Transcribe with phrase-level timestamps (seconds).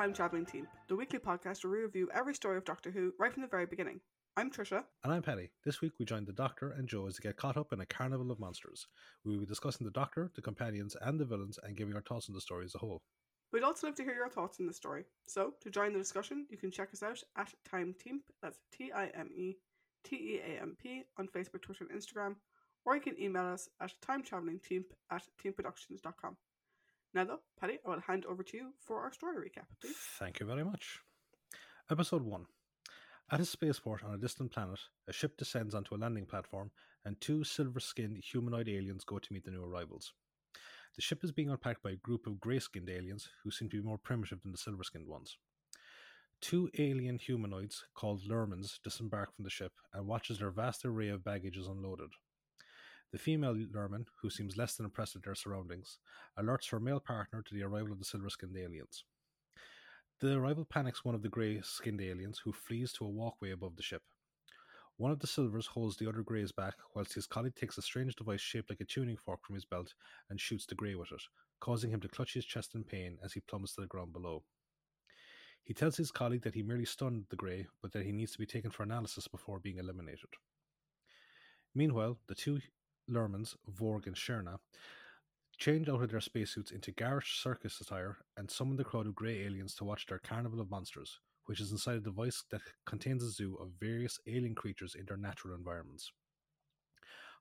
[0.00, 3.30] Time Travelling Team, the weekly podcast where we review every story of Doctor Who right
[3.30, 4.00] from the very beginning.
[4.34, 4.82] I'm Trisha.
[5.04, 5.50] And I'm Patty.
[5.62, 7.84] This week we join the Doctor and Jo as they get caught up in a
[7.84, 8.86] carnival of monsters.
[9.26, 12.30] We will be discussing the Doctor, the companions, and the villains and giving our thoughts
[12.30, 13.02] on the story as a whole.
[13.52, 15.04] We'd also love to hear your thoughts on the story.
[15.28, 18.90] So, to join the discussion, you can check us out at Time Teamp, that's T
[18.92, 19.58] I M E
[20.02, 22.36] T E A M P, on Facebook, Twitter, and Instagram,
[22.86, 26.38] or you can email us at timetravelingteamp at teamproductions.com.
[27.12, 29.96] Now, though, Patty, I will hand over to you for our story recap, please.
[30.18, 31.00] Thank you very much.
[31.90, 32.46] Episode 1
[33.32, 34.78] At a spaceport on a distant planet,
[35.08, 36.70] a ship descends onto a landing platform,
[37.04, 40.12] and two silver skinned humanoid aliens go to meet the new arrivals.
[40.94, 43.80] The ship is being unpacked by a group of grey skinned aliens who seem to
[43.80, 45.36] be more primitive than the silver skinned ones.
[46.40, 51.08] Two alien humanoids called Lurmans disembark from the ship and watch as their vast array
[51.08, 52.10] of baggage is unloaded.
[53.12, 55.98] The female Lurman, who seems less than impressed with their surroundings,
[56.38, 59.04] alerts her male partner to the arrival of the silver skinned aliens.
[60.20, 63.76] The arrival panics one of the grey skinned aliens, who flees to a walkway above
[63.76, 64.02] the ship.
[64.96, 68.14] One of the silvers holds the other greys back, whilst his colleague takes a strange
[68.14, 69.94] device shaped like a tuning fork from his belt
[70.28, 71.22] and shoots the grey with it,
[71.58, 74.44] causing him to clutch his chest in pain as he plummets to the ground below.
[75.64, 78.38] He tells his colleague that he merely stunned the grey, but that he needs to
[78.38, 80.28] be taken for analysis before being eliminated.
[81.74, 82.60] Meanwhile, the two
[83.10, 84.58] Lurmans, Vorg and Shirna,
[85.58, 89.42] change out of their spacesuits into garish circus attire and summon the crowd of grey
[89.44, 93.30] aliens to watch their carnival of monsters, which is inside a device that contains a
[93.30, 96.12] zoo of various alien creatures in their natural environments.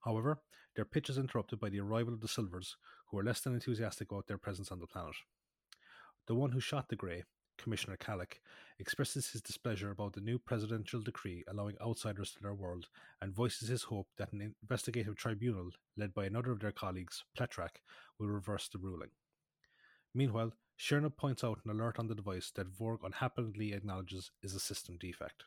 [0.04, 0.42] However,
[0.76, 2.76] their pitch is interrupted by the arrival of the Silvers,
[3.08, 5.16] who are less than enthusiastic about their presence on the planet.
[6.28, 7.24] The one who shot the Grey,
[7.62, 8.40] Commissioner Kalik,
[8.80, 12.88] expresses his displeasure about the new presidential decree allowing outsiders to their world
[13.22, 17.82] and voices his hope that an investigative tribunal, led by another of their colleagues, Pletrak,
[18.18, 19.10] will reverse the ruling.
[20.16, 24.60] Meanwhile, Shirna points out an alert on the device that Vorg unhappily acknowledges is a
[24.60, 25.44] system defect.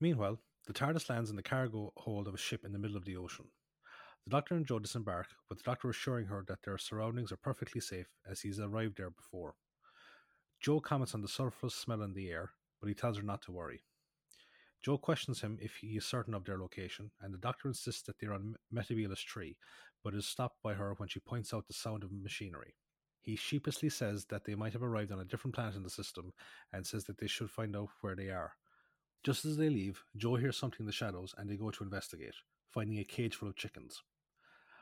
[0.00, 3.06] Meanwhile, the TARDIS lands in the cargo hold of a ship in the middle of
[3.06, 3.46] the ocean.
[4.24, 7.80] The Doctor and Jo disembark, with the Doctor assuring her that their surroundings are perfectly
[7.80, 9.54] safe as he's arrived there before.
[10.60, 13.52] Jo comments on the sulphurous smell in the air, but he tells her not to
[13.52, 13.82] worry.
[14.82, 18.18] Jo questions him if he is certain of their location, and the doctor insists that
[18.18, 19.56] they're on Metebelis Three,
[20.02, 22.74] but is stopped by her when she points out the sound of machinery.
[23.20, 26.32] He sheepishly says that they might have arrived on a different planet in the system,
[26.72, 28.52] and says that they should find out where they are.
[29.24, 32.34] Just as they leave, Jo hears something in the shadows, and they go to investigate,
[32.70, 34.02] finding a cage full of chickens.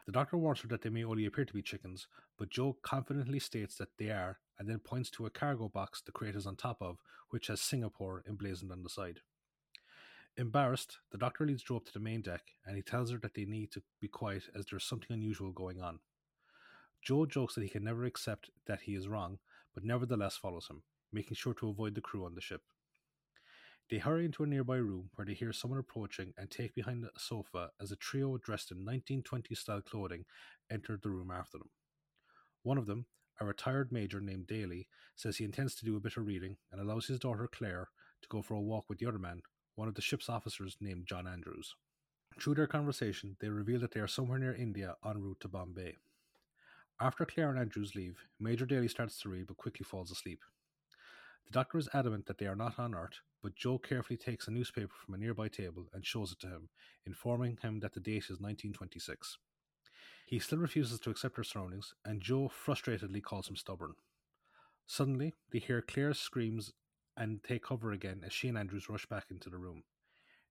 [0.06, 2.06] The doctor warns her that they may only appear to be chickens,
[2.38, 6.12] but Jo confidently states that they are, and then points to a cargo box the
[6.12, 6.98] crate is on top of,
[7.30, 9.20] which has Singapore emblazoned on the side.
[10.36, 13.34] Embarrassed, the doctor leads Jo up to the main deck, and he tells her that
[13.34, 15.98] they need to be quiet as there's something unusual going on.
[17.02, 19.38] Jo jokes that he can never accept that he is wrong,
[19.74, 22.62] but nevertheless follows him, making sure to avoid the crew on the ship.
[23.88, 27.20] They hurry into a nearby room where they hear someone approaching and take behind a
[27.20, 30.24] sofa as a trio dressed in 1920s style clothing
[30.68, 31.70] enter the room after them.
[32.64, 33.06] One of them,
[33.40, 36.80] a retired major named Daly, says he intends to do a bit of reading and
[36.80, 37.90] allows his daughter Claire
[38.22, 39.40] to go for a walk with the other man,
[39.76, 41.76] one of the ship's officers named John Andrews.
[42.40, 45.96] Through their conversation, they reveal that they are somewhere near India en route to Bombay.
[47.00, 50.40] After Claire and Andrews leave, Major Daly starts to read but quickly falls asleep.
[51.46, 54.50] The doctor is adamant that they are not on Earth, but Jo carefully takes a
[54.50, 56.68] newspaper from a nearby table and shows it to him,
[57.04, 59.38] informing him that the date is 1926.
[60.26, 63.94] He still refuses to accept her surroundings, and Jo frustratedly calls him stubborn.
[64.86, 66.72] Suddenly, they hear Claire's screams
[67.16, 69.84] and take cover again as she and Andrews rush back into the room.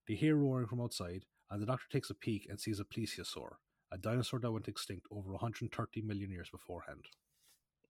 [0.07, 3.55] They hear roaring from outside, and the doctor takes a peek and sees a plesiosaur,
[3.91, 7.05] a dinosaur that went extinct over 130 million years beforehand.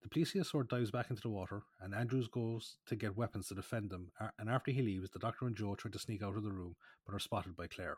[0.05, 3.89] The plesiosaur dives back into the water, and Andrews goes to get weapons to defend
[3.89, 4.11] them.
[4.37, 6.75] And after he leaves, the doctor and Jo try to sneak out of the room,
[7.07, 7.97] but are spotted by Claire.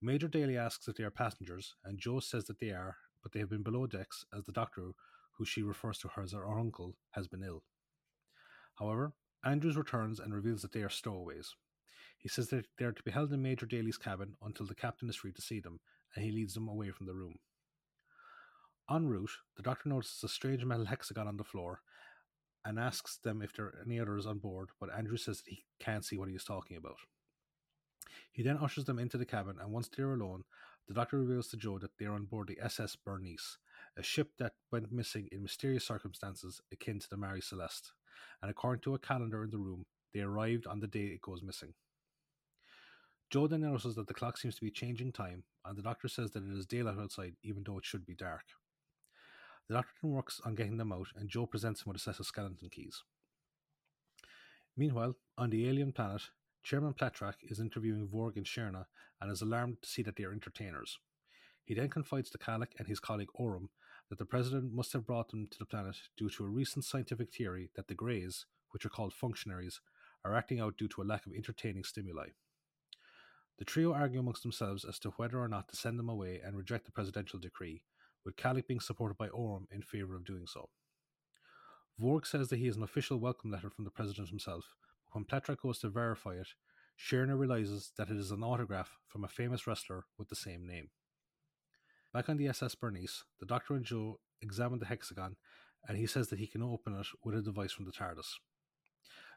[0.00, 3.38] Major Daly asks if they are passengers, and Jo says that they are, but they
[3.40, 4.92] have been below decks as the doctor,
[5.36, 7.64] who she refers to her as her uncle, has been ill.
[8.78, 9.12] However,
[9.44, 11.54] Andrews returns and reveals that they are stowaways.
[12.16, 15.10] He says that they are to be held in Major Daly's cabin until the captain
[15.10, 15.80] is free to see them,
[16.16, 17.34] and he leads them away from the room.
[18.90, 21.80] En route, the doctor notices a strange metal hexagon on the floor
[22.64, 25.64] and asks them if there are any others on board, but Andrew says that he
[25.78, 26.98] can't see what he is talking about.
[28.32, 30.42] He then ushers them into the cabin, and once they are alone,
[30.88, 33.58] the doctor reveals to Jo that they are on board the SS Bernice,
[33.96, 37.92] a ship that went missing in mysterious circumstances akin to the Mary Celeste,
[38.42, 41.42] and according to a calendar in the room, they arrived on the day it goes
[41.42, 41.74] missing.
[43.30, 46.32] Jo then notices that the clock seems to be changing time, and the doctor says
[46.32, 48.42] that it is daylight outside even though it should be dark.
[49.70, 52.18] The doctor then works on getting them out, and Jo presents him with a set
[52.18, 53.04] of skeleton keys.
[54.76, 56.22] Meanwhile, on the alien planet,
[56.64, 58.86] Chairman Platrak is interviewing Vorg and Shirna
[59.20, 60.98] and is alarmed to see that they are entertainers.
[61.64, 63.70] He then confides to Kalik and his colleague Oram
[64.08, 67.32] that the president must have brought them to the planet due to a recent scientific
[67.32, 69.80] theory that the Greys, which are called functionaries,
[70.24, 72.30] are acting out due to a lack of entertaining stimuli.
[73.58, 76.56] The trio argue amongst themselves as to whether or not to send them away and
[76.56, 77.84] reject the presidential decree,
[78.24, 80.68] with Kalik being supported by Oram in favour of doing so.
[82.00, 84.74] Vorg says that he has an official welcome letter from the president himself,
[85.06, 86.48] but when Platrak goes to verify it,
[86.98, 90.90] Shirna realizes that it is an autograph from a famous wrestler with the same name.
[92.12, 95.36] Back on the SS Bernice, the Doctor and Jo examine the hexagon,
[95.86, 98.34] and he says that he can open it with a device from the TARDIS.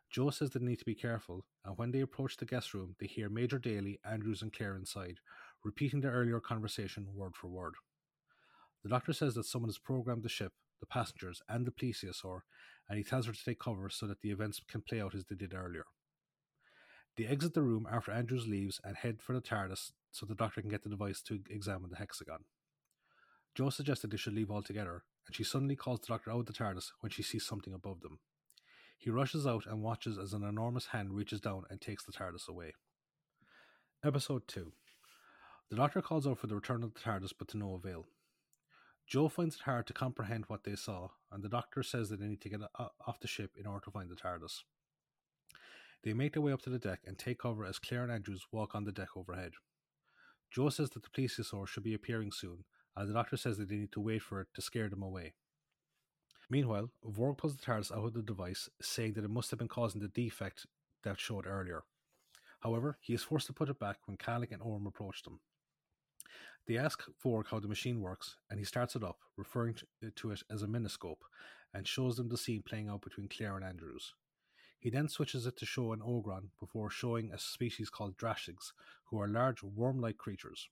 [0.10, 3.08] Jo says they need to be careful, and when they approach the guest room, they
[3.08, 5.20] hear Major Daly, Andrews, and Claire inside,
[5.64, 7.74] repeating their earlier conversation word for word.
[8.84, 12.42] The Doctor says that someone has programmed the ship, the passengers, and the plesiosaur,
[12.90, 15.26] and he tells her to take cover so that the events can play out as
[15.26, 15.86] they did earlier.
[17.16, 20.62] They exit the room after Andrews leaves and head for the TARDIS so the Doctor
[20.62, 22.46] can get the device to examine the hexagon.
[23.56, 26.54] Jo suggested they should leave altogether, and she suddenly calls the doctor out of the
[26.54, 28.20] TARDIS when she sees something above them.
[28.98, 32.48] He rushes out and watches as an enormous hand reaches down and takes the TARDIS
[32.48, 32.74] away.
[34.04, 34.72] Episode 2
[35.70, 38.08] The doctor calls out for the return of the TARDIS, but to no avail.
[39.14, 42.26] Jo finds it hard to comprehend what they saw, and the doctor says that they
[42.26, 42.62] need to get
[43.06, 44.64] off the ship in order to find the TARDIS.
[46.02, 48.48] They make their way up to the deck and take cover as Claire and Andrews
[48.52, 49.52] walk on the deck overhead.
[50.50, 52.64] Jo says that the plesiosaur should be appearing soon,
[52.96, 55.36] and the doctor says that they need to wait for it to scare them away.
[56.50, 59.68] Meanwhile, Vorg pulls the TARDIS out of the device, saying that it must have been
[59.68, 60.66] causing the defect
[61.04, 61.84] that showed earlier.
[62.62, 65.40] However, he is forced to put it back when Kalik and Orm approach them.
[66.66, 70.32] They ask Vorg how the machine works, and he starts it up, referring uh, to
[70.32, 71.24] it as a miniscope,
[71.74, 74.14] and shows them the scene playing out between Claire and Andrews.
[74.80, 78.72] He then switches it to show an Ogron before showing a species called Drashigs,
[79.06, 80.70] who are large worm like creatures.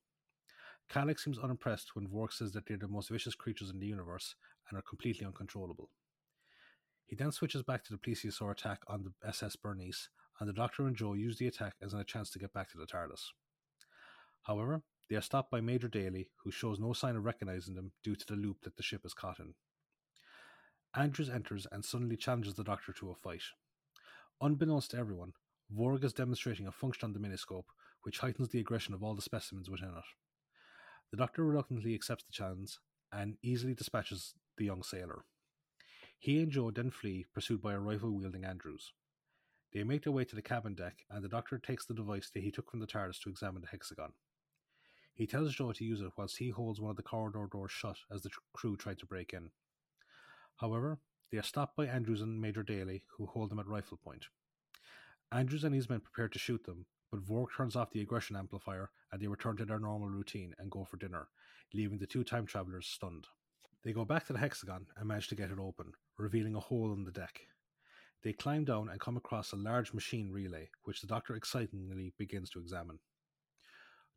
[0.90, 4.36] Kalik seems unimpressed when Vorg says that they're the most vicious creatures in the universe
[4.70, 5.90] and are completely uncontrollable.
[7.06, 10.10] He then switches back to the plesiosaur attack on the SS Bernice,
[10.40, 12.78] and the Doctor and Jo use the attack as a chance to get back to
[12.78, 13.32] the TARDIS.
[14.44, 18.16] However, they are stopped by Major Daly, who shows no sign of recognizing them due
[18.16, 19.54] to the loop that the ship is caught in.
[20.96, 23.44] Andrews enters and suddenly challenges the Doctor to a fight.
[24.40, 25.34] Unbeknownst to everyone,
[25.69, 27.66] Vorg is demonstrating a function on the miniscope,
[28.04, 30.06] which heightens the aggression of all the specimens within it.
[31.12, 32.78] The doctor reluctantly accepts the challenge
[33.12, 35.25] and easily dispatches the young sailor.
[36.19, 38.94] He and Jo then flee, pursued by a rifle wielding Andrews.
[39.74, 42.44] They make their way to the cabin deck, and the doctor takes the device that
[42.44, 44.13] he took from the TARDIS to examine the hexagon.
[45.13, 47.98] He tells Jo to use it whilst he holds one of the corridor doors shut
[48.12, 49.52] as the crew try to break in.
[50.56, 51.00] However,
[51.31, 54.28] they are stopped by Andrews and Major Daly, who hold them at rifle point.
[55.31, 58.90] Andrews and his men prepare to shoot them, but Vorg turns off the aggression amplifier
[59.12, 61.28] and they return to their normal routine and go for dinner,
[61.74, 63.28] leaving the two time travelers stunned.
[63.84, 66.94] They go back to the hexagon and manage to get it open, revealing a hole
[66.94, 67.42] in the deck.
[68.24, 72.50] They climb down and come across a large machine relay, which the doctor excitingly begins
[72.51, 73.00] to examine.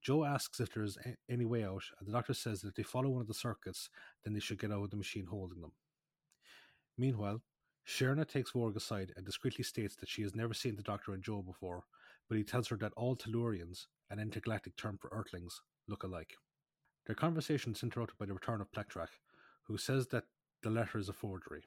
[0.04, 0.99] Jo asks if there is
[1.30, 3.88] any way out, and the doctor says that if they follow one of the circuits,
[4.23, 5.73] then they should get out of the machine holding them.
[6.99, 7.40] Meanwhile,
[7.87, 11.23] Shirna takes Vorg aside and discreetly states that she has never seen the Doctor and
[11.23, 11.84] Jo before,
[12.28, 16.34] but he tells her that all Tellurians, an intergalactic term for Earthlings, look alike.
[17.06, 19.08] Their conversation is interrupted by the return of Platrak,
[19.62, 20.25] who says that
[20.62, 21.64] the letter is a forgery.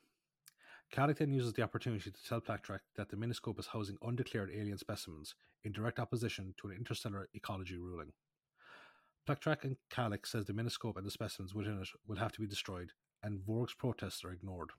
[0.93, 4.77] Kalik then uses the opportunity to tell Platrak that the Miniscope is housing undeclared alien
[4.77, 8.13] specimens, in direct opposition to an interstellar ecology ruling.
[9.27, 12.47] Platrak and Kalik says the Miniscope and the specimens within it will have to be
[12.47, 14.69] destroyed, and Vorg's protests are ignored.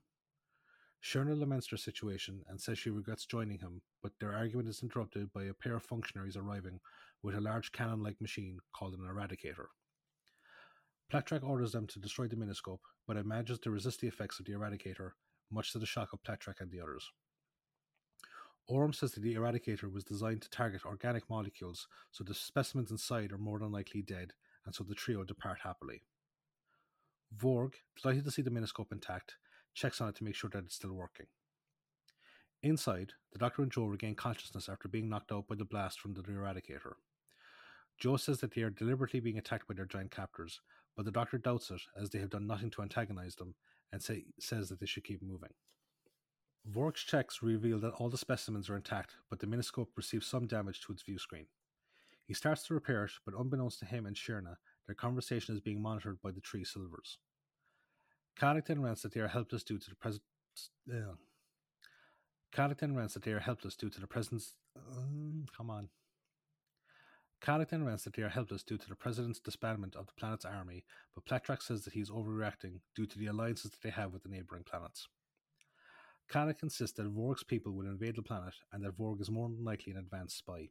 [1.03, 5.31] Shirna laments their situation and says she regrets joining him, but their argument is interrupted
[5.33, 6.79] by a pair of functionaries arriving
[7.21, 9.67] with a large cannon like machine called an eradicator.
[11.13, 14.47] Platrak orders them to destroy the miniscope, but it manages to resist the effects of
[14.47, 15.11] the eradicator,
[15.51, 17.07] much to the shock of Platrak and the others.
[18.69, 23.31] Oram says that the eradicator was designed to target organic molecules, so the specimens inside
[23.31, 24.33] are more than likely dead,
[24.65, 26.03] and so the trio depart happily.
[27.35, 29.37] Vorg, delighted to see the miniscope intact,
[29.73, 31.25] checks on it to make sure that it's still working.
[32.61, 36.13] Inside, the Doctor and Jo regain consciousness after being knocked out by the blast from
[36.13, 36.93] the Eradicator.
[37.97, 40.61] Jo says that they are deliberately being attacked by their giant captors,
[40.95, 43.55] but the Doctor doubts it as they have done nothing to antagonize them
[43.91, 45.53] and say, says that they should keep moving.
[46.67, 50.81] Vorg's checks reveal that all the specimens are intact, but the miniscope receives some damage
[50.81, 51.47] to its view screen.
[52.25, 55.81] He starts to repair it, but unbeknownst to him and Shirna, their conversation is being
[55.81, 57.17] monitored by the three silvers.
[58.39, 60.23] Kalik then rants that they are helpless due to the present.
[60.91, 61.15] Uh,
[62.53, 64.53] Kalik then rants that they are helpless due to the presence.
[64.75, 65.89] Um, come on.
[67.41, 70.45] Kalik then rants that they are helpless due to the president's disbandment of the planet's
[70.45, 70.83] army,
[71.15, 74.23] but Pletrack says that he is overreacting due to the alliances that they have with
[74.23, 75.07] the neighboring planets.
[76.31, 79.63] Kalik insists that Vorg's people will invade the planet and that Vorg is more than
[79.63, 80.69] likely an advanced spy.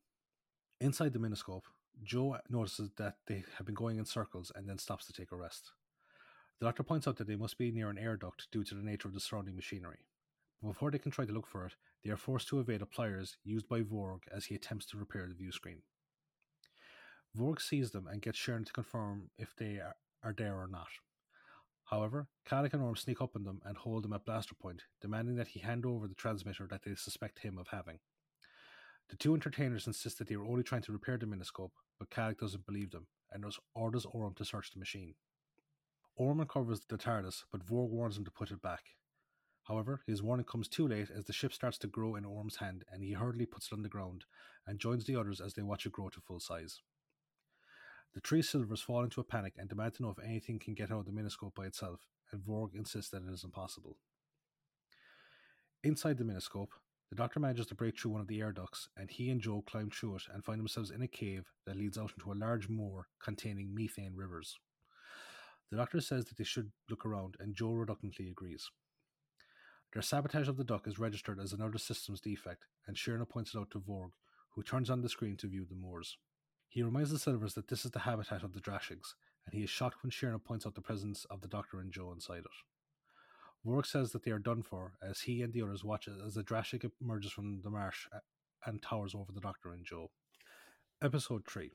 [0.80, 1.64] Inside the miniscope,
[2.04, 5.36] Jo notices that they have been going in circles and then stops to take a
[5.36, 5.72] rest.
[6.60, 8.84] The doctor points out that they must be near an air duct due to the
[8.84, 9.98] nature of the surrounding machinery.
[10.62, 11.74] But before they can try to look for it,
[12.04, 15.26] they are forced to evade the pliers used by Vorg as he attempts to repair
[15.26, 15.82] the view screen.
[17.36, 20.88] Vorg sees them and gets Shirna to confirm if they are, are there or not.
[21.90, 25.37] However, Kalik and Orm sneak up on them and hold them at blaster point, demanding
[25.37, 27.99] that he hand over the transmitter that they suspect him of having.
[29.09, 32.40] The two entertainers insist that they are only trying to repair the miniscope, but Kalik
[32.40, 35.14] doesn't believe them and orders Orm to search the machine.
[36.16, 38.83] Orm uncovers the TARDIS, but Vorg warns him to put it back.
[39.62, 42.85] However, his warning comes too late as the ship starts to grow in Orm's hand
[42.90, 44.25] and he hurriedly puts it on the ground
[44.66, 46.80] and joins the others as they watch it grow to full size.
[48.14, 50.90] The three Silvers fall into a panic and demand to know if anything can get
[50.90, 52.00] out of the miniscope by itself,
[52.32, 53.96] and Vorg insists that it is impossible.
[55.84, 56.70] Inside the miniscope,
[57.10, 59.62] the Doctor manages to break through one of the air ducts, and he and Jo
[59.62, 62.68] climb through it and find themselves in a cave that leads out into a large
[62.68, 64.58] moor containing methane rivers.
[65.70, 68.70] The Doctor says that they should look around, and Jo reluctantly agrees.
[69.92, 73.58] Their sabotage of the duct is registered as another systems defect, and Shirna points it
[73.58, 74.10] out to Vorg,
[74.54, 76.18] who turns on the screen to view the moors.
[76.78, 79.68] He reminds the Silvers that this is the habitat of the Drashigs, and he is
[79.68, 83.66] shocked when Shirna points out the presence of the Doctor and Jo inside it.
[83.66, 86.44] Vorg says that they are done for as he and the others watch as the
[86.44, 88.06] Drashig emerges from the marsh
[88.64, 90.12] and towers over the Doctor and Jo.
[91.02, 91.73] Episode 3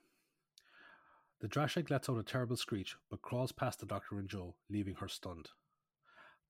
[1.42, 4.96] The Drashig lets out a terrible screech but crawls past the Doctor and Jo, leaving
[4.96, 5.50] her stunned.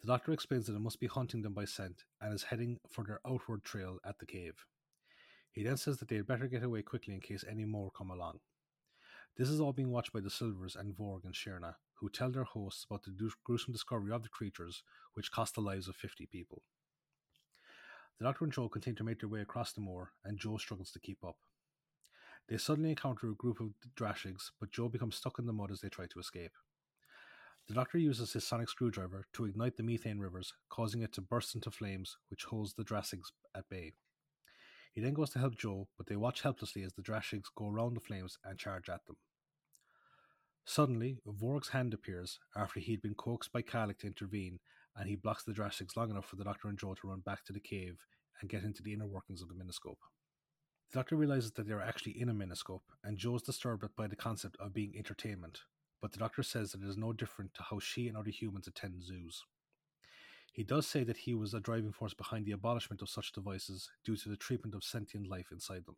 [0.01, 3.03] The doctor explains that it must be hunting them by scent and is heading for
[3.03, 4.63] their outward trail at the cave.
[5.53, 8.09] He then says that they had better get away quickly in case any more come
[8.09, 8.39] along.
[9.37, 12.43] This is all being watched by the Silvers and Vorg and Shirna, who tell their
[12.43, 14.81] hosts about the gruesome discovery of the creatures,
[15.13, 16.63] which cost the lives of 50 people.
[18.17, 20.91] The Doctor and Jo continue to make their way across the moor, and Jo struggles
[20.91, 21.37] to keep up.
[22.47, 25.81] They suddenly encounter a group of Drashigs, but Jo becomes stuck in the mud as
[25.81, 26.53] they try to escape.
[27.67, 31.55] The Doctor uses his sonic screwdriver to ignite the methane rivers, causing it to burst
[31.55, 33.93] into flames, which holds the Drashigs at bay.
[34.93, 37.95] He then goes to help Jo, but they watch helplessly as the Drashigs go around
[37.95, 39.17] the flames and charge at them.
[40.65, 44.59] Suddenly, Vorg's hand appears after he'd been coaxed by Kalik to intervene,
[44.95, 47.43] and he blocks the Drashigs long enough for the Doctor and Jo to run back
[47.45, 47.97] to the cave
[48.39, 49.97] and get into the inner workings of the miniscope.
[50.91, 54.07] The Doctor realizes that they are actually in a miniscope, and Jo is disturbed by
[54.07, 55.61] the concept of being entertainment,
[56.01, 58.67] but the Doctor says that it is no different to how she and other humans
[58.67, 59.43] attend zoos.
[60.53, 63.89] He does say that he was a driving force behind the abolishment of such devices
[64.05, 65.95] due to the treatment of sentient life inside them.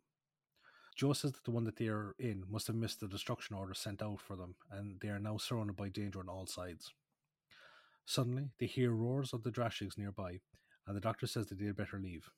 [0.96, 3.74] Jo says that the one that they are in must have missed the destruction order
[3.74, 6.94] sent out for them, and they are now surrounded by danger on all sides.
[8.06, 10.40] Suddenly, they hear roars of the Drashigs nearby,
[10.86, 12.30] and the doctor says that they had better leave.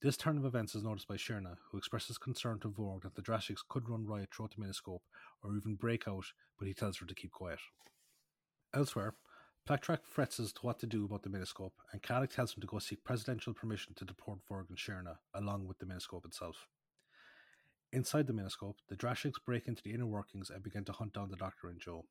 [0.00, 3.22] This turn of events is noticed by Shirna, who expresses concern to Vorg that the
[3.22, 5.00] Drashigs could run riot throughout the miniscope
[5.42, 6.24] or even break out,
[6.58, 7.58] but he tells her to keep quiet.
[8.74, 9.14] Elsewhere,
[9.66, 12.68] Pletrack frets as to what to do about the miniscope, and Kalik tells him to
[12.68, 16.68] go seek presidential permission to deport Vorg and Shirna, along with the miniscope itself.
[17.92, 21.30] Inside the miniscope, the Drashigs break into the inner workings and begin to hunt down
[21.30, 22.04] the Doctor and Jo.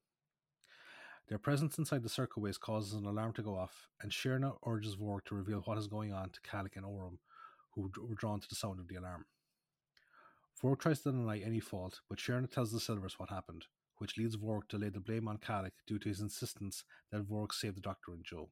[1.30, 5.24] Their presence inside the circleways causes an alarm to go off, and Shirna urges Vorg
[5.28, 7.20] to reveal what is going on to Kalik and Orm,
[7.72, 9.28] who were drawn to the sound of the alarm.
[10.62, 13.68] Vorg tries to deny any fault, but Shirna tells the Silvers what happened,
[13.98, 17.54] which leads Vorg to lay the blame on Kalik due to his insistence that Vorg
[17.54, 18.50] save the Doctor and Jo.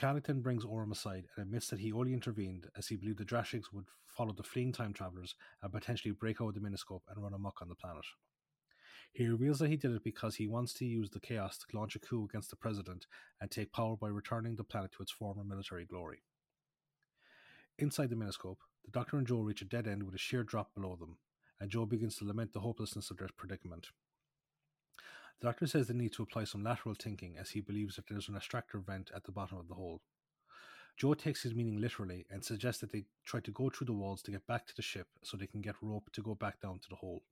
[0.00, 3.24] Kalik then brings Orm aside and admits that he only intervened as he believed the
[3.24, 7.22] Drashigs would follow the fleeing time travelers and potentially break out of the miniscope and
[7.22, 8.04] run amok on the planet.
[9.12, 11.96] He reveals that he did it because he wants to use the chaos to launch
[11.96, 13.06] a coup against the president
[13.40, 16.22] and take power by returning the planet to its former military glory.
[17.78, 20.74] Inside the miniscope, the Doctor and Jo reach a dead end with a sheer drop
[20.74, 21.18] below them,
[21.58, 23.88] and Jo begins to lament the hopelessness of their predicament.
[25.40, 28.28] The doctor says they need to apply some lateral thinking as he believes that there's
[28.28, 30.02] an extractor vent at the bottom of the hole.
[30.98, 34.20] Jo takes his meaning literally and suggests that they try to go through the walls
[34.22, 36.78] to get back to the ship so they can get rope to go back down
[36.80, 37.22] to the hole.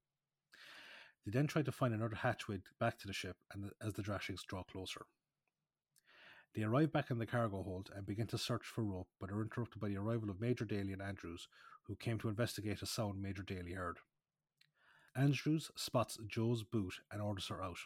[1.26, 4.46] They then try to find another hatchway back to the ship and as the Drashigs
[4.46, 5.04] draw closer.
[6.54, 9.42] They arrive back in the cargo hold and begin to search for rope, but are
[9.42, 11.46] interrupted by the arrival of Major Daly and Andrews,
[11.82, 13.98] who came to investigate a sound Major Daly heard.
[15.14, 17.80] Andrews spots Jo's boot and orders her out.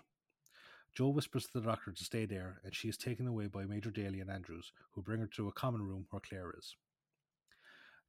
[0.95, 3.91] Jo whispers to the doctor to stay there, and she is taken away by Major
[3.91, 6.77] Daly and Andrews, who bring her to a common room where Claire is.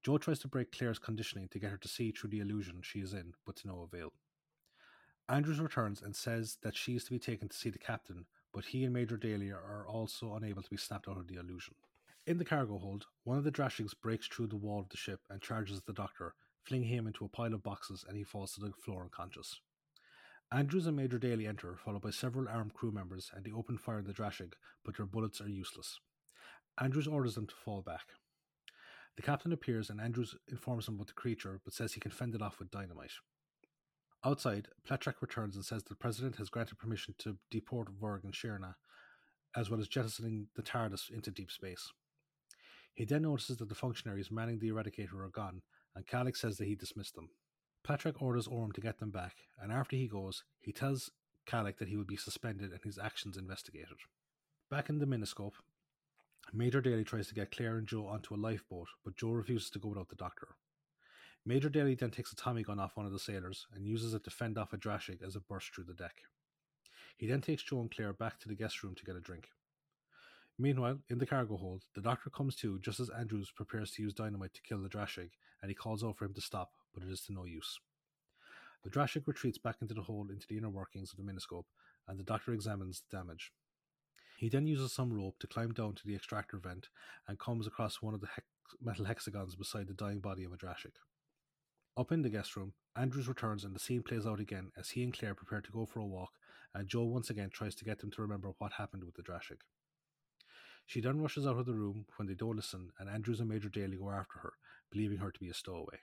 [0.04, 3.00] Jo tries to break Claire's conditioning to get her to see through the illusion she
[3.00, 4.12] is in, but to no avail.
[5.30, 8.66] Andrews returns and says that she is to be taken to see the captain, but
[8.66, 11.76] he and Major Daly are also unable to be snapped out of the illusion.
[12.28, 15.22] In the cargo hold, one of the Drashigs breaks through the wall of the ship
[15.30, 18.60] and charges the doctor, flinging him into a pile of boxes and he falls to
[18.60, 19.62] the floor unconscious.
[20.54, 23.98] Andrews and Major Daly enter, followed by several armed crew members, and they open fire
[23.98, 24.54] on the Drashig,
[24.86, 26.00] but their bullets are useless.
[26.80, 28.06] Andrews orders them to fall back.
[29.16, 32.36] The captain appears and Andrews informs him about the creature, but says he can fend
[32.36, 33.14] it off with dynamite.
[34.24, 38.76] Outside, Pletrack returns and says the president has granted permission to deport Vorg and Shirna,
[39.56, 41.92] as well as jettisoning the TARDIS into deep space.
[42.94, 45.64] He then notices that the functionaries manning the Eradicator are gone,
[45.96, 47.30] and Kalik says that he dismissed them.
[47.86, 51.12] Pletrack orders Orm to get them back, and after he goes, he tells
[51.46, 53.98] Kalik that he will be suspended and his actions investigated.
[54.70, 55.56] Back in the Miniscope,
[56.54, 59.80] Major Daly tries to get Claire and Jo onto a lifeboat, but Jo refuses to
[59.80, 60.56] go without the doctor.
[61.46, 64.24] Major Daly then takes a Tommy gun off one of the sailors and uses it
[64.24, 66.22] to fend off a Drashig as it bursts through the deck.
[67.18, 69.50] He then takes Jo and Claire back to the guest room to get a drink.
[70.58, 74.14] Meanwhile, in the cargo hold, the doctor comes to just as Andrews prepares to use
[74.14, 77.10] dynamite to kill the Drashig, and he calls out for him to stop, but it
[77.10, 77.80] is to no use.
[78.84, 81.66] The Drashig retreats back into the hole into the inner workings of the miniscope,
[82.08, 83.52] and the doctor examines the damage.
[84.38, 86.90] He then uses some rope to climb down to the extractor vent
[87.28, 88.48] and comes across one of the hex-
[88.82, 90.96] metal hexagons beside the dying body of a Drashig.
[91.96, 95.04] Up in the guest room, Andrews returns and the scene plays out again as he
[95.04, 96.32] and Claire prepare to go for a walk,
[96.74, 99.62] and Jo once again tries to get them to remember what happened with the Drashig.
[100.86, 103.70] She then rushes out of the room when they don't listen, and Andrews and Major
[103.70, 104.54] Daly go after her,
[104.92, 106.00] believing her to be a stowaway.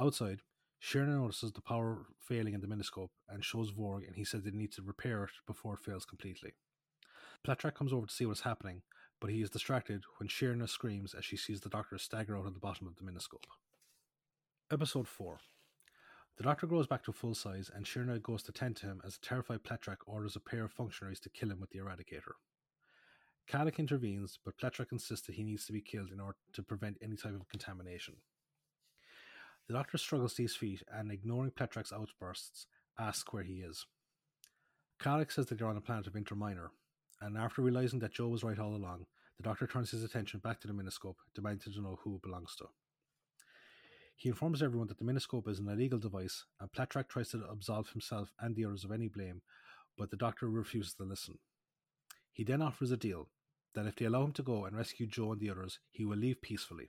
[0.00, 0.40] Outside,
[0.82, 4.50] Shirna notices the power failing in the miniscope and shows Vorg, and he says they
[4.50, 6.54] need to repair it before it fails completely.
[7.46, 8.80] Pletrack comes over to see what's happening,
[9.20, 12.54] but he is distracted when Shirna screams as she sees the doctor stagger out of
[12.54, 13.44] the bottom of the miniscope.
[14.72, 15.38] Episode 4
[16.38, 19.16] The doctor grows back to full size, and Shirna goes to tend to him as
[19.16, 22.36] a terrified Pletrack orders a pair of functionaries to kill him with the eradicator.
[23.46, 26.96] Kalik intervenes, but Pletrack insists that he needs to be killed in order to prevent
[27.02, 28.16] any type of contamination.
[29.70, 32.66] The doctor struggles to his feet and, ignoring Pletrack's outbursts,
[32.98, 33.86] asks where he is.
[35.00, 36.72] Kalik says that they're on the planet of Interminor,
[37.20, 39.06] and after realizing that Jo was right all along,
[39.36, 42.56] the doctor turns his attention back to the miniscope, demanding to know who it belongs
[42.56, 42.64] to.
[44.16, 47.90] He informs everyone that the miniscope is an illegal device, and Pletrack tries to absolve
[47.90, 49.40] himself and the others of any blame,
[49.96, 51.38] but the doctor refuses to listen.
[52.32, 53.28] He then offers a deal
[53.76, 56.18] that if they allow him to go and rescue Jo and the others, he will
[56.18, 56.88] leave peacefully.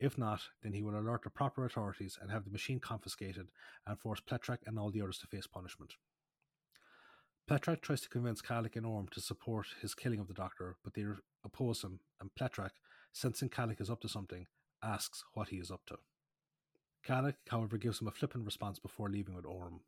[0.00, 3.48] If not, then he will alert the proper authorities and have the machine confiscated
[3.86, 5.92] and force Pletrack and all the others to face punishment.
[7.46, 10.94] Pletrack tries to convince Kalik and Orm to support his killing of the Doctor, but
[10.94, 11.04] they
[11.44, 12.70] oppose him, and Pletrack,
[13.12, 14.46] sensing Kalik is up to something,
[14.82, 15.98] asks what he is up to.
[17.06, 19.80] Kalik, however, gives him a flippant response before leaving with Orm.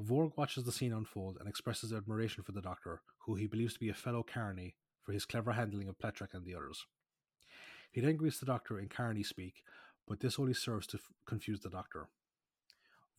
[0.00, 3.80] Vorg watches the scene unfold and expresses admiration for the Doctor, who he believes to
[3.80, 6.86] be a fellow Carney, for his clever handling of Pletrack and the others.
[7.90, 9.62] He then greets the Doctor in Carney speak,
[10.06, 12.08] but this only serves to f- confuse the Doctor.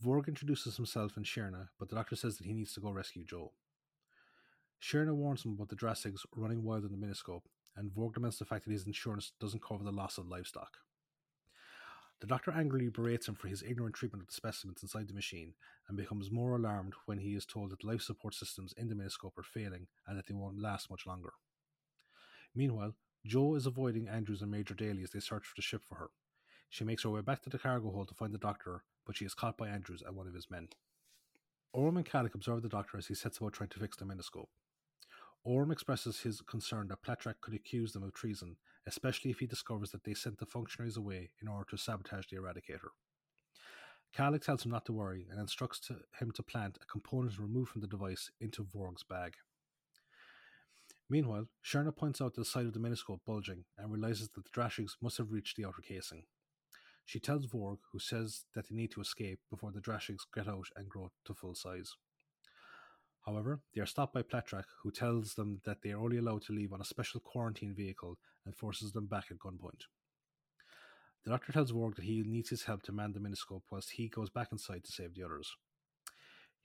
[0.04, 3.26] Vorg introduces himself and Shirna, but the Doctor says that he needs to go rescue
[3.26, 3.52] Jo.
[4.82, 7.44] Shirna warns him about the Drashigs running wild in the Miniscope,
[7.76, 10.78] and Vorg laments the fact that his insurance doesn't cover the loss of livestock.
[12.22, 15.54] The doctor angrily berates him for his ignorant treatment of the specimens inside the machine
[15.88, 19.38] and becomes more alarmed when he is told that life support systems in the miniscope
[19.38, 21.32] are failing and that they won't last much longer.
[22.54, 25.96] Meanwhile, Jo is avoiding Andrews and Major Daly as they search for the ship for
[25.96, 26.10] her.
[26.70, 29.26] She makes her way back to the cargo hold to find the doctor, but she
[29.26, 30.70] is caught by Andrews and one of his men.
[31.74, 34.50] Orm and Kalik observe the doctor as he sets about trying to fix the miniscope.
[35.44, 39.92] Orm expresses his concern that Pletrack could accuse them of treason, especially if he discovers
[39.92, 42.90] that they sent the functionaries away in order to sabotage the Eradicator.
[44.16, 47.70] Kalik tells him not to worry and instructs to him to plant a component removed
[47.70, 49.36] from the device into Vorg's bag.
[51.10, 54.92] Meanwhile, Shirna points out the side of the miniscope bulging and realizes that the Drashigs
[55.02, 56.24] must have reached the outer casing.
[57.04, 60.68] She tells Vorg, who says that they need to escape before the Drashigs get out
[60.76, 61.96] and grow to full size.
[63.26, 66.54] However, they are stopped by Pletrack, who tells them that they are only allowed to
[66.54, 69.86] leave on a special quarantine vehicle and forces them back at gunpoint.
[71.26, 74.08] The doctor tells Vorg that he needs his help to man the miniscope whilst he
[74.08, 75.56] goes back inside to save the others.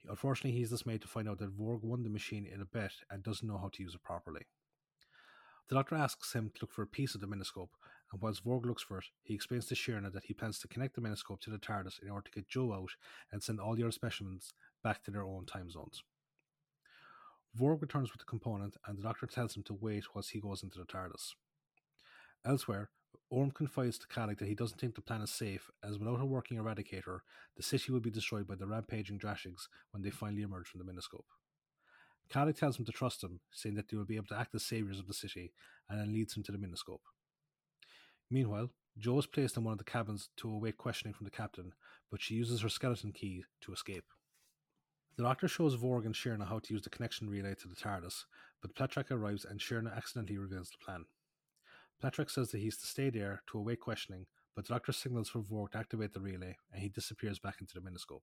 [0.09, 2.91] Unfortunately, he is dismayed to find out that Vorg won the machine in a bet
[3.09, 4.41] and doesn't know how to use it properly.
[5.67, 7.69] The doctor asks him to look for a piece of the miniscope,
[8.11, 10.95] and whilst Vorg looks for it, he explains to Shirna that he plans to connect
[10.95, 12.91] the miniscope to the TARDIS in order to get Jo out
[13.31, 16.03] and send all the other specimens back to their own time zones.
[17.59, 20.61] Vorg returns with the component, and the doctor tells him to wait whilst he goes
[20.61, 21.33] into the TARDIS.
[22.45, 22.89] Elsewhere,
[23.29, 26.25] Orm confides to Kalik that he doesn't think the plan is safe, as without a
[26.25, 27.19] working eradicator,
[27.55, 30.91] the city will be destroyed by the rampaging Drashigs when they finally emerge from the
[30.91, 31.25] Miniscope.
[32.29, 34.65] Kalik tells him to trust him, saying that they will be able to act as
[34.65, 35.53] saviors of the city,
[35.89, 37.01] and then leads him to the Miniscope.
[38.29, 41.73] Meanwhile, Jo is placed in one of the cabins to await questioning from the captain,
[42.09, 44.05] but she uses her skeleton key to escape.
[45.17, 48.25] The Doctor shows Vorg and Shirna how to use the connection relay to the TARDIS,
[48.61, 51.05] but Pletrek arrives and Shirna accidentally reveals the plan.
[52.03, 55.39] Pletrek says that he's to stay there to await questioning, but the Doctor signals for
[55.39, 58.21] Vorg to activate the relay, and he disappears back into the Miniscope.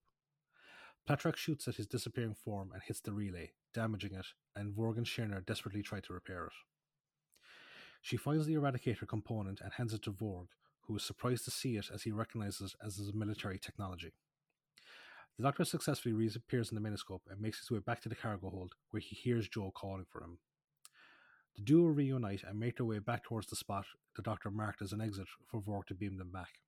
[1.09, 5.07] Pletrek shoots at his disappearing form and hits the relay, damaging it, and Vorg and
[5.07, 6.53] Shirna desperately try to repair it.
[8.01, 10.49] She finds the Eradicator component and hands it to Vorg,
[10.83, 14.13] who is surprised to see it as he recognizes it as military technology.
[15.39, 18.51] The Doctor successfully reappears in the Miniscope and makes his way back to the cargo
[18.51, 20.39] hold, where he hears Jo calling for him.
[21.57, 23.87] The duo reunite and make their way back towards the spot
[24.17, 26.61] the Doctor marked as an exit for Vorg to beam them back.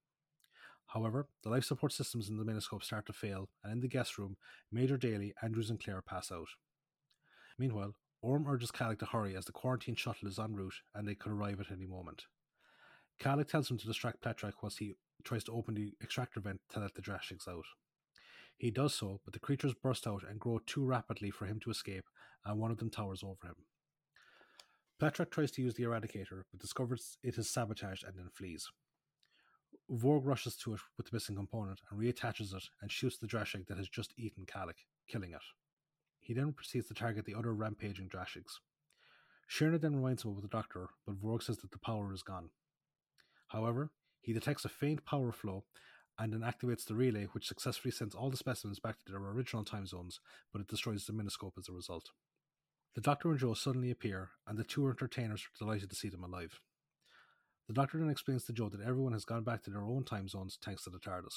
[0.87, 4.18] However, the life support systems in the Miniscope start to fail, and in the guest
[4.18, 4.37] room,
[4.70, 6.49] Major Daly, Andrews, and Claire pass out.
[7.59, 7.94] Meanwhile,
[8.25, 11.31] Orm urges Kalik to hurry as the quarantine shuttle is en route and they could
[11.31, 12.25] arrive at any moment.
[13.20, 14.94] Kalik tells him to distract Pletrek whilst he
[15.25, 17.66] tries to open the extractor vent to let the Drashigs out.
[18.57, 21.70] He does so, but the creatures burst out and grow too rapidly for him to
[21.70, 22.09] escape,
[22.47, 23.57] and one of them towers over him.
[25.00, 28.70] Pletrek tries to use the Eradicator, but discovers it is sabotaged and then flees.
[29.90, 33.66] Vorg rushes to it with the missing component and reattaches it and shoots the Drashig
[33.66, 35.42] that has just eaten Kalik, killing it.
[36.20, 38.61] He then proceeds to target the other rampaging Drashigs.
[39.50, 42.50] Shirna then reminds him of the Doctor, but Vorg says that the power is gone.
[43.48, 43.90] However,
[44.22, 45.64] he detects a faint power flow
[46.18, 49.64] and then activates the relay, which successfully sends all the specimens back to their original
[49.64, 50.20] time zones,
[50.52, 52.11] but it destroys the miniscope as a result.
[52.94, 56.22] The Doctor and Jo suddenly appear, and the two entertainers are delighted to see them
[56.22, 56.61] alive.
[57.66, 60.28] The Doctor then explains to Jo that everyone has gone back to their own time
[60.28, 61.35] zones thanks to the TARDIS.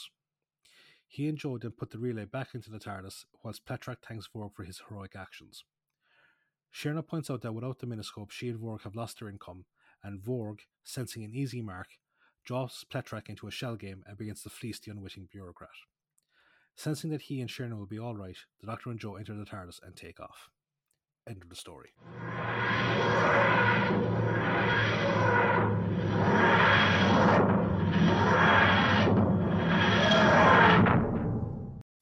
[1.07, 4.53] He and Jo then put the relay back into the TARDIS, whilst Pletrek thanks Vorg
[4.53, 5.63] for his heroic actions.
[6.71, 9.65] Shirna points out that without the miniscope, she and Vorg have lost their income,
[10.03, 11.87] and Vorg, sensing an easy mark,
[12.45, 15.69] drops Pletrek into a shell game and begins to fleece the unwitting bureaucrat.
[16.75, 19.43] Sensing that he and Shirna will be all right, the Doctor and Jo enter the
[19.43, 20.49] TARDIS and take off.
[21.27, 21.89] End of the story.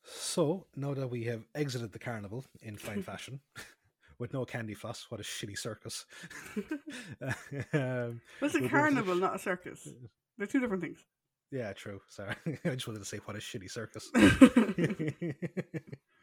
[0.03, 3.39] So, now that we have exited the carnival in fine fashion,
[4.19, 6.05] with no candy floss, what a shitty circus.
[7.73, 9.88] um, it's a carnival, not a circus.
[10.38, 10.99] They're two different things.
[11.51, 12.01] Yeah, true.
[12.09, 12.35] Sorry.
[12.65, 14.11] I just wanted to say what a shitty circus.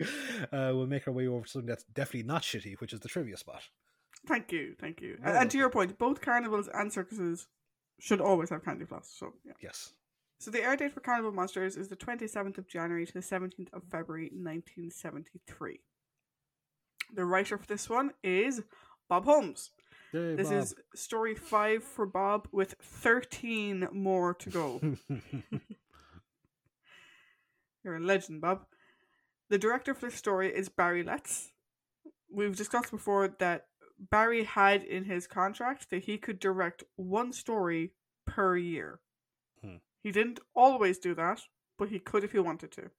[0.52, 3.08] uh, we'll make our way over to something that's definitely not shitty, which is the
[3.08, 3.62] trivia spot.
[4.26, 5.18] Thank you, thank you.
[5.24, 7.48] and, and to your point, both carnivals and circuses
[7.98, 9.12] should always have candy floss.
[9.16, 9.52] So yeah.
[9.60, 9.92] Yes.
[10.42, 13.72] So the air date for Carnival Monsters is the 27th of January to the 17th
[13.72, 15.78] of February 1973.
[17.14, 18.60] The writer for this one is
[19.08, 19.70] Bob Holmes.
[20.12, 20.58] Yay, this Bob.
[20.58, 24.80] is story five for Bob with 13 more to go.
[27.84, 28.66] You're a legend, Bob.
[29.52, 31.52] The director for this story is Barry Letts.
[32.32, 33.66] We've discussed before that
[33.98, 37.92] Barry had in his contract that he could direct one story
[38.26, 39.00] per year.
[39.62, 39.76] Hmm.
[40.02, 41.42] He didn't always do that,
[41.78, 42.92] but he could if he wanted to.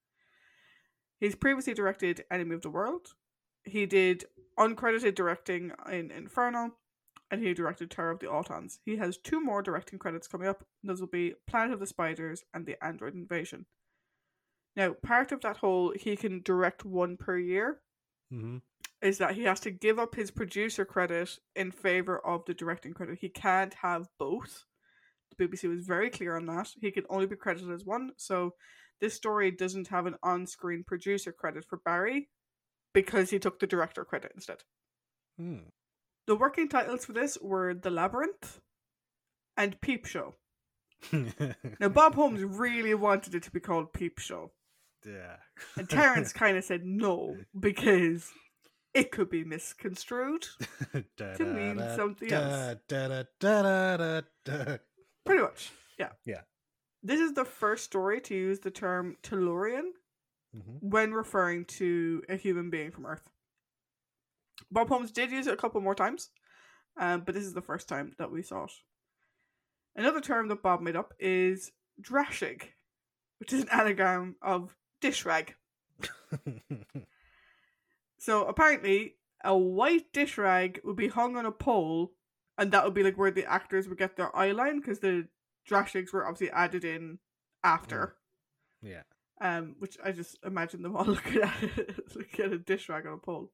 [1.20, 3.08] He's previously directed Enemy of the World.
[3.64, 4.26] He did
[4.60, 6.76] uncredited directing in Inferno,
[7.32, 8.78] and he directed Terror of the Autons.
[8.86, 10.64] He has two more directing credits coming up.
[10.84, 13.66] Those will be Planet of the Spiders and The Android Invasion.
[14.76, 17.80] Now, part of that whole he can direct one per year
[18.34, 18.58] mm-hmm.
[19.02, 22.94] is that he has to give up his producer credit in favor of the directing
[22.94, 23.20] credit.
[23.22, 24.66] He can't have both.
[25.30, 26.70] The BBC was very clear on that.
[26.80, 28.12] He can only be credited as one.
[28.18, 28.56] So
[29.02, 32.30] this story doesn't have an on screen producer credit for Barry
[32.94, 34.58] because he took the director credit instead.
[35.38, 35.70] Hmm.
[36.26, 38.62] The working titles for this were The Labyrinth
[39.58, 40.36] and Peep Show.
[41.12, 44.52] now, Bob Holmes really wanted it to be called Peep Show.
[45.06, 45.36] Yeah.
[45.76, 48.32] and Terrance kind of said no because
[48.94, 50.46] it could be misconstrued
[51.18, 52.78] to mean something else.
[55.26, 56.10] Pretty much, yeah.
[56.26, 56.42] Yeah.
[57.02, 59.92] This is the first story to use the term Tellurian
[60.56, 60.90] mm-hmm.
[60.90, 63.24] when referring to a human being from Earth.
[64.72, 66.30] Bob Holmes did use it a couple more times,
[66.98, 68.72] um, but this is the first time that we saw it.
[69.96, 72.64] Another term that Bob made up is drashig,
[73.40, 75.56] which is an anagram of dish rag.
[78.18, 82.14] so apparently, a white dish rag would be hung on a pole,
[82.58, 85.28] and that would be like where the actors would get their eye line because the
[85.70, 87.20] Drashigs were obviously added in
[87.64, 88.16] after.
[88.82, 89.04] Yeah.
[89.42, 93.06] Um, which I just imagine them all looking at it, looking at a dish rag
[93.06, 93.52] on a pole.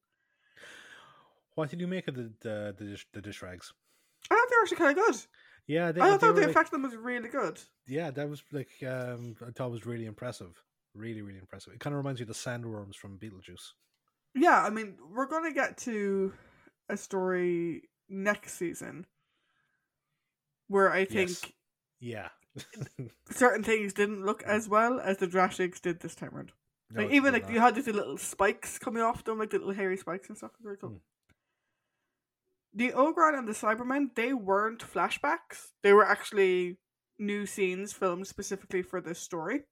[1.56, 3.72] What did you make of the the, the, dish, the dish rags?
[4.30, 5.16] I thought they were actually kind of good.
[5.66, 7.60] Yeah, they, I they thought the like- effect of them was really good.
[7.88, 10.62] yeah, that was like um, I thought it was really impressive.
[10.94, 11.72] Really, really impressive.
[11.72, 13.72] It kind of reminds me of the sandworms from Beetlejuice.
[14.34, 16.32] Yeah, I mean, we're going to get to
[16.88, 19.06] a story next season
[20.68, 21.44] where I think Yes.
[22.00, 22.28] Yeah.
[23.30, 26.52] certain things didn't look as well as the Drashigs did this time around.
[26.90, 29.74] No, like even like you had these little spikes coming off them, like the little
[29.74, 30.50] hairy spikes and stuff.
[30.60, 30.90] Very cool.
[30.90, 30.96] Hmm.
[32.74, 35.70] The Ogron and the Cybermen, they weren't flashbacks.
[35.82, 36.78] They were actually
[37.18, 39.62] new scenes filmed specifically for this story.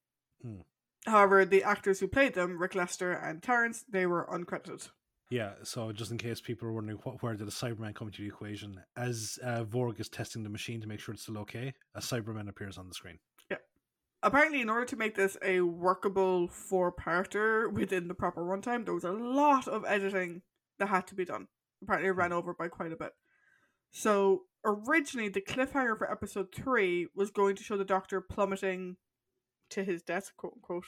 [0.43, 0.61] Hmm.
[1.07, 4.91] However, the actors who played them, Rick Lester and Terrence, they were uncredited.
[5.31, 8.23] Yeah, so just in case people are wondering what, where did the Cyberman come into
[8.23, 11.75] the equation, as uh, Vorg is testing the machine to make sure it's still okay,
[11.95, 13.19] a Cyberman appears on the screen.
[13.51, 13.59] Yeah.
[14.23, 19.05] Apparently, in order to make this a workable four-parter within the proper runtime, there was
[19.05, 20.43] a lot of editing
[20.79, 21.49] that had to be done.
[21.83, 23.13] Apparently, it ran over by quite a bit.
[23.91, 28.97] So originally, the cliffhanger for episode three was going to show the Doctor plummeting
[29.71, 30.85] to his death, quote unquote.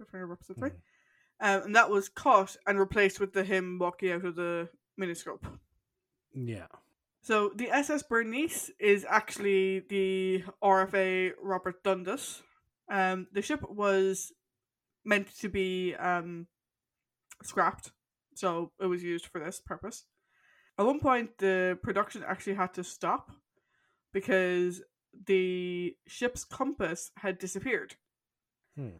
[0.00, 0.74] Of episode three, Mhm.
[1.40, 4.68] um, and that was cut and replaced with the him walking out of the
[5.00, 5.60] miniscope.
[6.34, 6.66] Yeah.
[7.20, 12.42] So the SS Bernice is actually the RFA Robert Dundas.
[12.88, 14.32] Um, the ship was
[15.04, 16.48] meant to be um,
[17.44, 17.92] scrapped,
[18.34, 20.04] so it was used for this purpose.
[20.78, 23.30] At one point, the production actually had to stop
[24.12, 24.82] because
[25.26, 27.94] the ship's compass had disappeared.
[28.76, 28.96] Hmm.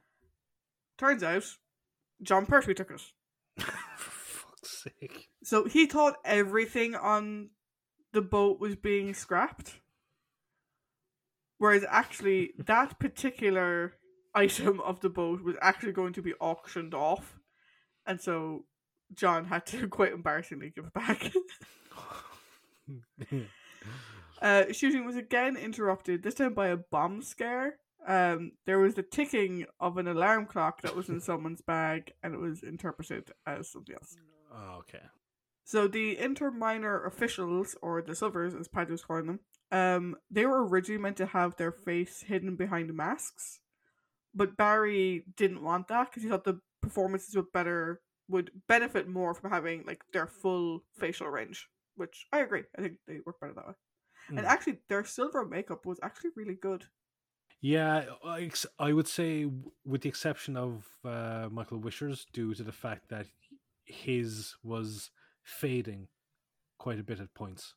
[0.98, 1.44] Turns out,
[2.22, 3.00] Jon Pertwee took it.
[3.58, 5.28] For fuck's sake.
[5.42, 7.50] So he thought everything on
[8.12, 9.80] the boat was being scrapped.
[11.58, 13.94] Whereas actually, that particular
[14.34, 17.38] item of the boat was actually going to be auctioned off.
[18.06, 18.64] And so
[19.14, 21.32] Jon had to quite embarrassingly give it back.
[24.42, 27.76] uh, shooting was again interrupted, this time by a bomb scare.
[28.06, 32.34] Um, there was the ticking of an alarm clock that was in someone's bag, and
[32.34, 34.16] it was interpreted as something else.
[34.52, 35.02] oh, okay.
[35.64, 40.66] So the interminor officials, or the silvers, as Patty was calling them, um, they were
[40.66, 43.60] originally meant to have their face hidden behind masks,
[44.34, 49.34] but Barry didn't want that because he thought the performances would better would benefit more
[49.34, 51.68] from having like their full facial range.
[51.96, 52.62] Which I agree.
[52.76, 53.74] I think they work better that way.
[54.28, 54.44] And Mm.
[54.44, 56.86] actually, their silver makeup was actually really good.
[57.62, 59.46] Yeah, I ex- I would say,
[59.86, 63.26] with the exception of uh, Michael Wisher's, due to the fact that
[63.84, 65.10] his was
[65.44, 66.08] fading
[66.78, 67.74] quite a bit at points.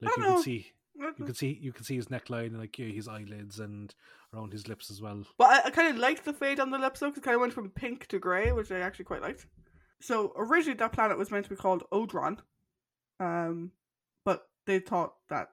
[0.00, 0.34] Like you know.
[0.34, 3.60] could see, you can see, you can see his neckline and like yeah, his eyelids
[3.60, 3.94] and
[4.34, 5.22] around his lips as well.
[5.38, 7.36] But I, I kind of liked the fade on the lips though, 'cause it kind
[7.36, 9.46] of went from pink to grey, which I actually quite liked.
[10.00, 12.38] So originally that planet was meant to be called Odron,
[13.20, 13.70] um,
[14.24, 15.50] but they thought that,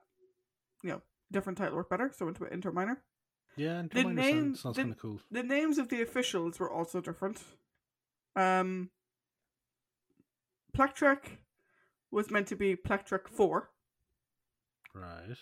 [0.82, 2.98] you know, different title worked better, so went with Interminor.
[3.56, 5.20] Yeah, and The name- sounds, kind of cool.
[5.30, 7.42] The names of the officials were also different.
[8.36, 8.90] Um,
[10.76, 11.38] Plectrek
[12.10, 13.70] was meant to be Plectrek 4.
[14.94, 15.36] Right.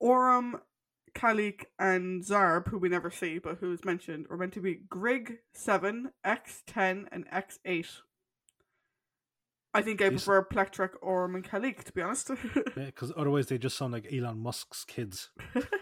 [0.00, 0.60] Oram,
[1.14, 5.38] Kalik, and Zarb, who we never see but who's mentioned, were meant to be Grig
[5.54, 7.86] 7, X10, and X8.
[9.72, 12.30] I think I These- prefer Plectrek, Oram, and Kalik, to be honest.
[12.76, 15.30] Yeah, because otherwise they just sound like Elon Musk's kids.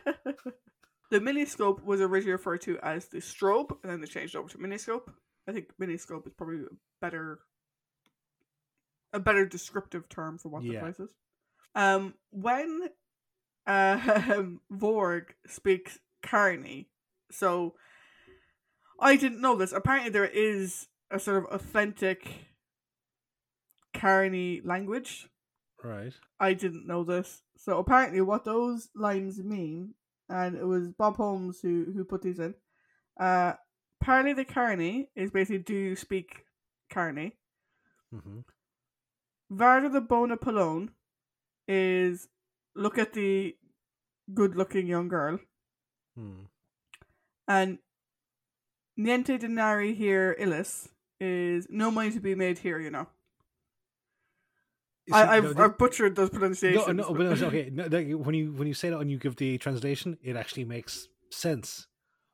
[1.10, 4.58] the miniscope was originally referred to as the strobe, and then they changed over to
[4.58, 5.08] miniscope.
[5.48, 7.40] I think miniscope is probably a better
[9.12, 10.80] a better descriptive term for what the Yeah.
[10.80, 11.14] device is.
[11.74, 12.88] Um, when
[13.66, 16.90] um, Vorg speaks Carney,
[17.30, 17.74] so
[19.00, 19.72] I didn't know this.
[19.72, 22.48] Apparently, there is a sort of authentic
[23.94, 25.28] Carney language
[25.82, 26.12] Right.
[26.40, 27.42] I didn't know this.
[27.56, 29.94] So apparently, what those lines mean,
[30.28, 32.54] and it was Bob Holmes who who put these in.
[33.18, 33.54] Uh,
[34.00, 36.44] Parley the Carney is basically do you speak
[36.90, 37.32] Carney?
[38.12, 38.40] hmm
[39.52, 40.90] Varda the Bonapolone
[41.66, 42.28] is
[42.74, 43.56] look at the
[44.34, 45.38] good looking young girl.
[46.16, 46.44] Hmm.
[47.46, 47.78] And
[48.98, 50.88] Niente Denari here Illis
[51.20, 53.08] is no money to be made here, you know.
[55.12, 56.86] I, I've, no, I've butchered those pronunciations.
[56.86, 57.70] No, no, but- no, okay.
[57.72, 61.08] No, when you when you say that and you give the translation, it actually makes
[61.30, 61.86] sense.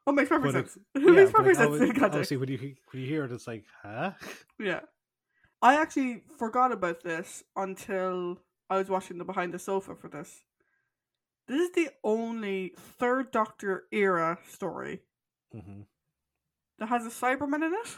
[0.07, 0.85] Oh, it makes perfect But it- sense.
[0.95, 2.03] It makes perfect like, sense.
[2.03, 2.59] Obviously, when you
[2.91, 4.13] when you hear it, it's like, huh?
[4.59, 4.81] Yeah.
[5.63, 10.43] I actually forgot about this until I was watching the behind the sofa for this.
[11.49, 15.01] This is the only third Doctor era story
[15.53, 15.83] hmm
[16.79, 17.97] that has a Cyberman in it.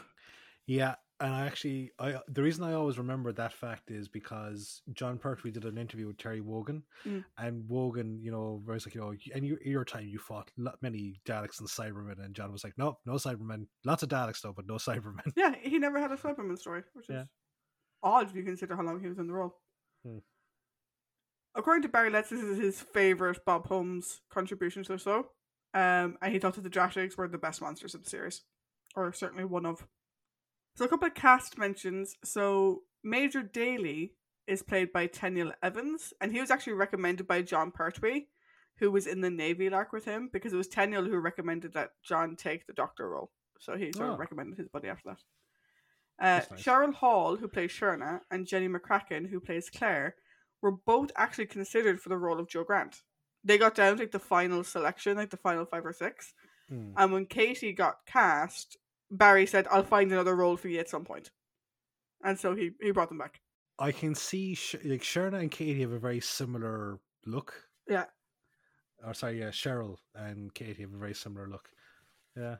[0.67, 5.17] Yeah, and I actually, I the reason I always remember that fact is because Jon
[5.17, 7.23] Pertwee did an interview with Terry Wogan, Mm.
[7.37, 10.51] and Wogan, you know, was like, you know, and you, your time you fought
[10.81, 14.53] many Daleks and Cybermen, and Jon was like, no, no Cybermen, lots of Daleks though,
[14.53, 15.31] but no Cybermen.
[15.35, 17.21] Yeah, he never had a Cyberman story, which Yeah.
[17.23, 17.27] is
[18.03, 19.59] odd if you consider how long he was in the role.
[20.05, 20.19] Hmm.
[21.55, 25.29] According to Barry Letts, this is his favourite Bob Holmes contribution to the show.
[25.73, 28.43] Um, and he thought that the Drashigs were the best monsters of the series,
[28.95, 29.87] or certainly one of.
[30.77, 32.15] So a couple of cast mentions.
[32.23, 34.13] So Major Daly
[34.45, 38.27] is played by Teniel Evans, and he was actually recommended by Jon Pertwee,
[38.77, 41.93] who was in the Navy lark with him, because it was Teniel who recommended that
[42.03, 43.31] Jon take the Doctor role.
[43.59, 44.13] So he sort Oh.
[44.13, 45.23] of recommended his buddy after that.
[46.19, 46.63] Uh, nice.
[46.63, 50.15] Cheryl Hall, who plays Shirna, and Jenny McCracken, who plays Claire,
[50.61, 53.01] were both actually considered for the role of Jo Grant.
[53.43, 56.33] They got down to like the final selection, like the final five or six.
[56.71, 56.93] Mm.
[56.97, 58.77] And when Katy got cast,
[59.09, 61.31] Barry said, "I'll find another role for you at some point,"
[62.23, 63.41] and so he he brought them back.
[63.79, 67.53] I can see Sh- like Shirna and Katy have a very similar look.
[67.87, 68.05] Yeah.
[69.05, 71.69] Or sorry, yeah, Cheryl and Katy have a very similar look.
[72.35, 72.57] Yeah,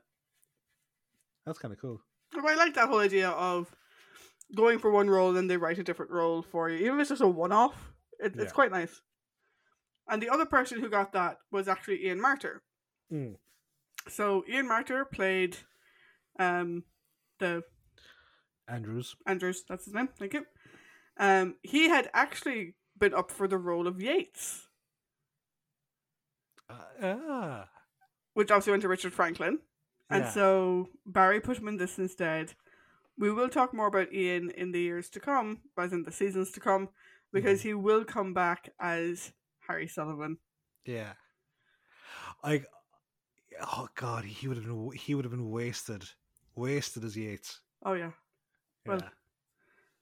[1.45, 2.01] that's kind of cool.
[2.35, 3.75] I like that whole idea of
[4.55, 7.01] going for one role and then they write a different role for you, even if
[7.01, 7.93] it's just a one-off.
[8.19, 8.43] It, Yeah.
[8.43, 9.01] It's quite nice.
[10.09, 12.59] And the other person who got that was actually Ian Marter.
[13.11, 13.35] Mm.
[14.07, 15.57] So Ian Marter played
[16.39, 16.83] um
[17.39, 17.63] the
[18.67, 19.15] Andrews.
[19.25, 20.45] Andrews, that's his name, thank you.
[21.17, 24.67] Um he had actually been up for the role of Yates,
[26.69, 27.69] Uh, ah,
[28.33, 29.59] which obviously went to Richard Franklin.
[30.09, 30.31] And yeah.
[30.31, 32.53] so Barry put him in this instead.
[33.17, 36.51] We will talk more about Ian in the years to come, as in the seasons
[36.51, 36.89] to come,
[37.33, 39.31] because he will come back as
[39.67, 40.37] Harry Sullivan.
[40.85, 41.13] Yeah.
[42.43, 42.63] I
[43.61, 46.05] oh god, he would have been he would have been wasted.
[46.57, 47.61] Wasted as Yates.
[47.83, 48.11] Oh yeah.
[48.85, 49.09] Well, Yeah.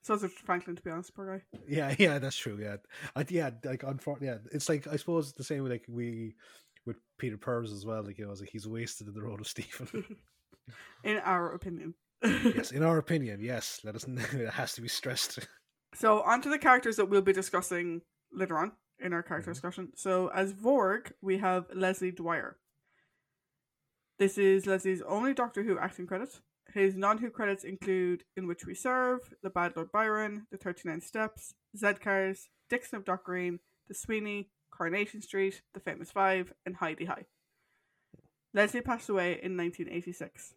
[0.03, 1.59] So is Franklin to be honest, poor guy.
[1.67, 2.57] yeah, yeah, that's true.
[2.61, 2.77] Yeah.
[3.15, 6.35] I, yeah, like unfortunately, yeah, it's like I suppose the same way like we
[6.85, 9.39] with Peter Purves as well, like you know, it's like he's wasted in the role
[9.39, 10.05] of Stephen.
[11.03, 11.93] In our opinion.
[12.23, 13.81] yes, in our opinion, yes.
[13.83, 14.23] Let us know.
[14.33, 15.37] it has to be stressed.
[15.93, 18.01] So on to the characters that we'll be discussing
[18.33, 19.53] later on in our character Mhm.
[19.53, 19.91] discussion.
[19.95, 22.57] So as Vorg, we have Leslie Dwyer.
[24.17, 26.39] This is Leslie's only Doctor Who acting credit.
[26.73, 31.53] His non-Who credits include In Which We Serve, The Bad Lord Byron, The 39 Steps,
[31.77, 37.25] Z-Cars, Dixon of Dock Green, The Sweeney, Coronation Street, The Famous Five, and Hi-de-Hi.
[38.53, 40.53] Leslie passed away in 1986.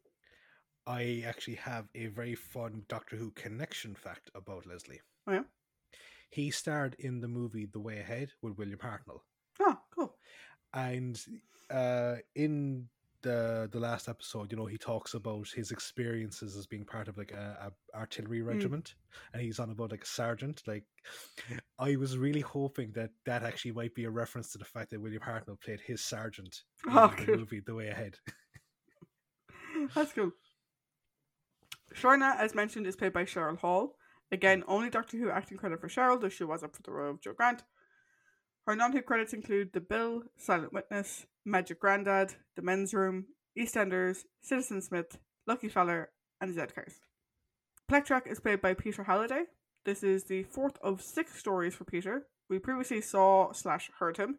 [0.87, 5.03] I actually have a very fun Doctor Who connection fact about Leslie.
[5.27, 5.43] Oh, yeah?
[6.31, 9.21] He starred in the movie The Way Ahead with William Hartnell.
[9.61, 10.15] Oh, cool.
[10.73, 11.19] and
[11.71, 12.89] uh in
[13.23, 17.19] the the last episode you know he talks about his experiences as being part of
[17.19, 18.47] like a, a artillery hmm.
[18.47, 18.95] regiment
[19.33, 20.85] and he's on about like a sergeant like
[21.79, 25.01] i was really hoping that that actually might be a reference to the fact that
[25.01, 27.37] william hartnell played his sergeant in Oh, the cool.
[27.39, 28.17] movie the way ahead
[29.95, 30.33] That's cool.
[31.95, 33.97] Shirna, as mentioned, is played by Cheryl Hall.
[34.31, 37.11] Again, only Doctor Who acting credit for Cheryl, though she was up for the role
[37.11, 37.63] of Jo Grant.
[38.67, 43.27] Her non-Who credits include The Bill, Silent Witness, Magic Grandad, The Men's Room,
[43.59, 47.01] EastEnders, Citizen Smith, Lucky Feller, and Z-Cars.
[47.91, 49.45] Pletrac is played by Peter Halliday.
[49.85, 52.27] This is the fourth of six stories for Peter.
[52.51, 54.39] We previously saw slash heard him.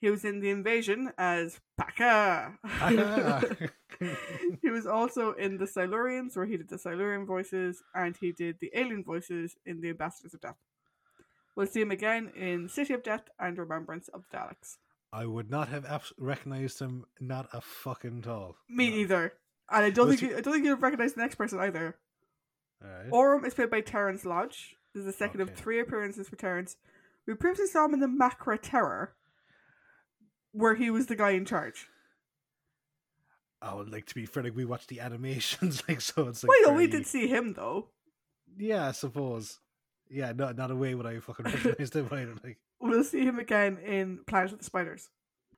[0.00, 2.58] He was in The Invasion as Packer.
[2.64, 3.42] Ah.
[4.62, 8.56] he was also in the Silurians, where he did the Silurian voices, and he did
[8.60, 10.56] the alien voices in the Ambassadors of Death.
[11.56, 14.76] We'll see him again in City of Death and Remembrance of the Daleks.
[15.12, 18.96] I would not have abs- recognized him not a fucking all Me No.
[18.96, 19.32] either,
[19.70, 21.96] and I don't think you, I don't think you would recognize the next person either.
[22.84, 23.08] Alright.
[23.12, 24.76] Orm is played by Terence Lodge.
[24.94, 26.76] This is the second of three appearances for Terence.
[27.26, 29.14] We previously saw him in the Macra Terror,
[30.52, 31.86] where he was the guy in charge.
[33.62, 34.42] Oh, like to be fair.
[34.42, 36.28] Like we watched the animations, like so.
[36.28, 37.88] It's like well, yeah, we did see him though.
[38.56, 39.58] Yeah, I suppose.
[40.08, 42.34] Yeah, not not a way would I fucking recognize him either.
[42.42, 45.10] Like, We'll see him again in Planet of the Spiders.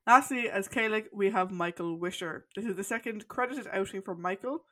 [0.07, 2.47] Lastly, as Kalik, we have Michael Wisher.
[2.57, 4.65] This is the second credited outing for Michael.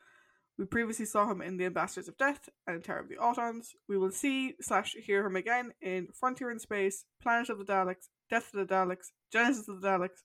[0.59, 3.69] We previously saw him in The Ambassadors of Death and Terror of the Autons.
[3.89, 8.09] We will see slash hear him again in Frontier in Space, Planet of the Daleks,
[8.29, 10.25] Death of the Daleks, Genesis of the Daleks,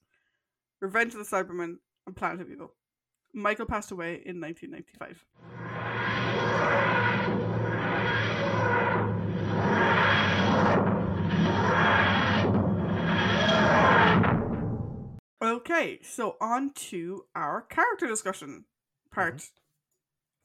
[0.80, 2.74] Revenge of the Cybermen, and Planet of Evil.
[3.32, 5.24] Michael passed away in 1995.
[15.42, 18.64] Okay, so on to our character discussion
[19.12, 19.50] part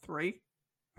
[0.03, 0.41] three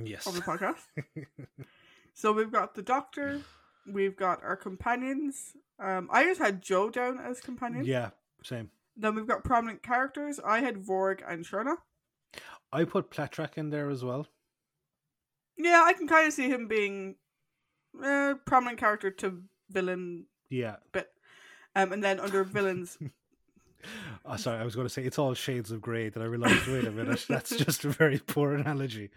[0.03, 0.27] Yes.
[0.27, 0.87] of the podcast.
[2.15, 3.43] so we've got the doctor,
[3.87, 5.53] we've got our companions.
[5.79, 7.85] Um, I just had Jo down as companion.
[7.85, 8.11] yeah,
[8.43, 8.71] same.
[8.97, 10.39] Then we've got prominent characters.
[10.45, 11.77] I had Vorg and Shirna.
[12.73, 14.27] I put Pletrac in there as well.
[15.59, 17.17] Yeah, I can kind of see him being
[18.03, 20.77] a prominent character to villain Yeah.
[20.93, 21.13] But
[21.75, 22.99] Um, and then under villains,
[24.25, 26.09] Oh, sorry, I was going to say it's all shades of grey.
[26.09, 26.67] That I realized.
[26.69, 29.11] Wait a minute, that's just a very poor analogy.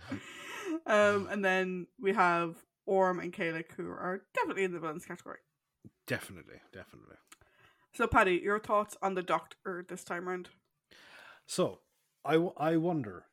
[0.86, 2.56] um, and then we have
[2.86, 5.40] Orm and Kalik, who are definitely in the villains category.
[6.08, 7.16] Definitely, definitely.
[7.94, 10.50] So, Patty, your thoughts on the Doctor this time round?
[11.48, 11.80] So,
[12.26, 13.26] I, w- I wonder,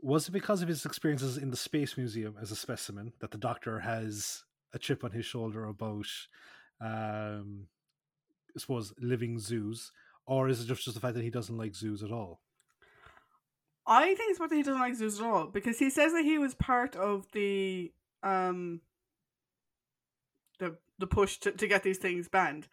[0.00, 3.38] was it because of his experiences in the Space Museum as a specimen that the
[3.38, 6.06] Doctor has a chip on his shoulder about,
[6.80, 7.66] um,
[8.56, 9.92] I suppose, living zoos,
[10.26, 12.40] or is it just, just the fact that he doesn't like zoos at all?
[13.86, 16.38] I think it's what he doesn't like zoos at all because he says that he
[16.38, 18.80] was part of the um
[20.58, 22.66] the the push to, to get these things banned,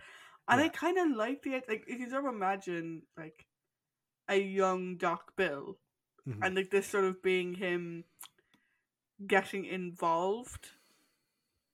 [0.47, 3.45] and I kind of like the like if you sort of imagine like
[4.27, 5.77] a young Doc Bill
[6.27, 6.39] Mhm.
[6.41, 8.05] and like this sort of being him
[9.27, 10.69] getting involved,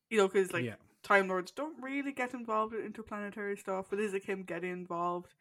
[0.09, 3.99] you know, because like yeah, Time Lords don't really get involved in interplanetary stuff, but
[3.99, 5.33] is like him getting involved.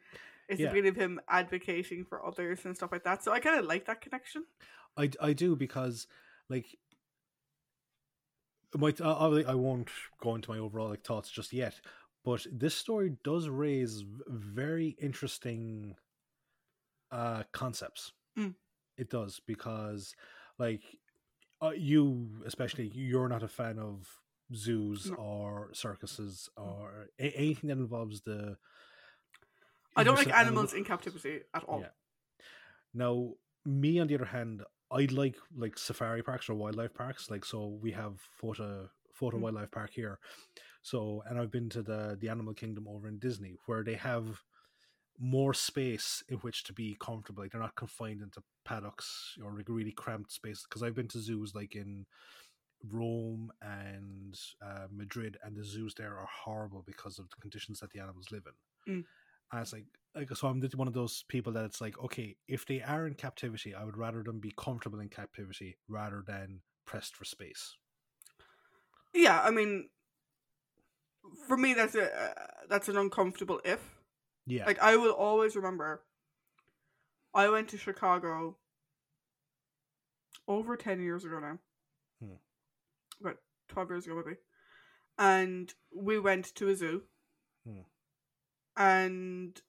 [0.47, 0.69] It's Yeah.
[0.69, 3.23] beginning of him advocating for others and stuff like that.
[3.23, 4.45] So I kind of like that connection.
[4.97, 6.07] I, I do because
[6.49, 6.77] like
[8.75, 9.89] my I, I I won't
[10.21, 11.79] go into my overall like thoughts just yet,
[12.23, 15.95] but this story does raise very interesting
[17.11, 18.13] uh concepts.
[18.37, 18.55] Mm.
[18.97, 20.15] It does because
[20.57, 20.81] like
[21.61, 24.07] uh, you especially you're not a fan of
[24.53, 25.15] zoos No.
[25.17, 28.57] or circuses or a- anything that involves the
[29.95, 31.81] I don't like animals in captivity at all.
[31.81, 31.89] Yeah.
[32.93, 33.33] Now,
[33.65, 37.29] me on the other hand, I like like safari parks or wildlife parks.
[37.29, 38.89] Like so, we have Fota
[39.19, 39.41] Fota Mm.
[39.41, 40.19] Wildlife Park here.
[40.81, 44.41] So, and I've been to the the Animal Kingdom over in Disney, where they have
[45.21, 47.43] more space in which to be comfortable.
[47.43, 50.63] Like they're not confined into paddocks or like really cramped space.
[50.63, 52.05] Because I've been to zoos like in
[52.87, 57.91] Rome and uh, Madrid, and the zoos there are horrible because of the conditions that
[57.91, 58.93] the animals live in.
[58.93, 59.05] Mm.
[59.51, 62.65] And it's like, like, so I'm one of those people that it's like, okay, if
[62.65, 67.15] they are in captivity, I would rather them be comfortable in captivity rather than pressed
[67.15, 67.75] for space.
[69.13, 69.89] Yeah, I mean,
[71.47, 72.33] for me, that's a uh,
[72.69, 73.79] that's an uncomfortable if.
[74.45, 76.03] Yeah, Like I will always remember.
[77.33, 78.57] I went to Chicago
[80.47, 81.59] over ten years ago now.
[83.21, 84.37] About twelve years ago, maybe.
[85.17, 87.03] And we went to a zoo.
[87.67, 87.81] Hmm.
[88.77, 89.61] And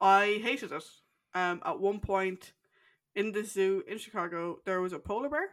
[0.00, 0.84] I hated it.
[1.34, 2.52] Um, at one point
[3.14, 5.50] in the zoo in Chicago, there was a polar bear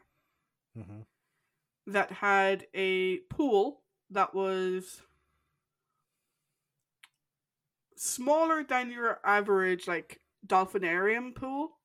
[0.74, 1.02] hmm
[1.88, 5.02] that had a pool that was
[7.96, 11.78] smaller than your average like dolphinarium pool.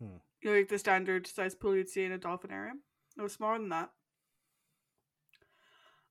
[0.00, 0.18] Hmm.
[0.40, 2.78] You know, like the standard size pool you'd see in a dolphinarium.
[3.16, 3.90] It was smaller than that.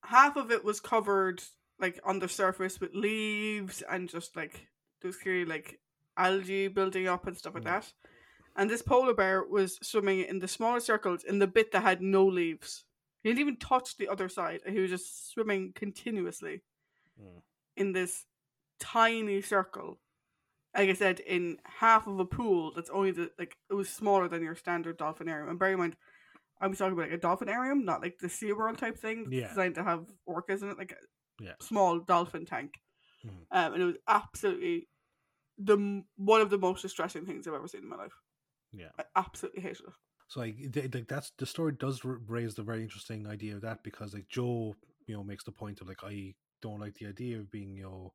[0.07, 1.43] Half of it was covered
[1.79, 4.67] like on the surface with leaves and just like
[5.01, 5.79] there was clearly like
[6.17, 7.69] algae building up and stuff like Hmm.
[7.69, 7.93] that.
[8.55, 12.01] And this polar bear was swimming in the smaller circles in the bit that had
[12.01, 12.85] no leaves.
[13.21, 14.61] He didn't even touch the other side.
[14.67, 16.61] He was just swimming continuously
[17.21, 17.41] Mm.
[17.75, 18.25] in this
[18.79, 19.99] tiny circle.
[20.75, 24.27] Like I said, in half of a pool that's only the like it was smaller
[24.27, 25.49] than your standard dolphinarium.
[25.49, 25.97] And bear in mind,
[26.61, 29.53] I'm talking about like a dolphinarium, not like the SeaWorld type thing Yeah.
[29.53, 30.97] designed to have orcas in it, like a
[31.39, 31.55] Yeah.
[31.63, 32.75] small dolphin tank.
[33.23, 33.47] Mhm.
[33.51, 34.89] Um, and it was absolutely
[35.57, 38.15] the one of the most distressing things I've ever seen in my life.
[38.71, 38.91] Yeah.
[38.99, 39.93] I absolutely hated it.
[40.27, 44.13] So like, th- that's the story does raise the very interesting idea of that because
[44.13, 47.49] like Jo, you know, makes the point of like I don't like the idea of
[47.51, 48.13] being you know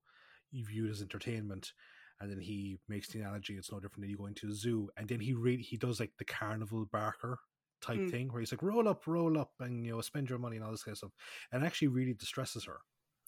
[0.52, 1.72] viewed as entertainment,
[2.20, 4.90] and then he makes the analogy it's no different than you going to a zoo,
[4.96, 7.38] and then he really he does like the carnival barker
[7.82, 8.10] type Mm.
[8.10, 10.64] thing where he's like roll up, roll up, and you know spend your money and
[10.64, 11.12] all this kind of stuff,
[11.52, 12.80] and actually really distresses her.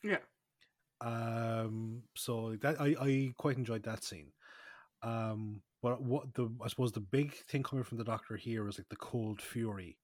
[0.02, 0.18] Yeah.
[1.00, 2.02] Um.
[2.16, 4.32] So that I I quite enjoyed that scene.
[5.02, 5.62] Um.
[5.82, 8.88] But what the I suppose the big thing coming from the doctor here is like
[8.88, 9.98] the cold fury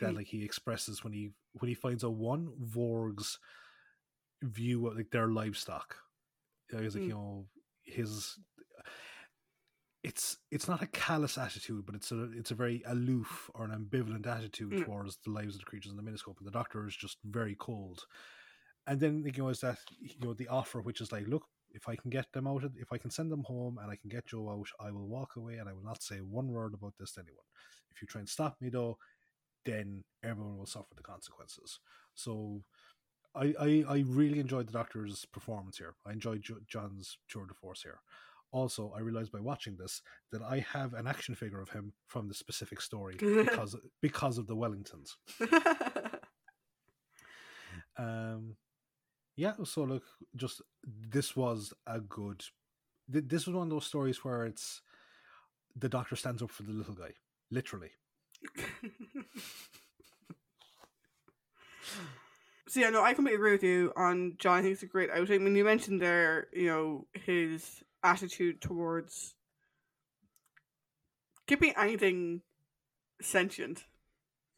[0.00, 0.16] that Mm.
[0.16, 3.38] like he expresses when he when he finds out one Vorg's
[4.42, 5.96] view of like their livestock.
[6.70, 7.08] He's like Mm.
[7.08, 7.48] you know
[7.82, 8.38] his.
[10.02, 13.70] It's it's not a callous attitude, but it's a it's a very aloof or an
[13.72, 14.84] ambivalent attitude Mm.
[14.84, 17.54] towards the lives of the creatures in the miniscope, and the doctor is just very
[17.58, 18.06] cold.
[18.86, 21.88] And then you know is that you know the offer, which is like, look, If
[21.88, 24.10] I can get them out, of, if I can send them home and I can
[24.10, 26.94] get Jo out, I will walk away and I will not say one word about
[26.98, 27.46] this to anyone.
[27.92, 28.98] If you try and stop me, though,
[29.64, 31.78] then everyone will suffer the consequences.
[32.14, 32.64] So
[33.34, 35.94] I, I, I really enjoyed the Doctor's performance here.
[36.06, 38.00] I enjoyed jo- Jon's tour de force here.
[38.52, 42.28] Also, I realized by watching this that I have an action figure of him from
[42.28, 45.16] the specific story because because of the Wellingtons.
[48.00, 48.56] Um,
[49.36, 49.52] yeah.
[49.64, 50.04] So look,
[50.36, 52.42] just this was a good.
[53.08, 54.82] This was one of those stories where it's
[55.76, 57.12] the Doctor stands up for the little guy,
[57.50, 57.90] literally.
[62.68, 64.58] so yeah, no, I completely agree with you on Jon.
[64.58, 65.40] I think it's a great outing.
[65.40, 69.34] I mean, you mentioned there, you know, his attitude towards
[71.46, 72.42] keeping anything
[73.20, 73.84] sentient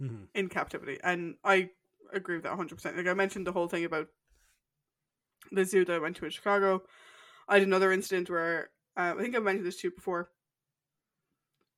[0.01, 0.25] Mm-hmm.
[0.35, 1.71] in captivity, and I
[2.13, 2.97] agree with that hundred percent.
[2.97, 4.09] Like I mentioned the whole thing about
[5.53, 6.83] the zoo that I went to in Chicago.
[7.49, 10.31] I had another incident where uh, I think I mentioned this to you before.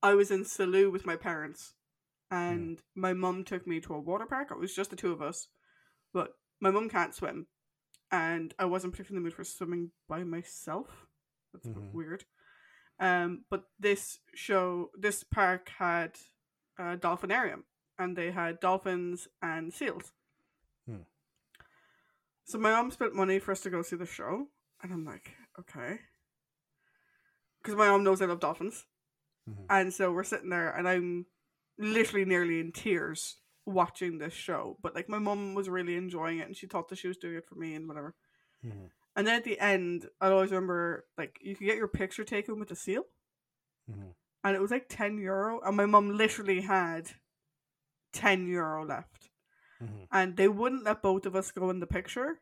[0.02, 1.74] I was in Salou with my parents,
[2.30, 4.48] and my mum took me to a water park.
[4.50, 5.48] It was just the two of us,
[6.14, 7.46] but my mum can't swim,
[8.10, 11.08] and I wasn't particularly in the mood for swimming by myself.
[11.54, 11.92] That's Mhm.
[11.92, 12.26] weird.
[12.98, 16.18] Um, but this show, this park had
[16.78, 17.64] a dolphinarium,
[17.98, 20.12] and they had dolphins and seals.
[20.86, 21.02] Hmm.
[22.44, 24.50] So my mom spent money for us to go see the show,
[24.82, 26.00] and I'm like, okay,
[27.62, 28.86] because my mom knows I love dolphins,
[29.48, 29.66] Mhm.
[29.70, 31.26] and so we're sitting there, and I'm
[31.78, 34.76] literally nearly in tears watching this show.
[34.82, 37.36] But like my mom was really enjoying it, and she thought that she was doing
[37.36, 38.14] it for me and whatever.
[38.62, 38.90] Mhm.
[39.16, 42.58] And then at the end, I always remember like you could get your picture taken
[42.58, 43.04] with the seal,
[43.88, 44.14] Mhm.
[44.42, 47.12] and it was like ten euro, and my mum literally had
[48.12, 49.30] ten euro left,
[49.80, 50.08] Mhm.
[50.10, 52.40] and they wouldn't let both of us go in the picture.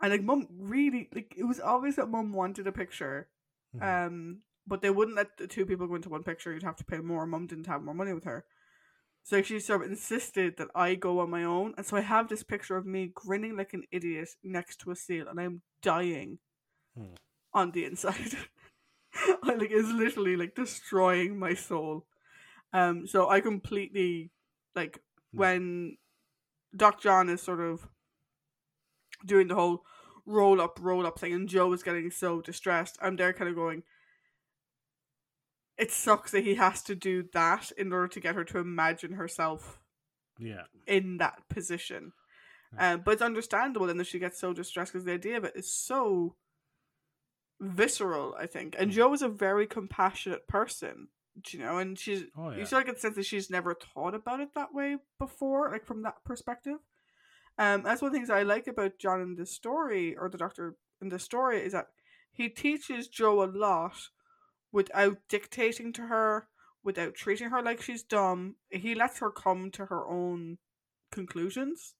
[0.00, 3.28] And like mum really like it was obvious that mum wanted a picture,
[3.74, 3.82] Mhm.
[3.82, 6.52] um, but they wouldn't let the two people go into one picture.
[6.52, 7.26] You'd have to pay more.
[7.26, 8.44] Mum didn't have more money with her.
[9.24, 11.74] So she sort of insisted that I go on my own.
[11.76, 14.96] And so I have this picture of me grinning like an idiot next to a
[14.96, 16.38] seal and I'm dying
[16.96, 17.14] Hmm.
[17.54, 18.36] on the inside.
[19.42, 22.06] I like it's literally like destroying my soul.
[22.72, 24.30] Um so I completely
[24.74, 25.00] like
[25.32, 25.38] Hmm.
[25.38, 25.98] when
[26.76, 27.88] Doc Jon is sort of
[29.24, 29.84] doing the whole
[30.26, 32.98] roll up, roll up thing, and Jo is getting so distressed.
[33.02, 33.82] I'm there kind of going,
[35.82, 39.12] it sucks that he has to do that in order to get her to imagine
[39.14, 39.80] herself
[40.38, 40.64] Yeah.
[40.86, 42.12] in that position.
[42.74, 42.92] Yeah.
[42.94, 45.54] Um, but it's understandable then that she gets so distressed because the idea of it
[45.56, 46.36] is so
[47.60, 48.74] visceral, I think.
[48.78, 48.94] And Mm.
[48.94, 51.08] Jo is a very compassionate person,
[51.50, 52.58] you know, and she's Oh yeah.
[52.58, 55.70] you sort of get the sense that she's never thought about it that way before,
[55.70, 56.78] like from that perspective.
[57.58, 60.38] Um, that's one of the things I like about Jon in this story, or the
[60.38, 61.88] Doctor in this story, is that
[62.32, 64.08] he teaches Jo a lot
[64.72, 66.48] without dictating to her,
[66.82, 68.56] without treating her like she's dumb.
[68.70, 70.58] He lets her come to her own
[71.10, 71.94] conclusions,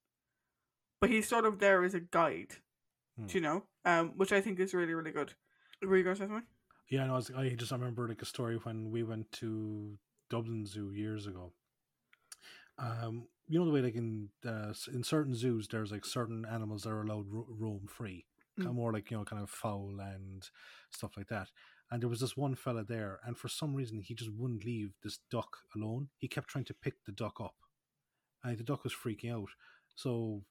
[1.00, 2.54] but he's sort of there as a guide,
[3.16, 3.26] Hmm.
[3.26, 3.64] do you know?
[3.84, 5.34] Um, which I think is really, really good.
[5.82, 6.46] Were you going to say something?
[6.88, 9.98] Yeah, no, I, was, I just remember like a story when we went to
[10.30, 11.52] Dublin Zoo years ago.
[12.78, 16.82] Um, you know the way like in uh, in certain zoos, there's like certain animals
[16.82, 18.24] that are allowed ro- roam free,
[18.56, 18.76] kind of Mm.
[18.76, 20.48] more like you know, kind of fowl and
[20.90, 21.48] stuff like that.
[21.92, 24.94] And there was this one fella there, and for some reason he just wouldn't leave
[25.02, 26.08] this duck alone.
[26.16, 27.54] He kept trying to pick the duck up,
[28.42, 29.50] and the duck was freaking out.
[29.94, 30.42] So,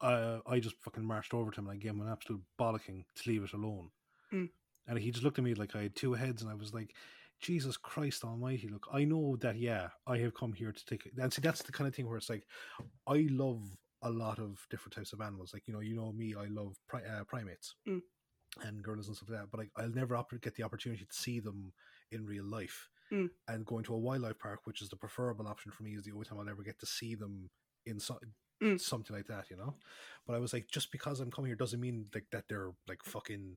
[0.00, 3.04] uh, I just fucking marched over to him and I gave him an absolute bollocking
[3.16, 3.90] to leave it alone.
[4.32, 4.48] Mm.
[4.86, 6.94] And he just looked at me like I had two heads, and I was like,
[7.40, 8.68] Jesus Christ Almighty!
[8.68, 9.58] Look, I know that.
[9.58, 11.04] Yeah, I have come here to take.
[11.06, 11.12] it.
[11.18, 12.46] And see, that's the kind of thing where it's like,
[13.06, 13.62] I love
[14.02, 15.50] a lot of different types of animals.
[15.52, 18.00] Like you know, you know me, I love pri- uh, primates Mm.
[18.62, 19.50] And gorillas and stuff like that.
[19.50, 21.72] But like, I'll never opp- get the opportunity to see them
[22.10, 22.88] in real life.
[23.12, 23.30] Mm.
[23.48, 26.12] And going to a wildlife park, which is the preferable option for me, is the
[26.12, 27.50] only time I'll ever get to see them
[27.86, 28.18] in so-
[28.62, 28.80] Mm.
[28.80, 29.50] something like that.
[29.50, 29.76] You know.
[30.26, 33.02] But I was like, just because I'm coming here doesn't mean like that they're like
[33.04, 33.56] fucking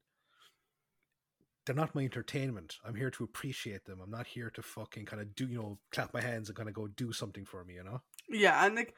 [1.66, 2.78] they're not my entertainment.
[2.84, 4.00] I'm here to appreciate them.
[4.02, 6.68] I'm not here to fucking kind of do, you know, clap my hands and kind
[6.70, 8.02] of go do something for me, you know?
[8.30, 8.96] Yeah, and like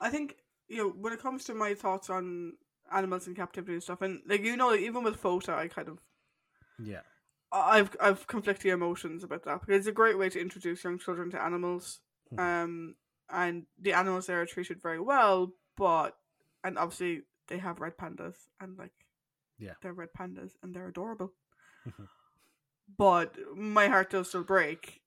[0.00, 0.36] I think
[0.68, 2.52] you know when it comes to my thoughts on
[2.92, 6.00] animals in captivity and stuff, and like you know, even with Fota, I kind of
[6.78, 7.02] Yeah.
[7.52, 11.30] I've I've conflicting emotions about that because it's a great way to introduce young children
[11.30, 12.00] to animals.
[12.32, 12.38] Mhm.
[12.38, 12.96] Um,
[13.30, 16.16] and the animals there are treated very well, but
[16.64, 18.92] and obviously they have red pandas and like
[19.58, 19.74] Yeah.
[19.82, 21.32] they're red pandas and they're adorable.
[21.86, 22.08] Mhm.
[22.96, 25.02] But my heart does still break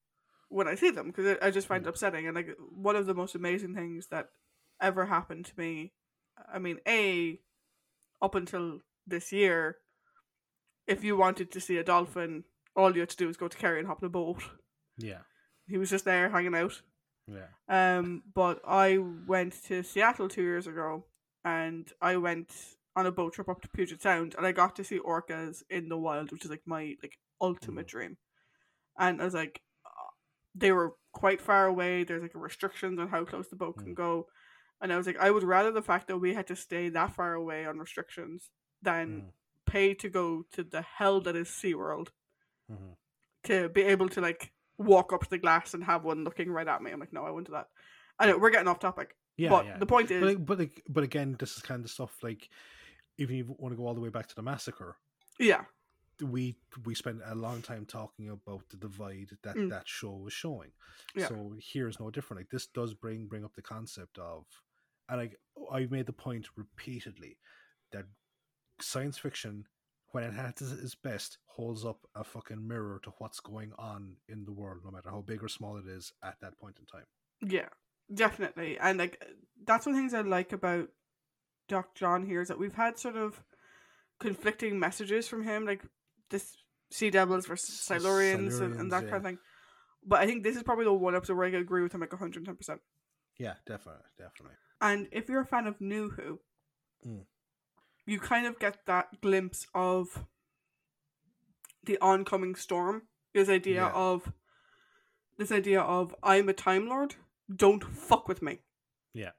[0.49, 1.87] when I see them because I just find Mm.
[1.87, 2.27] it upsetting.
[2.27, 4.29] And like one of the most amazing things that
[4.81, 5.93] ever happened to me,
[6.51, 7.39] I mean, a
[8.21, 9.77] up until this year
[10.87, 12.45] if you wanted to see a dolphin,
[12.75, 14.41] all you had to do was go to Kerry and hop in a boat.
[14.97, 15.19] Yeah.
[15.67, 16.81] He was just there hanging out.
[17.27, 17.49] Yeah.
[17.67, 21.05] Um, but I went to Seattle two years ago,
[21.43, 22.53] and I went
[22.95, 25.89] on a boat trip up to Puget Sound, and I got to see orcas in
[25.89, 28.15] the wild, which is like my like ultimate dream.
[28.97, 29.89] And I was like, uh,
[30.55, 32.05] they were quite far away.
[32.05, 33.95] There's like restrictions on how close the boat can Mm.
[33.95, 34.27] go,
[34.81, 37.13] and I was like, I would rather the fact that we had to stay that
[37.13, 38.49] far away on restrictions
[38.81, 39.31] than Mm.
[39.65, 42.09] pay to go to the hell that is SeaWorld
[42.71, 42.95] Mhm.
[43.43, 46.67] to be able to like walk up to the glass and have one looking right
[46.67, 46.91] at me.
[46.91, 47.69] I'm like, no, I won't do that.
[48.19, 49.49] I know we're getting off topic, Yeah.
[49.49, 49.77] but yeah.
[49.77, 52.49] the point is, but like, but like, but again, this is kind of stuff like
[53.17, 54.97] even if you want to go all the way back to the massacre,
[55.39, 55.65] yeah,
[56.21, 56.55] we
[56.85, 59.69] we spent a long time talking about the divide that Mm.
[59.69, 60.71] that show was showing.
[61.15, 61.27] Yeah.
[61.27, 62.41] So here is no different.
[62.41, 64.45] Like this does bring bring up the concept of,
[65.09, 65.29] and I
[65.71, 67.37] I made the point repeatedly
[67.91, 68.05] that
[68.81, 69.65] science fiction,
[70.11, 74.45] when it has its best, holds up a fucking mirror to what's going on in
[74.45, 77.07] the world, no matter how big or small it is at that point in time.
[77.41, 77.69] yeah,
[78.13, 78.77] definitely.
[78.79, 79.23] And like
[79.65, 80.89] that's one of the things I like about
[81.67, 83.43] Doc Jon here is that we've had sort of
[84.19, 85.83] conflicting messages from him, like
[86.29, 86.57] this
[86.91, 89.09] Sea Devils versus S- Silurians and, and that yeah.
[89.09, 89.39] kind of thing.
[90.05, 92.11] But I think this is probably the one episode where I agree with him like
[92.11, 92.79] 110%.
[93.37, 94.55] Yeah, definitely, definitely.
[94.81, 96.39] And if you're a fan of New Who,
[97.05, 97.25] Mm.
[98.05, 100.25] you kind of get that glimpse of
[101.83, 103.07] the oncoming storm.
[103.33, 103.91] This idea Yeah.
[103.93, 104.33] of
[105.37, 107.15] this idea of I'm a Time Lord.
[107.53, 108.59] Don't fuck with me.
[109.13, 109.33] Yeah.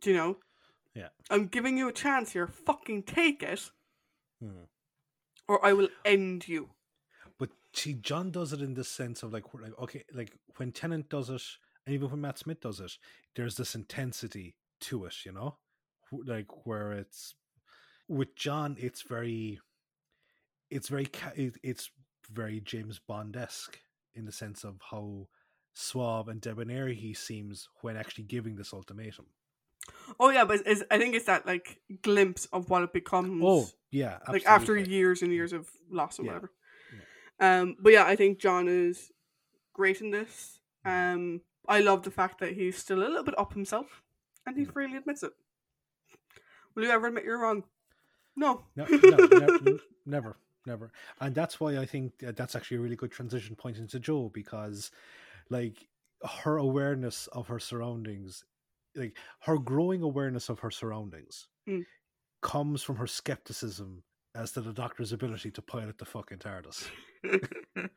[0.00, 0.40] Do you know?
[0.94, 1.10] Yeah.
[1.30, 2.46] I'm giving you a chance here.
[2.48, 3.70] Fucking take it,
[4.40, 4.64] Hmm.
[5.46, 6.74] or I will end you.
[7.38, 11.08] But see, Jon does it in the sense of like, like okay, like when Tennant
[11.08, 11.42] does it,
[11.88, 12.92] and even when Matt Smith does it,
[13.34, 15.56] there's this intensity to it, you know,
[16.12, 17.34] like where it's
[18.08, 19.58] with Jon, it's very,
[20.70, 21.08] it's very,
[21.62, 21.90] it's
[22.30, 23.78] very James Bond esque
[24.14, 25.28] in the sense of how
[25.72, 29.24] suave and debonair he seems when actually giving this ultimatum.
[30.20, 30.60] Oh yeah, but
[30.90, 33.42] I think it's that like glimpse of what it becomes.
[33.42, 36.32] Oh yeah, like after years and years of loss or Yeah.
[36.32, 36.52] whatever.
[37.40, 39.10] Um, but yeah, I think Jon is
[39.72, 40.60] great in this.
[40.84, 41.14] Mm-hmm.
[41.14, 44.02] Um, I love the fact that he's still a little bit up himself,
[44.46, 44.72] and he Mm.
[44.72, 45.32] freely admits it.
[46.74, 47.64] Will you ever admit you're wrong?
[48.36, 48.64] No.
[48.76, 49.58] No, no, never,
[50.06, 50.92] never, never.
[51.20, 54.90] And that's why I think that's actually a really good transition point into Jo because,
[55.50, 55.88] like,
[56.42, 58.44] her awareness of her surroundings,
[58.94, 61.84] like her growing awareness of her surroundings, Mm.
[62.40, 64.02] comes from her skepticism
[64.34, 66.88] as to the Doctor's ability to pilot the fucking TARDIS.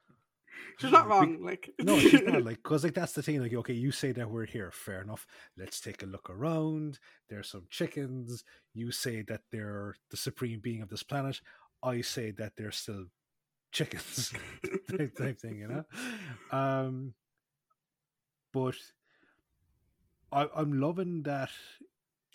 [0.78, 1.44] She's not Be- wrong.
[1.44, 3.42] Like No, she's not like because like that's the thing.
[3.42, 5.26] Like, okay, you say that we're here, fair enough.
[5.58, 7.00] Let's take a look around.
[7.30, 8.44] There's some chickens.
[8.74, 11.42] You say that they're the supreme being of this planet.
[11.84, 13.06] I say that they're still
[13.72, 14.34] chickens,
[14.98, 15.84] type, type thing, you know.
[16.52, 17.14] Um,
[18.54, 18.76] but
[20.32, 21.50] I, I'm loving that.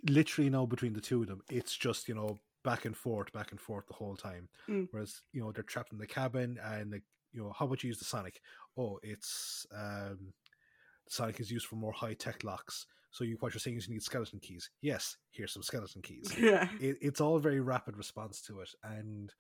[0.09, 3.51] Literally now between the two of them, it's just you know back and forth, back
[3.53, 4.49] and forth the whole time.
[4.69, 4.89] Mm.
[4.91, 7.03] Whereas you know they're trapped in the cabin and like
[7.37, 8.41] you know how about you use the Sonic?
[8.79, 10.33] Oh, it's um,
[11.09, 12.87] Sonic is used for more high tech locks.
[13.11, 14.71] So you what you're saying is you need skeleton keys.
[14.83, 16.35] Yes, here's some skeleton keys.
[16.39, 19.33] yeah, it, it's all very rapid response to it, and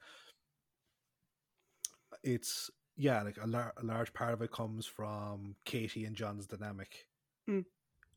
[2.22, 6.46] it's yeah, like a, lar- a large part of it comes from Katy and Jon's
[6.46, 7.06] dynamic,
[7.48, 7.64] Mm.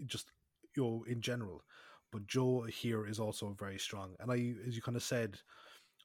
[0.05, 0.31] just
[0.75, 1.63] you know in general.
[2.11, 5.37] But Jo here is also very strong, and I, as you kind of said,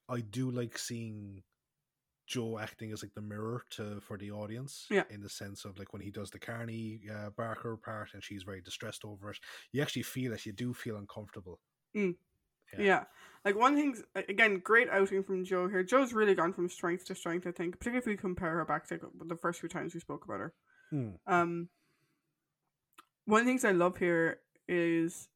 [0.09, 1.43] I do like seeing
[2.27, 4.87] Jo acting as like the mirror to for the audience.
[4.91, 5.05] Yeah.
[5.11, 8.43] In the sense of like when he does the Carney uh, Barker part, and she's
[8.43, 9.39] very distressed over it.
[9.73, 10.47] You actually feel it.
[10.47, 11.61] You do feel uncomfortable.
[11.95, 12.13] Yeah.
[12.79, 13.05] yeah.
[13.45, 15.83] Like one thing's again great outing from Jo here.
[15.83, 17.47] Jo's really gone from strength to strength.
[17.47, 20.25] I think, particularly if we compare her back to the first few times we spoke
[20.25, 20.55] about her.
[20.91, 21.11] Hmm.
[21.27, 21.69] Um,
[23.27, 25.29] one of the things I love here is,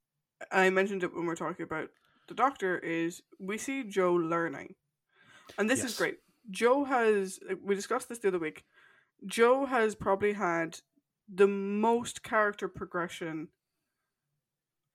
[0.51, 1.89] I mentioned it when we are talking about
[2.28, 4.74] the Doctor, is we see Jo learning,
[5.59, 6.18] and this is great.
[6.51, 8.64] Jo has we discussed this the other week.
[9.26, 10.80] Jo has probably had
[11.32, 13.49] the most character progression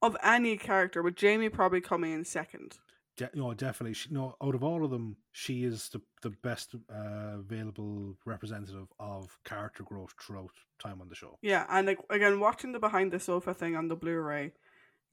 [0.01, 2.77] of any character, with Jamie probably coming in second.
[3.15, 3.93] De- no, definitely.
[3.93, 8.87] She, no, out of all of them, she is the the best uh, available representative
[8.99, 10.51] of character growth throughout
[10.81, 11.37] time on the show.
[11.41, 14.53] Yeah, and like again, watching the behind the sofa thing on the Blu-ray,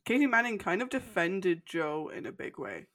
[0.06, 2.86] Katy Manning kind of defended Jo in a big way.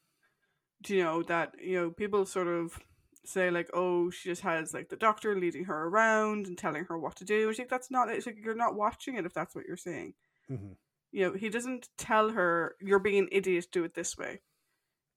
[0.82, 2.80] Do you know that you know people sort of
[3.28, 6.98] say like, oh, she just has like the doctor leading her around and telling her
[6.98, 7.50] what to do.
[7.50, 8.10] It's like that's not.
[8.10, 10.14] It's like you're not watching it if that's what you're saying.
[10.48, 10.74] hmm
[11.12, 13.68] You know, he doesn't tell her you're being an idiot.
[13.72, 14.42] Do it this way.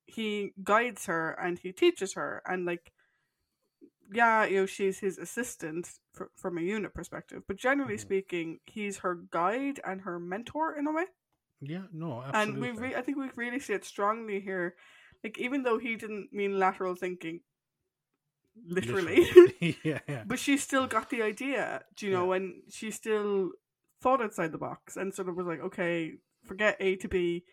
[0.07, 2.93] he guides her and he teaches her and like
[4.11, 8.01] yeah, you know, she's his assistant fr- from a unit perspective, but generally Mhm.
[8.01, 11.07] speaking, he's her guide and her mentor in a way.
[11.61, 14.77] Yeah, no, And we, re- I think we really see it strongly here.
[15.25, 17.41] Like, even though he didn't mean lateral thinking,
[18.67, 19.27] literally,
[19.85, 20.25] yeah, yeah.
[20.27, 22.37] but she still got the idea, do you know, Yeah.
[22.39, 23.51] and she still
[24.01, 27.45] thought outside the box and sort of was like, okay, forget A to B.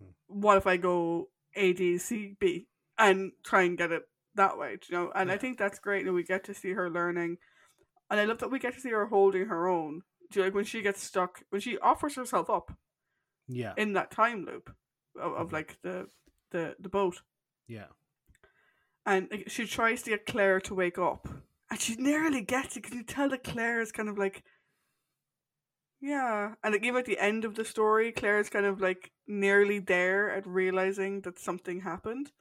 [0.00, 0.10] Hmm.
[0.28, 2.68] What if I go A, D, C, B
[2.98, 4.02] and try and get it
[4.34, 5.12] that way, do you know?
[5.14, 6.06] And I think that's great.
[6.06, 7.38] And we get to see her learning.
[8.10, 10.02] And I love that we get to see her holding her own.
[10.30, 12.72] Do you like when she gets stuck, when she offers herself up
[13.48, 14.70] Yeah, in that time loop
[15.20, 15.52] of, of Mhm.
[15.52, 16.08] like the,
[16.52, 17.22] the, the boat?
[17.66, 17.86] yeah.
[19.06, 21.28] And she tries to get Claire to wake up,
[21.70, 24.42] and she nearly gets it because you tell that Claire is kind of like,
[26.00, 29.12] yeah, and like even at the end of the story, Claire is kind of like
[29.26, 32.32] nearly there at realizing that something happened,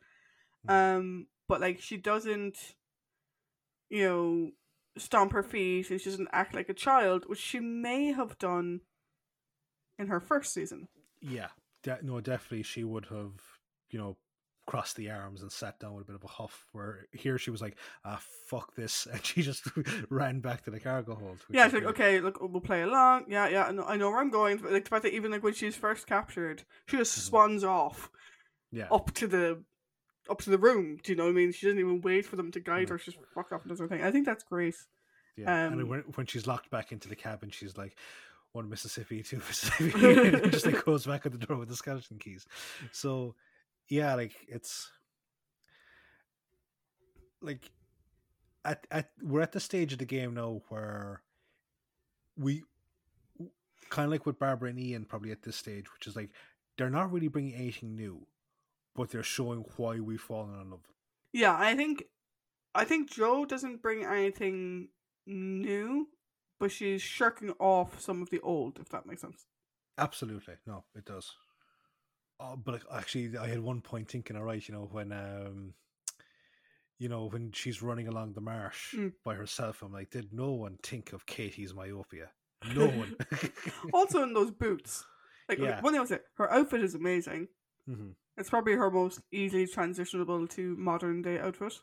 [0.65, 0.97] Mhm.
[0.97, 2.75] um, but like she doesn't,
[3.89, 4.51] you know,
[4.97, 8.81] stomp her feet and she doesn't act like a child, which she may have done
[9.97, 10.87] in her first season.
[11.21, 11.49] Yeah,
[11.83, 13.33] de- no, definitely she would have,
[13.89, 14.17] you know,
[14.71, 16.65] crossed the arms and sat down with a bit of a huff.
[16.71, 19.63] Where here she was like, "Ah, fuck this," and she just
[20.09, 21.39] ran back to the cargo hold.
[21.49, 21.95] Yeah, it's like great.
[21.95, 23.25] okay, look, we'll play along.
[23.27, 24.57] Yeah, yeah, I know, I know where I'm going.
[24.57, 27.21] But like the fact that even like when she's first captured, she just Mhm.
[27.23, 28.09] swans off
[28.71, 29.61] yeah, up to the
[30.29, 30.99] up to the room.
[31.03, 31.51] Do you know what I mean?
[31.51, 32.91] She doesn't even wait for them to guide Mhm.
[32.91, 32.97] her.
[32.99, 34.03] She just fucks off and does her thing.
[34.03, 34.75] I think that's great.
[35.35, 35.53] yeah.
[35.65, 37.97] and um, then when when she's locked back into the cabin, she's like.
[38.53, 42.19] One Mississippi, two Mississippi, and just like goes back at the door with the skeleton
[42.19, 42.45] keys.
[42.91, 43.33] So,
[43.91, 44.89] yeah, like it's
[47.41, 47.71] like
[48.63, 51.21] at at we're at the stage of the game now where
[52.37, 52.63] we
[53.89, 56.29] kind of like with Barbara and Ian probably at this stage, which is like
[56.77, 58.25] they're not really bringing anything new,
[58.95, 60.87] but they're showing why we've fallen in love.
[61.33, 62.05] Yeah, I think
[62.73, 64.87] I think Jo doesn't bring anything
[65.27, 66.07] new,
[66.61, 68.79] but she's shirking off some of the old.
[68.79, 69.47] If that makes sense.
[69.97, 71.33] Absolutely, no, it does.
[72.43, 75.73] Oh, but actually, I had one point thinking, all right, you know, when um,
[76.97, 79.13] you know, when she's running along the marsh Mm.
[79.23, 82.31] by herself, I'm like, did no one think of Katy's myopia?
[82.75, 83.15] No one.
[83.93, 85.05] also in those boots,
[85.49, 85.81] like Yeah.
[85.81, 87.47] one thing I would say, her outfit is amazing.
[87.89, 88.15] Mhm.
[88.37, 91.73] It's probably her most easily transitionable to modern day outfit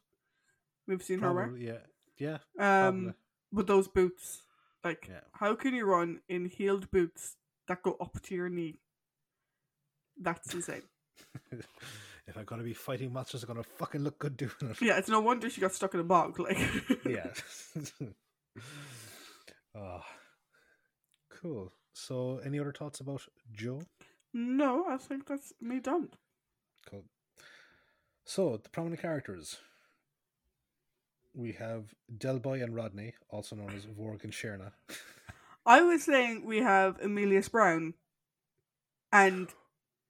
[0.87, 1.57] we've seen her wear.
[1.57, 1.81] Yeah,
[2.17, 2.39] yeah.
[2.59, 3.15] Um, probably.
[3.53, 4.43] but those boots,
[4.83, 5.21] like, Yeah.
[5.35, 7.37] how can you run in heeled boots
[7.67, 8.81] that go up to your knee?
[10.21, 10.83] That's insane.
[11.53, 14.81] if I'm gonna be fighting monsters, I'm gonna fucking look good doing it.
[14.81, 16.39] yeah, it's no wonder she got stuck in a bog.
[16.39, 16.59] Like,
[17.07, 17.29] yeah.
[19.75, 20.01] oh,
[21.31, 21.73] cool.
[21.93, 23.81] So, any other thoughts about Jo?
[24.33, 26.11] no, I think that's me done.
[26.89, 27.05] Cool.
[28.25, 29.57] So, the prominent characters.
[31.35, 34.73] We have Delboy and Rodney, also known as Vorg and Shirna.
[35.65, 37.95] I was saying we have Emilius Brown
[39.13, 39.49] and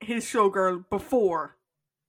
[0.01, 1.57] his showgirl before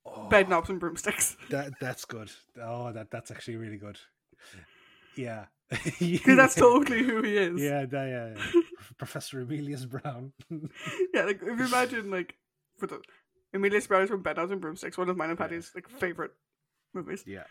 [0.06, 1.36] Oh, Bed Knobs and Broomsticks.
[1.50, 2.32] That that's good.
[2.62, 4.00] Oh, that that's actually really good.
[5.16, 5.46] Yeah,
[6.00, 7.62] Because that's totally who he is.
[7.62, 8.62] Yeah, yeah, yeah.
[8.98, 10.32] Professor Emilius Brown.
[11.14, 12.36] yeah, like if you imagine like
[12.78, 13.02] for the
[13.54, 15.46] Emilius Brown is from Bedknobs and Broomsticks, one of mine and Yeah.
[15.48, 16.32] Patty's like favorite
[16.94, 17.24] movies.
[17.28, 17.44] yeah.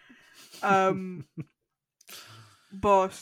[0.62, 1.26] Um,
[2.72, 3.14] but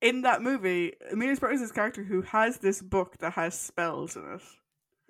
[0.00, 4.16] in that movie, Emilius Brown is this character who has this book that has spells
[4.16, 4.42] in it,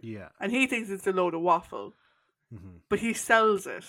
[0.00, 0.28] Yeah.
[0.40, 1.94] and he thinks it's a load of waffle,
[2.50, 3.84] hmm but he sells it,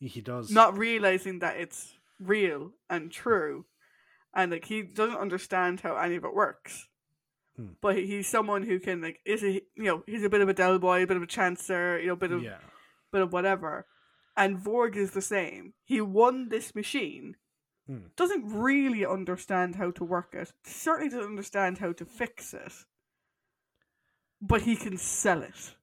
[0.00, 0.50] He does.
[0.50, 3.66] not realizing that it's real and true,
[4.34, 6.88] and like he doesn't understand how any of it works.
[7.56, 7.72] Hmm.
[7.82, 10.54] But he's someone who can like is a you know he's a bit of a
[10.54, 12.58] Del boy, a bit of a chancer, you know, a bit of Yeah.
[13.12, 13.86] bit of whatever.
[14.36, 15.74] And Vorg is the same.
[15.84, 17.36] He won this machine,
[17.86, 18.06] Hmm.
[18.16, 22.72] doesn't really understand how to work it, certainly doesn't understand how to fix it,
[24.42, 25.74] but he can sell it.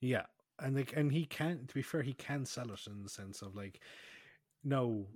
[0.00, 0.24] Yeah.
[0.58, 1.66] And like, and he can.
[1.68, 3.80] To be fair, he can sell it in the sense of like,
[4.64, 5.06] no,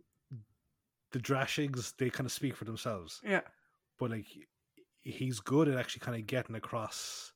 [1.10, 3.42] the Drashigs they kind of speak for themselves, Yeah.
[3.98, 4.26] but like,
[5.00, 7.32] he's good at actually kind of getting across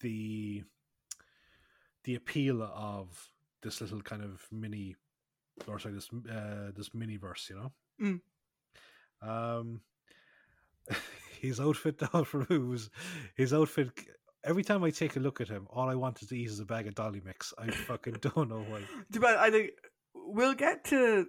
[0.00, 0.62] the
[2.02, 3.30] the appeal of
[3.62, 4.94] this little kind of mini,
[5.66, 8.20] or sorry, this uh this mini verse, you know.
[9.22, 9.60] Mm.
[9.60, 9.80] Um,
[11.40, 12.90] his outfit though, for who's
[13.36, 13.90] his outfit.
[14.44, 16.60] Every time I take a look at him, all I want is to eat is
[16.60, 17.52] a bag of dolly mix.
[17.58, 18.82] I fucking don't know why.
[19.10, 19.70] But I think
[20.14, 21.26] we'll get to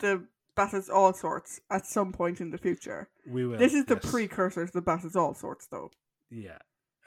[0.00, 0.24] the
[0.56, 3.08] Bassett's All Sorts at some point in the future.
[3.26, 3.58] We will.
[3.58, 4.10] this is the yes.
[4.10, 5.90] precursor to the Bassett's All Sorts, though.
[6.30, 6.58] Yeah.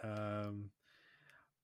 [0.03, 0.71] Um,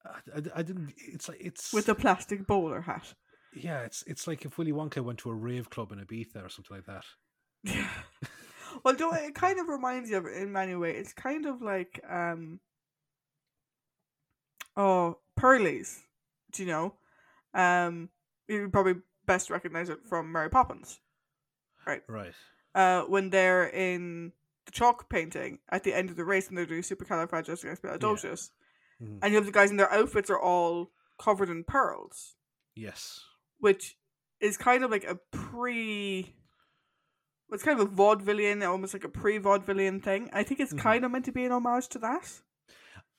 [0.06, 0.94] I, I- I didn't.
[0.98, 3.14] It's like it's with a plastic bowler hat.
[3.56, 3.82] yeah.
[3.82, 6.78] It's it's like if Willy Wonka went to a rave club in Ibiza or something
[6.78, 7.04] like that.
[7.64, 7.90] Yeah.
[8.84, 10.96] well, it kind of reminds you of in many ways.
[11.00, 12.60] It's kind of like um
[14.78, 16.04] oh Pearlies.
[16.54, 16.94] Do you know?
[17.54, 18.10] Um
[18.48, 21.00] you probably best recognize it from Mary Poppins.
[21.86, 22.04] Right.
[22.74, 24.32] Uh when they're in
[24.66, 28.52] the chalk painting at the end of the race and they're doing supercalifragilisticexpialidocious.
[29.02, 29.20] Mhm.
[29.22, 32.36] And you have the guys in their outfits are all covered in pearls.
[32.76, 33.22] Yes.
[33.60, 33.98] which
[34.40, 36.36] is kind of like a pre.
[37.52, 40.30] It's kind of a vaudevillian, almost like a pre-vaudevillian thing.
[40.32, 40.80] I think it's Mhm.
[40.80, 42.42] kind of meant to be an homage to that.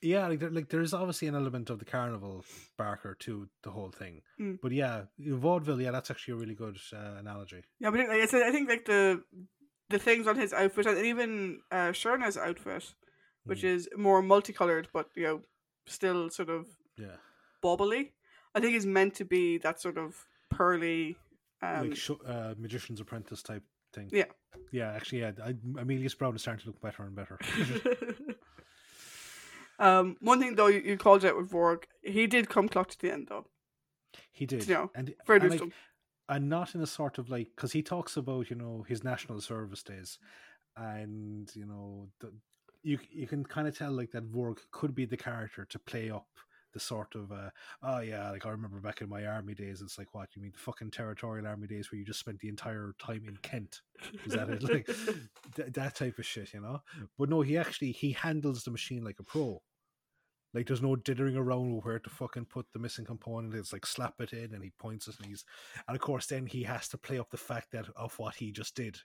[0.01, 2.45] Yeah, like there, like there's obviously an element of the carnival
[2.77, 4.59] Barker to the whole thing, Mm.
[4.61, 5.81] but yeah, vaudeville.
[5.81, 7.63] Yeah, that's actually a really good uh, analogy.
[7.79, 9.23] Yeah, but I I think like the
[9.89, 12.93] the things on his outfit and even uh, Shirna's outfit,
[13.43, 13.75] which Mm.
[13.75, 15.41] is more multicolored but you know
[15.87, 16.65] still sort of
[16.97, 17.17] Yeah,
[17.63, 18.11] bobbly,
[18.55, 21.17] I think is meant to be that sort of pearly.
[21.61, 24.09] Um, like sh- uh, magician's apprentice type thing.
[24.13, 24.31] Yeah.
[24.71, 24.93] yeah.
[24.93, 25.31] Actually, yeah.
[25.43, 27.37] I, Amelia's Brown is starting to look better and better.
[29.79, 32.99] um, one thing though you, you called out with Vorg, he did come clutch at
[32.99, 33.45] the end though.
[34.31, 35.61] he did, You know, and Very and, like,
[36.27, 39.41] and not in a sort of like because he talks about you know his national
[39.41, 40.19] service days,
[40.75, 42.31] and you know the,
[42.83, 46.09] you you can kind of tell like that Vorg could be the character to play
[46.09, 46.27] up
[46.73, 47.49] the sort of uh,
[47.83, 50.51] oh yeah like I remember back in my army days it's like what you mean
[50.51, 53.81] the fucking territorial army days where you just spent the entire time in Kent?
[54.25, 54.63] Is that it?
[54.69, 54.85] Like
[55.55, 56.81] th- that type of shit you know?
[57.17, 59.61] But no he actually he handles the machine like a pro
[60.53, 63.53] like there's no dithering around with where to fucking put the missing component.
[63.55, 65.45] It's like slap it in and he points it and he's
[65.87, 68.51] and of course then he has to play up the fact that of what he
[68.51, 68.97] just did.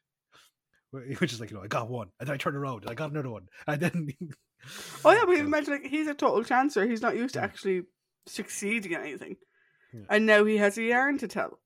[0.93, 2.91] Wh- Which is like, you know, I got one, and then I turned around, and
[2.91, 4.09] I got another one, and then
[5.05, 6.89] Oh yeah, but imagine like he's a total chancer.
[6.89, 7.45] He's not used to Yeah.
[7.45, 7.83] actually
[8.27, 9.37] succeeding at anything,
[9.93, 10.01] Yeah.
[10.09, 11.59] and now he has a yarn to tell.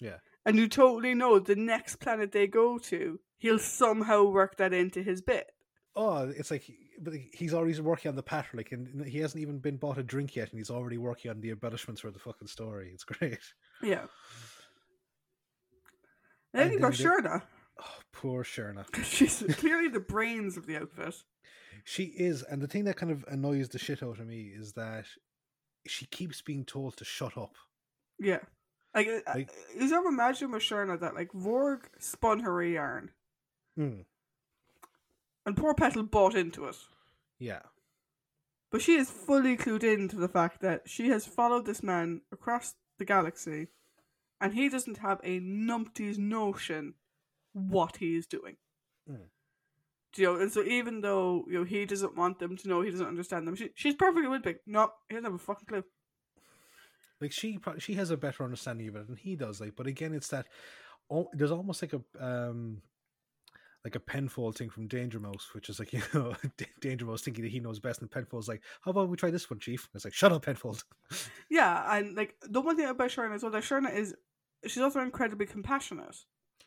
[0.00, 0.16] Yeah.
[0.44, 5.00] and you totally know the next planet they go to, he'll somehow work that into
[5.02, 5.46] his bit.
[5.94, 6.64] oh, it's like,
[7.00, 10.02] but he's already working on the pattern, like, and he hasn't even been bought a
[10.02, 12.90] drink yet, and he's already working on the embellishments for the fucking story.
[12.92, 13.40] It's great.
[13.82, 14.06] Yeah.
[16.52, 17.42] Then And you then got the- Shirna.
[17.80, 18.84] Oh, poor Shirna.
[19.04, 21.14] She's clearly the brains of the outfit.
[21.84, 24.74] She is, and the thing that kind of annoys the shit out of me is
[24.74, 25.06] that
[25.86, 27.54] she keeps being told to shut up.
[28.20, 28.38] Yeah.
[28.94, 33.10] Like, uh, Like- you ever imagine with Shirna that like Vorg spun her a yarn,
[33.76, 34.00] Hmm.
[35.46, 36.76] And poor Petal bought into it.
[37.38, 37.60] Yeah.
[38.70, 42.22] But she is fully clued in to the fact that she has followed this man
[42.32, 43.68] across the galaxy
[44.40, 46.94] and he doesn't have a numpty's notion
[47.52, 48.56] what he is doing.
[49.10, 49.28] Mm.
[50.12, 52.82] Do You know, and so even though you know he doesn't want them to know,
[52.82, 53.56] he doesn't understand them.
[53.56, 54.56] She, she's perfectly with me.
[54.66, 55.84] No, he doesn't have a fucking clue.
[57.20, 60.12] like she she has a better understanding of it than he does like but again
[60.12, 60.46] it's that
[61.10, 62.82] oh, there's almost like a um
[63.84, 66.34] like a penfold thing from danger mouse which is like you know
[66.80, 69.50] danger mouse thinking that he knows best and penfold's like how about we try this
[69.50, 70.84] one chief it's like shut up penfold
[71.50, 74.14] Yeah, and like the one thing about Shirna is well that Shirna is
[74.66, 76.16] she's also incredibly compassionate.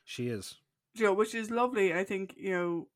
[0.03, 0.57] she is
[0.95, 1.93] you know, which is lovely.
[1.93, 2.87] I think you know,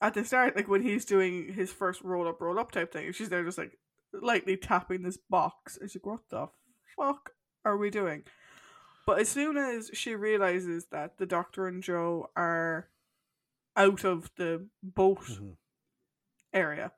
[0.00, 3.12] at the start, like when he's doing his first roll up, roll up type thing,
[3.12, 3.78] she's there just like
[4.12, 5.76] lightly tapping this box.
[5.76, 6.48] And she's like, "What the
[6.96, 7.32] fuck
[7.64, 8.24] are we doing?"
[9.06, 12.88] But as soon as she realizes that the Doctor and Jo are
[13.76, 15.56] out of the boat Mhm.
[16.52, 16.92] area,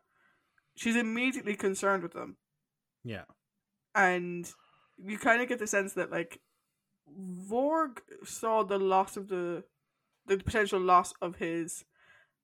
[0.77, 2.37] she's immediately concerned with them,
[3.05, 3.25] yeah
[3.95, 4.53] and
[4.97, 6.41] you kind of get the sense that like
[7.11, 9.65] Vorg saw the loss of the
[10.27, 11.85] the potential loss of his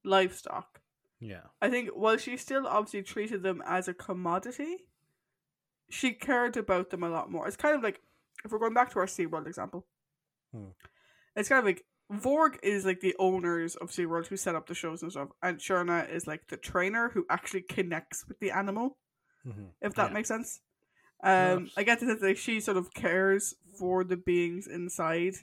[0.05, 0.81] livestock.
[1.21, 4.89] yeah I think while she still obviously treated them as a commodity,
[5.91, 7.47] she cared about them a lot more.
[7.47, 8.01] It's kind of like
[8.45, 9.87] if we're going back to our SeaWorld example.
[10.53, 10.71] Hmm.
[11.37, 14.75] It's kind of like Vorg is like the owners of SeaWorld who set up the
[14.75, 18.99] shows and stuff, and Shirna is like the trainer who actually connects with the animal
[19.47, 19.71] Mhm.
[19.81, 20.15] if that Yeah.
[20.15, 20.61] makes sense.
[21.23, 25.35] Um, I get the sense that she sort of cares for the beings inside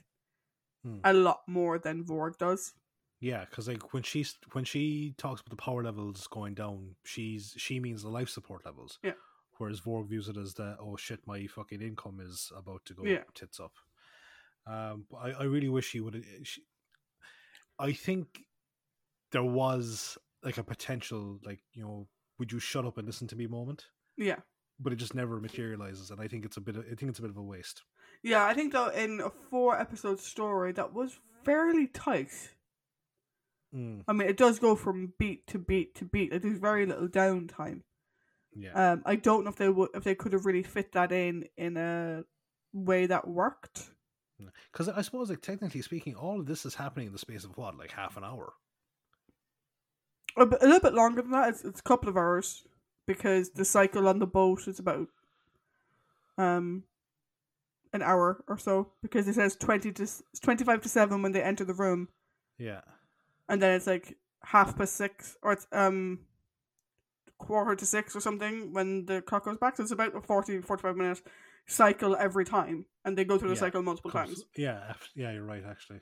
[0.84, 0.98] Hmm.
[1.04, 2.74] a lot more than Vorg does.
[3.20, 7.54] yeah because like when she's when she talks about the power levels going down she's
[7.56, 9.14] she means the life support levels Yeah.
[9.58, 13.04] whereas Vorg views it as the oh shit my fucking income is about to go
[13.04, 13.22] Yeah.
[13.34, 13.74] tits up
[14.66, 16.24] um but I, I really wish she would
[17.78, 18.44] I think
[19.32, 22.08] there was like a potential like you know
[22.38, 23.86] would you shut up and listen to me moment
[24.16, 24.40] Yeah,
[24.80, 27.18] but it just never materializes and I think it's a bit of, I think it's
[27.18, 27.82] a bit of a waste
[28.22, 28.44] yeah.
[28.44, 32.54] I think though in a four episode story that was fairly tight.
[33.74, 34.02] mm.
[34.06, 36.32] I mean, it does go from beat to beat to beat.
[36.32, 37.82] Like there's very little downtime.
[38.54, 38.92] Yeah.
[38.92, 41.46] Um, I don't know if they would if they could have really fit that in
[41.56, 42.24] in a
[42.72, 43.90] way that worked.
[44.72, 47.56] Because I suppose, like technically speaking, all of this is happening in the space of
[47.56, 48.52] what, like half an hour.
[50.36, 51.50] A, bit- a little bit longer than that.
[51.50, 52.64] It's, it's a couple of hours
[53.06, 55.08] because the cycle on the boat is about
[56.38, 56.84] um
[57.92, 60.06] an hour or so because it says twenty to
[60.40, 62.08] twenty five to seven when they enter the room,
[62.58, 62.80] Yeah.
[63.48, 66.20] and then it's like half past six or it's um
[67.38, 69.76] quarter to six or something when the clock goes back.
[69.76, 71.20] So it's about a 40, 45 minute
[71.72, 74.44] cycle every time, and they go through the Yeah, cycle multiple times.
[74.56, 74.94] Yeah.
[75.14, 75.32] Yeah.
[75.32, 75.64] You're right.
[75.64, 76.00] Actually.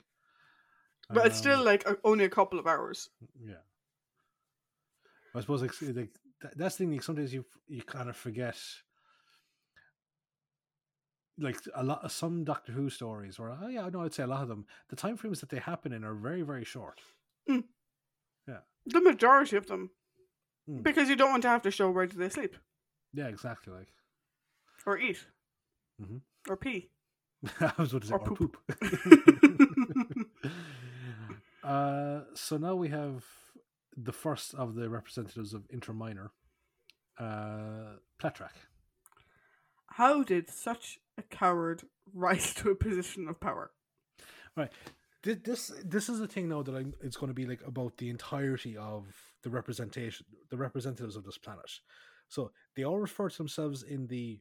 [1.12, 3.08] But it's still Um, like a, only a couple of hours.
[3.42, 3.54] Yeah.
[5.34, 6.10] I suppose like, like
[6.56, 6.92] that's the thing.
[6.92, 8.58] Like sometimes you you kind of forget.
[11.38, 14.26] Like a lot of some Doctor Who stories, or oh yeah, no, I'd say a
[14.26, 14.66] lot of them.
[14.90, 17.00] The time frames that they happen in are very very short.
[17.46, 18.58] Yeah.
[18.86, 19.90] The majority of them,
[20.66, 20.82] Hmm.
[20.82, 22.56] because you don't want to have to show where do they sleep
[23.14, 23.72] Yeah, exactly.
[23.72, 23.88] Like
[24.86, 25.26] or eat
[26.00, 26.20] Mhm.
[26.48, 26.90] or pee.
[27.60, 28.56] I was about to say, Or or, poop.
[28.68, 30.30] poop.
[31.64, 33.24] uh, so now we have
[33.96, 36.32] the first of the representatives of Inter Minor,
[37.18, 38.52] uh, Pletrac.
[39.88, 41.82] How did such a coward
[42.14, 43.72] rise to a position of power?
[45.22, 47.96] Thi- This this is the thing now that I'm, it's going to be like about
[47.98, 49.06] the entirety of
[49.42, 51.70] the representation, the representatives of this planet.
[52.28, 54.40] So they all refer to themselves in the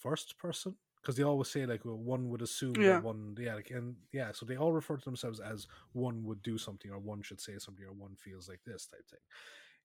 [0.00, 2.96] first person because they always say like well, one would assume Yeah.
[2.96, 6.42] that one yeah like and yeah so they all refer to themselves as one would
[6.42, 9.20] do something or one should say something or one feels like this type thing.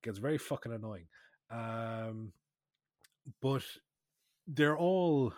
[0.03, 1.07] It gets very fucking annoying.
[1.49, 2.34] Um,
[3.41, 3.63] but
[4.47, 5.34] they're all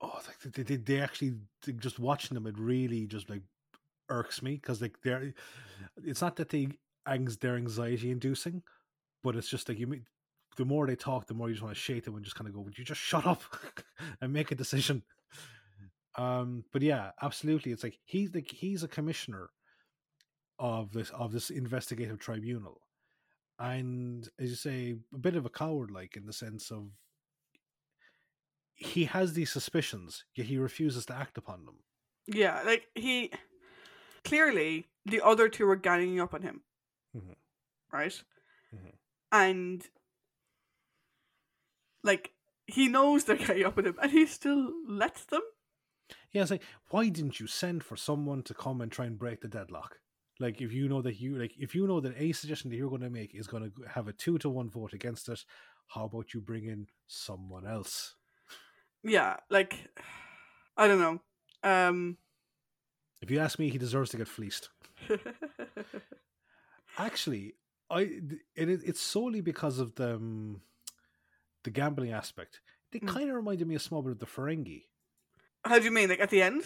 [0.00, 1.34] oh like they, they, they actually
[1.78, 3.42] just watching them it really just like
[4.08, 5.34] irks me because like they're
[6.04, 6.68] it's not that they
[7.40, 8.62] they're anxiety inducing
[9.22, 9.86] but it's just like you
[10.56, 12.48] the more they talk the more you just want to shake them and just kind
[12.48, 13.42] of go would you just shut up
[14.20, 15.02] and make a decision
[16.16, 19.50] um but yeah absolutely it's like he's like he's a commissioner
[20.58, 22.80] of this of this investigative tribunal
[23.58, 26.90] and as you say a bit of a coward like in the sense of
[28.74, 31.78] he has these suspicions yet he refuses to act upon them
[32.26, 33.32] Yeah, like he
[34.24, 36.62] clearly the other two are ganging up on him,
[37.14, 37.34] Mhm.
[37.92, 38.22] right?
[38.72, 38.98] Mhm.
[39.32, 39.86] And
[42.04, 42.30] like
[42.66, 45.42] he knows they're ganging up with him, and he still lets them.
[46.32, 49.40] Yeah, it's like, why didn't you send for someone to come and try and break
[49.40, 49.98] the deadlock?
[50.40, 52.90] Like, if you know that you like, if you know that a suggestion that you're
[52.90, 55.44] going to make is going to have a two to one vote against it,
[55.88, 58.16] how about you bring in someone else?
[59.02, 59.88] Yeah, like
[60.76, 61.20] I don't know.
[61.62, 62.18] Um
[63.22, 64.70] If you ask me, he deserves to get fleeced.
[66.98, 67.54] Actually,
[67.90, 68.00] I
[68.56, 70.62] it, it's solely because of the um,
[71.64, 72.60] the gambling aspect.
[72.92, 73.08] They Mm.
[73.08, 74.84] kind of reminded me a small bit of the Ferengi.
[75.64, 76.08] How do you mean?
[76.08, 76.62] Like at the end?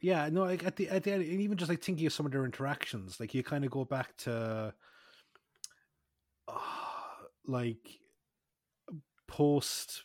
[0.00, 2.26] Yeah, no, like at the at the end, and even just like thinking of some
[2.26, 4.74] of their interactions, like you kind of go back to,
[6.48, 6.58] uh,
[7.46, 8.00] like
[9.26, 10.04] post,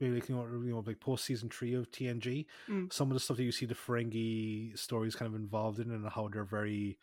[0.00, 2.46] maybe like you know, like post season three of TNG.
[2.68, 2.92] Mm.
[2.92, 6.08] Some of the stuff that you see the Ferengi stories kind of involved in, and
[6.08, 6.98] how they're very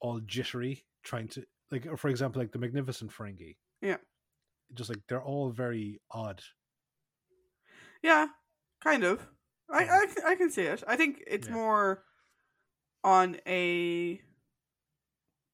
[0.00, 3.56] all jittery, trying to like, for example, like the Magnificent Ferengi.
[3.80, 3.96] Yeah.
[4.72, 6.42] Just like they're all very odd.
[8.02, 8.28] Yeah,
[8.80, 9.26] kind of.
[9.70, 10.82] I I, can- I can see it.
[10.86, 11.54] I think it's Yeah.
[11.54, 12.04] more
[13.02, 14.20] on a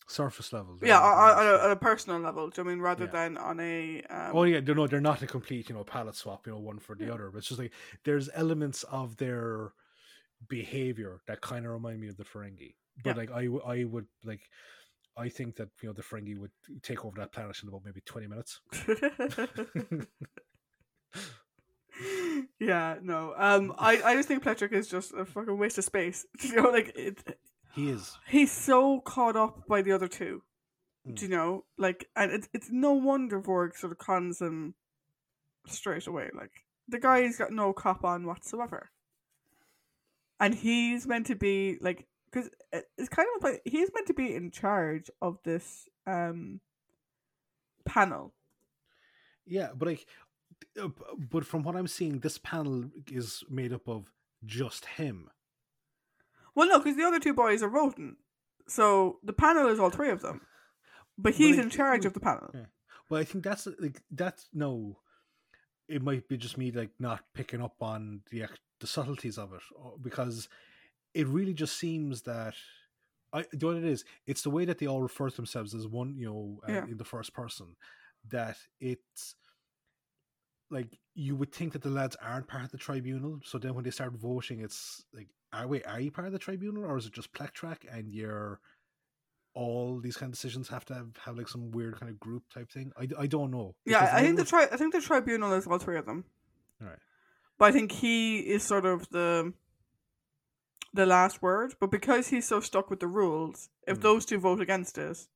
[0.08, 0.76] Surface level.
[0.82, 2.50] yeah on, on, a, on a personal level.
[2.50, 3.10] Do you mean rather Yeah.
[3.12, 6.16] than on a um, Oh yeah, they're no, they're not a complete, you know, palette
[6.16, 7.12] swap, you know, one for the Yeah.
[7.12, 7.30] other.
[7.30, 7.72] But it's just like
[8.04, 9.72] there's elements of their
[10.48, 12.74] behavior that kind of remind me of the Ferengi.
[13.04, 13.22] But Yeah.
[13.22, 13.48] like I
[13.84, 14.50] would like,
[15.20, 16.50] I think that you know the Ferengi would
[16.82, 18.60] take over that planet in about maybe twenty minutes.
[22.60, 23.34] yeah, no.
[23.36, 26.26] Um, I, I just think Pletrac is just a fucking waste of space.
[26.42, 27.38] You know, like it,
[27.74, 28.16] he is.
[28.28, 30.42] he's so caught up by the other two.
[31.06, 31.16] Mm.
[31.16, 31.64] Do you know?
[31.78, 34.74] Like, and it's it's no wonder Vorg sort of cons him
[35.66, 36.30] straight away.
[36.34, 36.52] Like
[36.88, 38.90] the guy's got no cop on whatsoever,
[40.38, 44.34] and he's meant to be like because it's kind of like he's meant to be
[44.34, 46.60] in charge of this um
[47.84, 48.32] panel.
[49.46, 50.06] Yeah, but like,
[50.80, 54.10] uh, but from what I'm seeing, this panel is made up of
[54.44, 55.28] just him.
[56.54, 58.18] Well, no, because the other two boys are rodent,
[58.68, 60.42] so the panel is all three of them.
[61.18, 62.50] But he's like, in charge of the panel.
[62.54, 62.66] Yeah.
[63.08, 64.98] Well, I think that's like that's no.
[65.88, 68.44] It might be just me like not picking up on the
[68.78, 69.60] the subtleties of it
[70.00, 70.48] because
[71.14, 72.54] it really just seems that
[73.32, 74.04] I do you know what it is.
[74.26, 76.84] It's the way that they all refer to themselves as one, you know, uh, Yeah.
[76.86, 77.76] in the first person,
[78.28, 79.34] that it's
[80.70, 83.40] like you would think that the lads aren't part of the tribunal.
[83.44, 86.38] So then when they start voting, it's like, are we are you part of the
[86.38, 88.60] tribunal or is it just Pletrac and you're
[89.52, 92.44] all these kind of decisions have to have, have like some weird kind of group
[92.54, 92.92] type thing?
[92.96, 93.74] I, I don't know.
[93.84, 96.24] Yeah, I think the was- tri- I think the tribunal is all three of them.
[96.80, 96.98] Alright.
[97.58, 99.52] But I think he is sort of the
[100.92, 101.74] the last word.
[101.80, 104.02] But because he's so stuck with the rules, if Mm.
[104.02, 105.28] those two vote against it,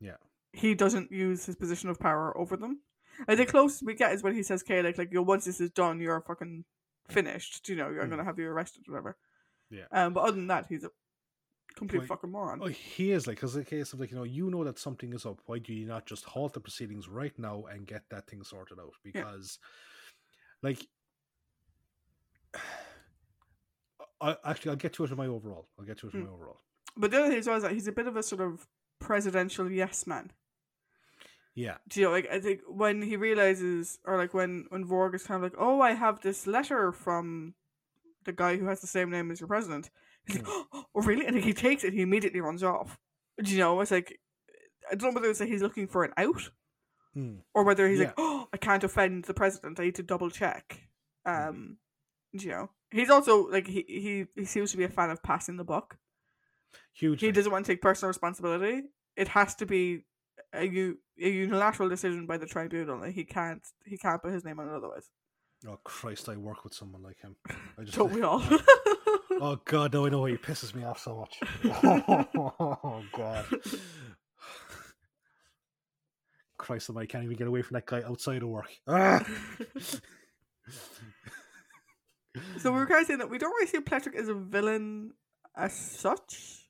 [0.00, 0.16] Yeah.
[0.52, 2.82] he doesn't use his position of power over them.
[3.28, 5.60] Like the closest we get is when he says, "Okay, like, like, you once this
[5.60, 6.64] is done, you're fucking
[7.08, 7.68] finished.
[7.68, 8.10] You know, you're Mm.
[8.10, 9.18] gonna have you arrested, whatever."
[9.70, 9.86] Yeah.
[9.90, 10.90] Um, but other than that, he's a
[11.74, 12.62] complete Like, fucking moron.
[12.62, 15.12] Oh, he is like, because the case of like, you know, you know that something
[15.12, 15.40] is up.
[15.46, 18.78] Why do you not just halt the proceedings right now and get that thing sorted
[18.78, 18.94] out?
[19.02, 19.58] Because,
[20.62, 20.86] like,
[24.22, 25.68] I actually, I'll get to it in my overall.
[25.78, 26.26] I'll get to it in Hmm.
[26.28, 26.60] my overall.
[26.96, 28.66] But the other thing as well is that he's a bit of a sort of
[29.00, 30.30] presidential yes man.
[31.54, 35.14] Yeah, Do you know, like I think when he realizes, or like when when Vorg
[35.14, 37.54] is kind of like, "Oh, I have this letter from
[38.24, 39.90] the guy who has the same name as your president,"
[40.24, 41.92] he's like, "Oh, really?" And he takes it.
[41.92, 42.98] He immediately runs off.
[43.42, 43.78] Do you know?
[43.82, 44.18] It's like
[44.90, 46.50] I don't know whether it's that he's looking for an out,
[47.12, 47.40] Hmm.
[47.52, 48.06] or whether he's Yeah.
[48.06, 49.78] like, "Oh, I can't offend the president.
[49.78, 50.88] I need to double check."
[51.26, 51.48] Mm.
[51.48, 51.78] Um,
[52.34, 55.22] do you know, he's also like he he he seems to be a fan of
[55.22, 55.96] passing the buck.
[56.92, 57.20] huge.
[57.20, 58.82] He doesn't want to take personal responsibility.
[59.16, 60.04] It has to be
[60.54, 62.98] a, u- a unilateral decision by the tribunal.
[63.00, 65.10] Like, he can't he can't put his name on it otherwise.
[65.68, 66.28] Oh Christ!
[66.28, 67.36] I work with someone like him.
[67.78, 67.94] I just.
[67.98, 68.42] Don't we all?
[69.40, 69.92] Oh God!
[69.94, 71.40] No, I know why he pisses me off so much.
[71.82, 73.44] oh God!
[76.58, 76.90] Christ!
[76.96, 78.68] I can't even get away from that guy outside of work.
[78.86, 79.24] Ah!
[82.58, 85.12] So we were kind of saying that we don't really see Pletrac as a villain
[85.56, 86.68] as such.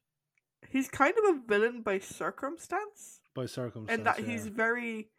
[0.68, 4.26] He's kind of a villain by circumstance, by circumstance, and that yeah.
[4.26, 5.10] he's very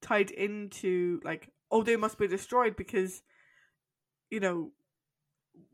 [0.00, 3.22] tied into like, oh, they must be destroyed because,
[4.30, 4.70] you know,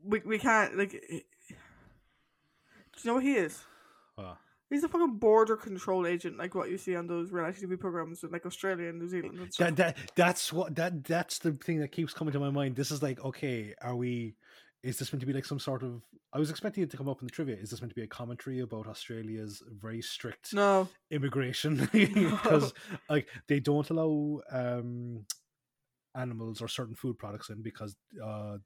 [0.03, 0.91] we we can't like.
[2.93, 3.63] Do you know what he is?
[4.71, 8.23] He's a fucking border control agent, like what you see on those reality TV programs
[8.23, 11.79] in like Australia and New Zealand and that, that that's what that that's the thing
[11.81, 12.77] that keeps coming to my mind.
[12.77, 14.35] This is like, okay, are we?
[14.81, 16.01] Is this meant to be like some sort of?
[16.33, 17.57] I was expecting it to come up in the trivia.
[17.57, 22.73] Is this meant to be a commentary about Australia's very strict no, immigration because
[23.09, 25.25] like they don't allow um
[26.15, 28.57] animals or certain food products in because uh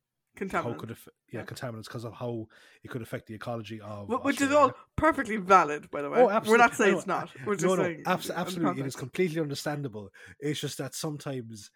[0.52, 0.98] how could it
[1.32, 1.46] yeah, Yeah.
[1.46, 2.48] contaminants because of how
[2.84, 6.20] it could affect the ecology of Wh- Which is all perfectly valid, by the way.
[6.22, 7.30] Oh, We're not saying No, it's not.
[7.46, 10.10] We're just no, no, saying abs- absolutely, it is completely understandable.
[10.40, 11.72] It's just that sometimes,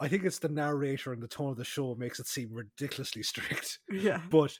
[0.00, 3.22] I think it's the narrator and the tone of the show makes it seem ridiculously
[3.22, 3.78] strict.
[3.90, 4.58] Yeah, But,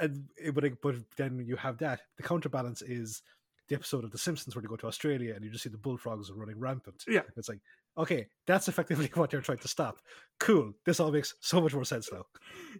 [0.00, 2.00] and eh, but it- but then you have that.
[2.16, 3.22] The counterbalance is
[3.68, 5.78] the episode of The Simpsons where they go to Australia and you just see the
[5.78, 7.02] bullfrogs are running rampant.
[7.08, 7.22] Yeah.
[7.36, 7.60] it's like
[7.96, 9.98] okay, that's effectively what they're trying to stop.
[10.40, 10.72] Cool.
[10.84, 12.24] This all makes so much more sense now.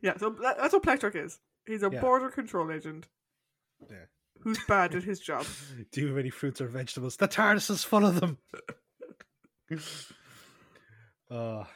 [0.02, 0.16] yeah.
[0.18, 1.38] So that, that's what Pletrac is.
[1.66, 2.00] He's a Yeah.
[2.00, 3.08] border control agent
[3.90, 4.06] Yeah.
[4.40, 5.46] who's bad at his job.
[5.92, 7.16] Do you have any fruits or vegetables?
[7.16, 8.38] The TARDIS is full of them.
[11.30, 11.64] uh,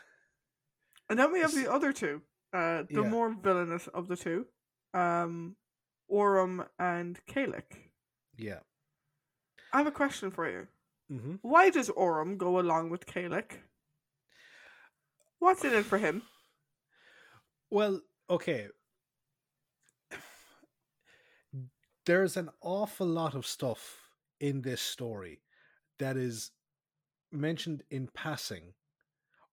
[1.10, 2.20] And then we have the other two,
[2.52, 3.09] uh, the Yeah.
[3.09, 4.47] more villainous of the two,
[4.93, 5.56] um,
[6.10, 7.90] Orum and Kalik.
[8.36, 8.60] yeah.
[9.73, 10.66] I have a question for you.
[11.09, 13.59] Hmm Why does Orum go along with Kalik?
[15.39, 16.22] What's in it for him?
[17.70, 18.68] Well, okay.
[22.06, 24.09] There's an awful lot of stuff
[24.40, 25.43] in this story
[25.98, 26.52] that is
[27.30, 28.72] mentioned in passing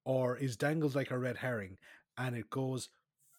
[0.06, 1.78] or is dangled like a red herring
[2.18, 2.90] and it goes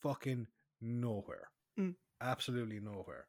[0.03, 0.47] fucking
[0.81, 1.49] nowhere.
[1.79, 1.95] Mm.
[2.21, 3.27] Absolutely nowhere.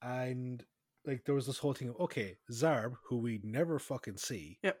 [0.00, 0.64] And
[1.08, 4.78] like there was this whole thing of okay, Zarb, who we never fucking see, Yep.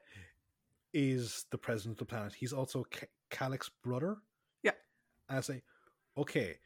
[0.92, 2.34] is the president of the planet.
[2.34, 4.18] He's also K- Kalik's brother.
[4.62, 4.72] Yeah.
[5.28, 5.62] And I say,
[6.16, 6.56] okay,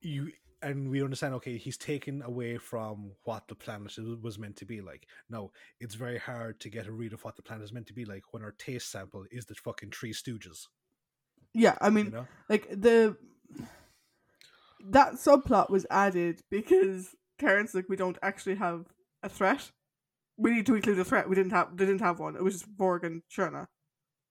[0.00, 1.34] you and we understand.
[1.34, 5.06] Okay, he's taken away from what the planet was meant to be like.
[5.30, 7.92] Now it's very hard to get a read of what the planet is meant to
[7.92, 10.66] be like when our taste sample is the fucking Three Stooges.
[11.54, 12.26] Yeah, I mean, You know?
[12.48, 13.16] like the
[14.90, 18.86] that subplot was added because Karen's like we don't actually have
[19.22, 19.70] a threat.
[20.36, 21.28] We need to include a threat.
[21.28, 22.36] We didn't have they didn't have one.
[22.36, 23.66] It was just Vorg and Shirna.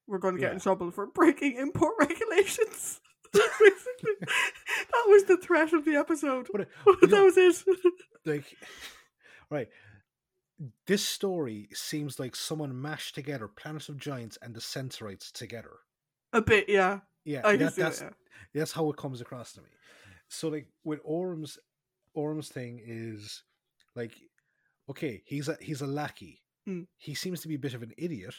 [0.08, 3.02] We're going to get in trouble for breaking import regulations.
[3.34, 6.48] Basically, that was the threat of the episode.
[6.52, 6.66] But, uh,
[7.02, 7.58] that know- was it.
[8.26, 8.46] like
[9.50, 9.68] right
[10.88, 15.70] this story seems like someone mashed together planet of giants and the sensorites together
[16.34, 17.02] a bit, yeah.
[17.26, 18.14] yeah that- that's that.
[18.56, 19.68] that's how it comes across to me
[20.30, 21.60] so like with Orum's
[22.18, 23.44] Orum's thing is
[23.96, 24.14] like
[24.90, 26.86] okay he's a he's a lackey Mm.
[26.98, 28.36] he seems to be a bit of an idiot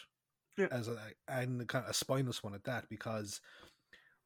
[0.58, 0.68] Yeah.
[0.70, 0.98] as a
[1.28, 3.40] and kind of a spineless one at that because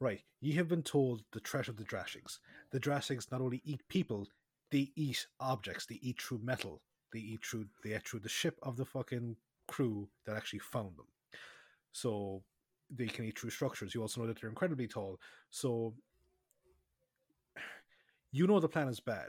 [0.01, 2.41] right, you have been told the threat of the Drashigs.
[2.73, 4.27] The Drashigs not only eat people,
[4.73, 5.87] they eat objects.
[5.87, 6.83] They eat through metal.
[7.13, 9.37] They eat through they eat through the ship of the fucking
[9.69, 11.07] crew that actually found them.
[11.93, 12.43] So
[12.91, 13.95] they can eat through structures.
[13.95, 15.21] You also know that they're incredibly tall.
[15.51, 15.95] So
[18.33, 19.29] you know the plan is bad.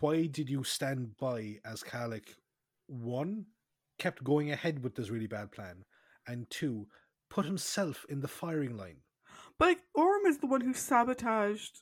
[0.00, 2.36] Why did you stand by as Kalik
[2.86, 3.46] one
[3.98, 5.84] kept going ahead with this really bad plan,
[6.26, 6.86] and two
[7.30, 8.98] put himself in the firing line?
[9.58, 11.80] But like Orum is the one who sabotaged,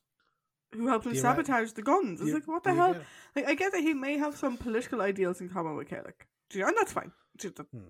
[0.72, 2.20] who helped him sabotage the guns.
[2.20, 2.96] It's like what the hell?
[3.34, 5.96] Like I get that he may have some political ideals in common with Do
[6.52, 6.68] you know?
[6.68, 7.12] and that's fine.
[7.40, 7.88] Hmm.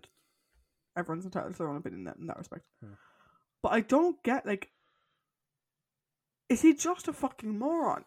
[0.96, 2.64] Everyone's entitled to their own opinion in that, in that respect.
[2.82, 2.92] Hmm.
[3.62, 4.70] But I don't get like,
[6.48, 8.04] is he just a fucking moron?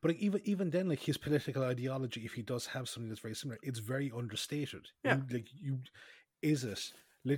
[0.00, 3.20] But like, even even then, like his political ideology, if he does have something that's
[3.20, 4.88] very similar, it's very understated.
[5.04, 5.16] Yeah.
[5.16, 5.78] You- like you,
[6.42, 6.92] is it?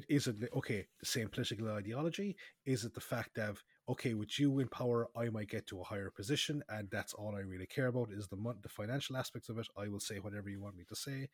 [0.09, 0.85] Is it okay?
[0.99, 2.37] The same political ideology?
[2.65, 3.55] Is it the fact that
[3.89, 7.37] okay, with you in power, I might get to a higher position, and that's all
[7.37, 9.69] I really care about is the the financial aspects of it.
[9.77, 11.29] I will say whatever you want me to say,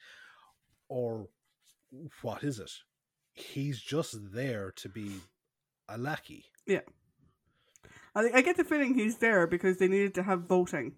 [0.89, 1.29] or
[2.21, 2.71] what is it?
[3.33, 5.21] He's just there to be
[5.89, 6.45] a lackey.
[8.15, 10.93] I, I get the feeling he's there because they needed to have voting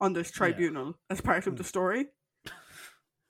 [0.00, 1.58] on this tribunal as part of Hmm.
[1.58, 2.06] the story.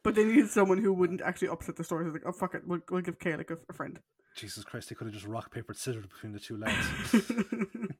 [0.05, 2.07] But they needed someone who wouldn't actually upset the story.
[2.07, 4.01] So like, oh fuck it, we'll, we'll give Kay like a, a friend.
[4.37, 6.87] Jesus Christ, they could have just rock paper scissors between the two lads.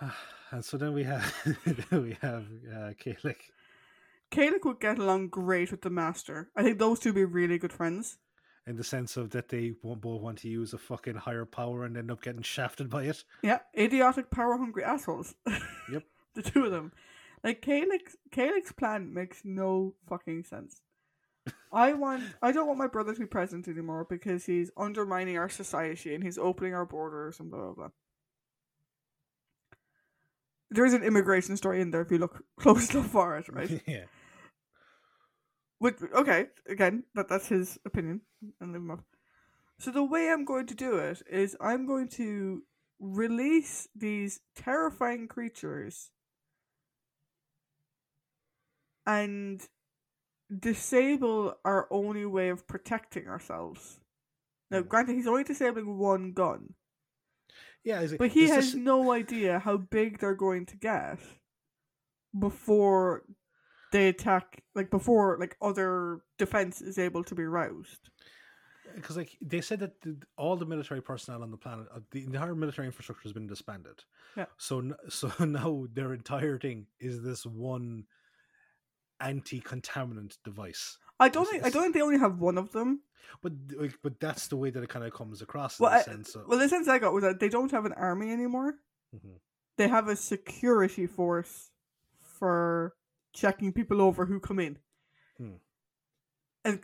[0.50, 1.34] and so then we have
[1.90, 3.36] we have uh, Kalik.
[4.64, 6.50] Would get along great with the master.
[6.56, 8.18] I think those two would be really good friends.
[8.66, 11.84] In the sense of that they won't both want to use a fucking higher power
[11.84, 13.22] and end up getting shafted by it.
[13.42, 15.34] Yeah, idiotic, power hungry assholes.
[15.92, 16.04] Yep.
[16.34, 16.92] the two of them.
[17.42, 20.80] Like Kalik Kalik's plan makes no fucking sense.
[21.72, 25.48] I want I don't want my brother to be president anymore because he's undermining our
[25.50, 27.88] society and he's opening our borders and blah blah blah.
[30.70, 33.82] There is an immigration story in there if you look close enough for it, right?
[33.86, 34.04] yeah.
[35.84, 38.22] Which, okay, again, that that's his opinion,
[38.58, 39.04] and leave him up.
[39.78, 42.62] So the way I'm going to do it is I'm going to
[42.98, 46.10] release these terrifying creatures
[49.04, 49.60] and
[50.48, 54.00] disable our only way of protecting ourselves.
[54.70, 54.88] Now, Hmm.
[54.88, 56.76] granted, he's only disabling one gun,
[57.82, 61.20] Yeah, is it, but he has this- no idea how big they're going to get
[62.32, 63.26] before
[63.94, 68.10] they attack, like before like other defense is able to be roused.
[68.96, 72.24] because like they said that the, all the military personnel on the planet, uh, the
[72.24, 73.98] entire military infrastructure has been disbanded.
[74.36, 74.46] Yeah.
[74.58, 74.74] So
[75.08, 78.04] so now their entire thing is this one
[79.20, 80.98] anti-contaminant device.
[81.20, 83.00] I don't think I don't think they only have one of them.
[83.42, 85.98] But like, but that's the way that it kind of comes across in Well, the
[85.98, 88.32] I- sense of Well, the sense I got was that they don't have an army
[88.32, 88.74] anymore.
[89.14, 89.38] Mhm.
[89.78, 91.70] They have a security force
[92.20, 92.94] for
[93.34, 94.78] checking people over who come in.
[95.36, 95.56] Hmm.
[96.64, 96.80] And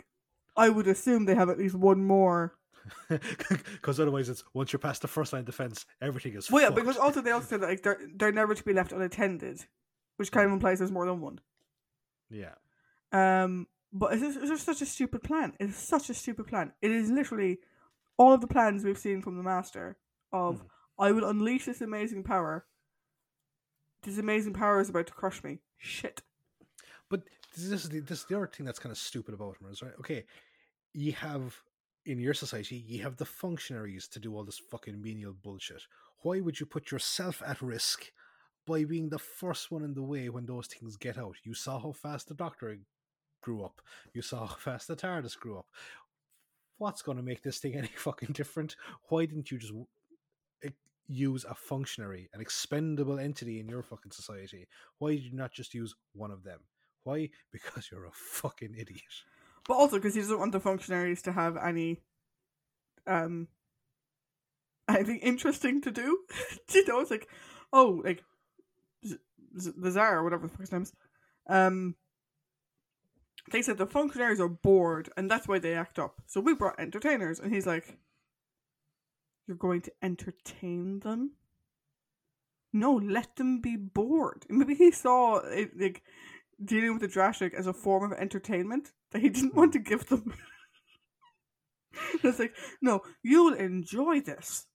[0.57, 2.55] I would assume they have at least one more.
[3.09, 6.51] because otherwise it's once you're past the first line defense, everything is.
[6.51, 6.81] Well, yeah, fucked.
[6.81, 9.65] because also they also said like they're they're never to be left unattended,
[10.17, 11.41] which kind of implies there's more than one.
[12.31, 12.55] yeah,
[13.13, 15.53] Um, but it's just, it's just such a stupid plan.
[15.61, 16.73] It's such a stupid plan.
[16.81, 17.59] It is literally
[18.17, 19.97] all of the plans we've seen from the master
[20.33, 20.67] of Mhm.
[20.99, 22.67] I will unleash this amazing power.
[24.03, 25.61] This amazing power is about to crush me.
[25.77, 26.23] Shit.
[27.11, 27.23] But
[27.57, 29.83] this is the, this is the other thing that's kind of stupid about him is
[29.83, 29.93] right.
[29.99, 30.25] Okay,
[30.95, 31.55] you have
[32.07, 35.83] in your society you have the functionaries to do all this fucking menial bullshit.
[36.23, 38.07] Why would you put yourself at risk
[38.67, 41.37] by being the first one in the way when those things get out?
[41.43, 42.79] You saw how fast the doctor
[43.43, 43.81] grew up.
[44.15, 45.67] You saw how fast the TARDIS grew up.
[46.79, 48.77] What's going to make this thing any fucking different?
[49.09, 49.73] Why didn't you just
[51.09, 54.69] use a functionary, an expendable entity in your fucking society?
[54.99, 56.61] Why did you not just use one of them?
[57.05, 57.31] Why?
[57.53, 59.03] Because you're a fucking idiot.
[59.67, 62.01] But also because he doesn't want the functionaries to have any
[63.07, 63.49] um
[64.89, 66.19] anything interesting to do.
[66.75, 67.29] you know, it's like
[67.73, 68.23] oh, like
[69.07, 69.19] Z-
[69.59, 70.93] Z- the czar or whatever the fuck his name is.
[71.49, 71.95] Um
[73.51, 76.21] they said the functionaries are bored and that's why they act up.
[76.27, 77.99] So we brought entertainers and he's like
[79.47, 81.33] You're going to entertain them?
[82.73, 84.47] No, let them be bored.
[84.51, 86.03] Maybe he saw it like
[86.65, 90.07] dealing with the Drashig as a form of entertainment that he didn't want to give
[90.07, 90.35] them.
[92.23, 94.67] it's like, no, you'll enjoy this.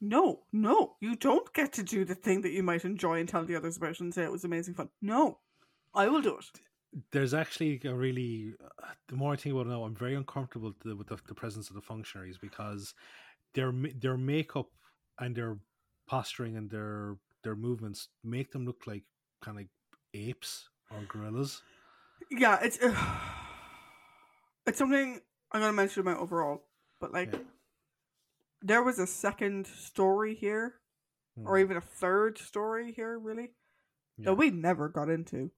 [0.00, 3.44] No, no, you don't get to do the thing that you might enjoy and tell
[3.44, 4.90] the others about and say it was amazing fun.
[5.00, 5.38] No,
[5.94, 6.44] I will do it.
[7.12, 10.68] there's actually a really uh, the more I think about it now, I'm very uncomfortable
[10.68, 12.94] with the, with the, the presence of the functionaries because
[13.54, 14.68] their their makeup
[15.18, 15.58] and their
[16.06, 19.04] posturing and their their movements make them look like
[19.42, 19.64] kind of
[20.12, 21.62] apes or gorillas.
[22.30, 22.94] Yeah, it's uh,
[24.66, 25.20] it's something
[25.52, 26.64] I'm gonna mention about overall,
[27.00, 27.38] but like Yeah.
[28.62, 30.74] there was a second story here,
[31.44, 33.50] or Mm, even a third story here, really
[34.16, 34.26] yeah.
[34.26, 35.50] that we never got into,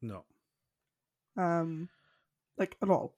[0.00, 0.24] no,
[1.36, 1.88] um,
[2.56, 3.14] like at all.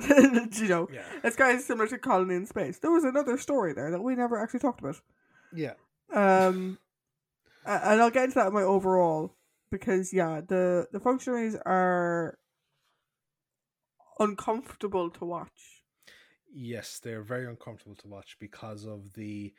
[0.00, 2.78] you know, yeah, it's kind of similar to Colony in Space.
[2.78, 5.00] There was another story there that we never actually talked about.
[5.52, 5.74] yeah,
[6.12, 6.78] Um,
[7.66, 9.36] and I'll get into that in my overall
[9.74, 12.38] because yeah, the the functionaries are
[14.20, 15.82] uncomfortable to watch.
[16.54, 17.00] yes.
[17.02, 19.52] They're very uncomfortable to watch because of the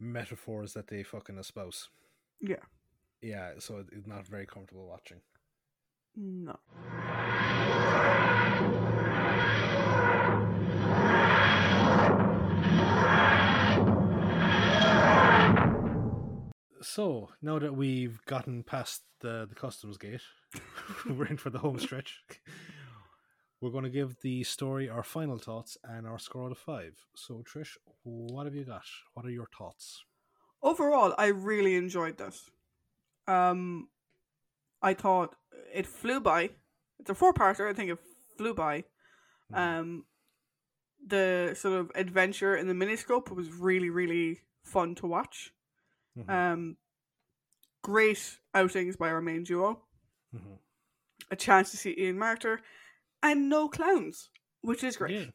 [0.00, 1.88] metaphors that they fucking espouse.
[2.40, 2.64] Yeah.
[3.22, 5.20] Yeah, so it's not very comfortable watching.
[6.16, 6.58] No.
[16.82, 20.22] So now that we've gotten past the the customs gate,
[21.06, 22.22] we're in for the home stretch.
[23.60, 26.96] We're going to give the story our final thoughts and our score out of five.
[27.14, 28.84] So Trish, what have you got?
[29.12, 30.02] What are your thoughts?
[30.62, 32.50] Overall, I really enjoyed this.
[33.28, 33.88] Um,
[34.80, 35.36] I thought
[35.74, 36.50] it flew by.
[36.98, 37.68] It's a four-parter.
[37.68, 37.98] I think it
[38.38, 38.84] flew by.
[39.52, 40.04] Mm, Um,
[41.06, 45.52] the sort of adventure in the miniscope was really, really fun to watch.
[46.26, 46.76] Mhm, Um,
[47.82, 49.86] great outings by our main duo.
[50.34, 50.58] mhm.
[51.30, 52.60] A chance to see Ian Marter,
[53.22, 54.30] and no clowns,
[54.62, 55.12] which is great.
[55.26, 55.30] Yeah.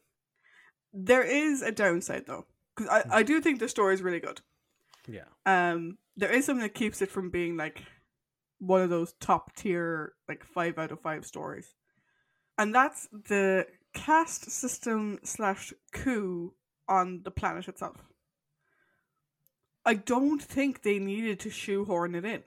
[0.92, 3.12] There is a downside though, because I, Hmm.
[3.12, 4.40] I do think the story is really good.
[5.06, 5.28] Yeah.
[5.44, 7.82] Um, there is something that keeps it from being like
[8.58, 11.74] one of those top tier like five out of five stories,
[12.58, 16.54] and that's the caste system slash coup
[16.88, 18.02] on the planet itself.
[19.86, 22.42] I don't think they needed to shoehorn it in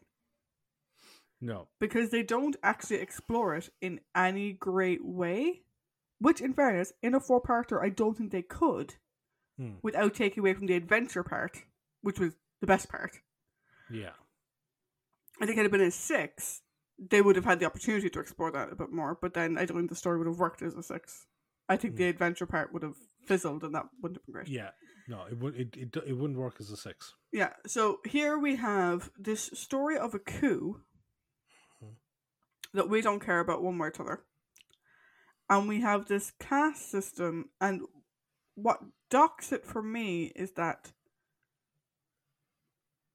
[1.42, 1.70] No.
[1.80, 5.64] because they don't actually explore it in any great way.
[6.20, 8.96] Which, in fairness, in a four parter, I don't think they could
[9.58, 9.76] Hmm.
[9.82, 11.64] without taking away from the adventure part,
[12.02, 13.22] which was the best part.
[13.90, 14.14] Yeah.
[15.42, 16.62] I think it had it been a six,
[16.98, 19.64] they would have had the opportunity to explore that a bit more, but then I
[19.66, 21.26] don't think the story would have worked as a six.
[21.70, 24.48] I think the adventure part would have fizzled and that wouldn't have been great.
[24.48, 24.70] Yeah.
[25.08, 27.16] No, it would it, it it wouldn't work as a six.
[27.32, 30.82] Yeah, so here we have this story of a coup
[32.74, 34.24] that we don't care about one way or t'other.
[35.50, 37.82] And we have this caste system, and
[38.54, 38.80] what
[39.10, 40.92] docks it for me is that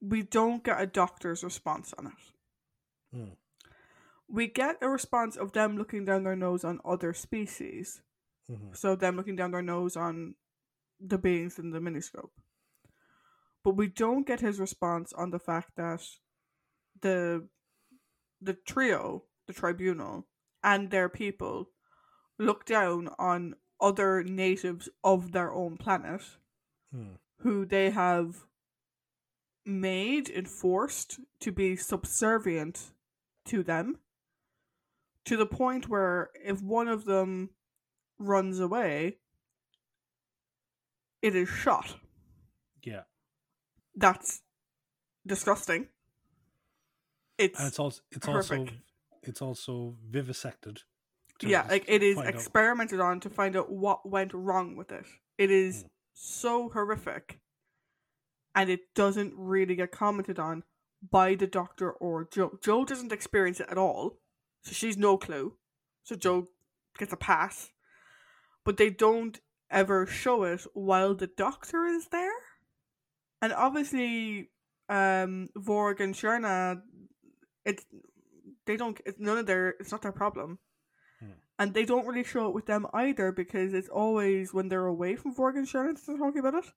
[0.00, 3.16] we don't get a doctor's response on it.
[3.16, 3.32] Hmm.
[4.28, 8.02] We get a response of them looking down their nose on other species,
[8.48, 8.76] Mhm.
[8.76, 10.34] so them looking down their nose on
[11.00, 12.32] the beings in the miniscope.
[13.62, 16.02] But we don't get his response on the fact that
[17.00, 17.48] the
[18.40, 20.26] the trio, the tribunal,
[20.62, 21.70] and their people
[22.38, 26.22] look down on other natives of their own planet
[26.90, 27.14] Hmm.
[27.38, 28.46] who they have
[29.64, 32.92] made and forced to be subservient
[33.46, 33.98] to them
[35.24, 37.50] to the point where if one of them
[38.18, 39.18] runs away
[41.22, 41.96] it is shot
[42.82, 43.02] Yeah.
[43.96, 44.42] that's
[45.26, 45.88] disgusting
[47.38, 48.58] it's, And it's also it's horrific.
[48.60, 48.72] also
[49.22, 50.82] it's also vivisected.
[51.42, 54.92] yeah like it is find out- experimented on to find out what went wrong with
[54.92, 55.06] it
[55.38, 55.88] it is Mm.
[56.12, 57.40] so horrific
[58.54, 60.62] and it doesn't really get commented on
[61.10, 64.18] by the doctor or Jo Jo doesn't experience it at all
[64.62, 65.56] so she's no clue
[66.04, 66.46] so Jo
[66.98, 67.70] gets a pass
[68.64, 72.38] but they don't ever show it while the doctor is there
[73.42, 74.50] and obviously
[74.88, 76.80] um vorg and Shirna
[77.64, 77.84] it's
[78.66, 80.58] they don't it's none of their it's not their problem
[81.58, 85.14] and they don't really show it with them either because it's always when they're away
[85.16, 86.72] from Vorg and Shirna they're talking about it.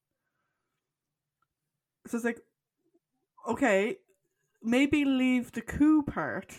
[2.08, 2.42] So it's like,
[3.50, 3.98] okay,
[4.62, 6.56] maybe leave the coup part,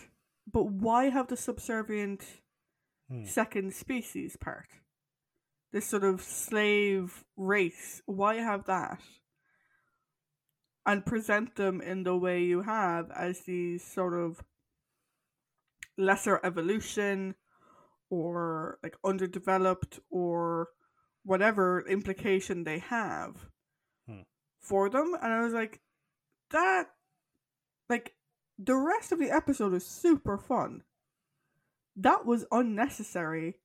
[0.51, 2.23] but why have the subservient
[3.09, 3.25] Hmm.
[3.25, 4.67] second species part?
[5.71, 8.01] This sort of slave race.
[8.05, 8.99] Why have that?
[10.85, 14.41] And present them in the way you have as these sort of
[15.97, 17.35] lesser evolution
[18.09, 20.69] or like underdeveloped or
[21.23, 23.35] whatever implication they have
[24.07, 24.21] Hmm.
[24.59, 25.81] for them and i was like
[26.49, 26.85] that
[27.89, 28.15] like
[28.57, 30.83] the rest of the episode is super fun
[31.95, 33.59] that was unnecessary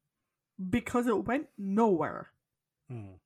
[0.70, 2.30] because it went nowhere.
[2.90, 3.18] Mm.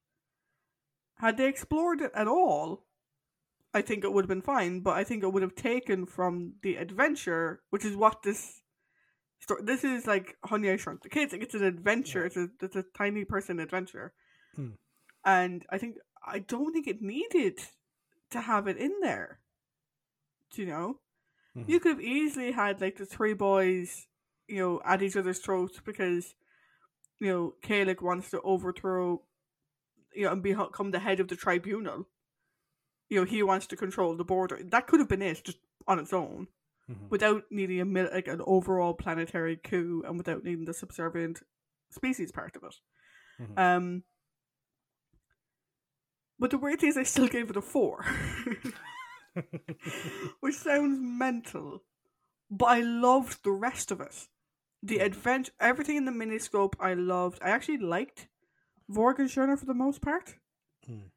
[1.16, 2.84] Had they explored it at all,
[3.74, 6.54] I think it would have been fine, but I think it would have taken from
[6.62, 8.62] the adventure, which is what this
[9.40, 9.62] story.
[9.64, 11.32] This is like Honey I Shrunk the Kids.
[11.32, 12.20] Like it's an adventure.
[12.20, 12.26] Yeah.
[12.26, 14.14] It's a it's a tiny person adventure,
[14.54, 14.70] Hmm.
[15.24, 17.58] and I think I don't think it needed
[18.30, 19.40] to have it in there.
[20.50, 21.00] Do you know?
[21.56, 21.68] Mhm.
[21.68, 24.06] You could have easily had like the three boys,
[24.46, 26.34] you know, at each other's throats because,
[27.20, 29.22] you know, Kalik wants to overthrow,
[30.14, 32.08] you know, and become the head of the tribunal.
[33.08, 34.60] You know, he wants to control the border.
[34.62, 36.48] That could have been it, just on its own,
[36.90, 37.08] Mhm.
[37.10, 41.42] without needing a mil- like an overall planetary coup and without needing the subservient
[41.90, 42.74] species part of it.
[43.40, 43.58] Mhm.
[43.58, 44.04] Um,
[46.38, 48.04] but the weird thing is, I still gave it a four.
[50.40, 51.84] which sounds mental,
[52.50, 54.28] but I loved the rest of it.
[54.82, 57.40] The adventure, everything in the miniscope, I loved.
[57.42, 58.28] I actually liked
[58.90, 60.36] Vorg and Shirna for the most part.
[60.86, 61.08] Hmm.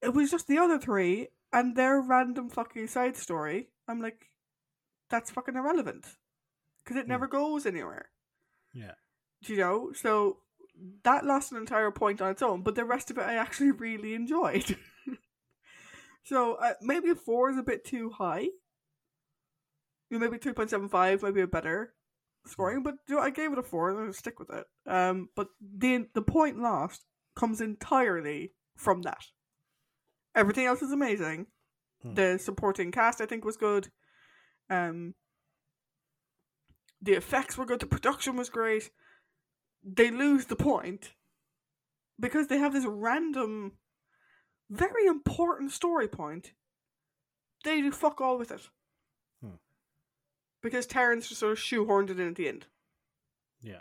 [0.00, 3.68] It was just the other three and their random fucking side story.
[3.86, 4.30] I'm like,
[5.10, 6.06] that's fucking irrelevant
[6.82, 7.10] because it Hmm.
[7.10, 8.10] never goes anywhere.
[8.72, 8.94] yeah.
[9.44, 9.92] Do you know?
[9.92, 10.38] So
[11.02, 13.70] that lost an entire point on its own, but the rest of it I actually
[13.86, 14.76] really enjoyed.
[16.24, 18.48] so uh, maybe four is a bit too high.
[20.10, 21.92] Maybe three point seven five might be a better
[22.46, 23.90] scoring, but I gave it a four.
[23.90, 24.66] and I'm stick with it.
[24.86, 27.04] Um, but the the point lost
[27.36, 29.24] comes entirely from that.
[30.34, 31.46] Everything else is amazing.
[32.02, 32.14] Hmm.
[32.14, 33.88] The supporting cast I think was good.
[34.70, 35.14] Um,
[37.00, 37.80] the effects were good.
[37.80, 38.90] The production was great.
[39.84, 41.14] They lose the point
[42.18, 43.72] because they have this random,
[44.70, 46.52] very important story point.
[47.64, 48.62] They do fuck all with it.
[50.62, 52.66] Because Terrance just sort of shoehorned it in at the end.
[53.60, 53.80] Yeah.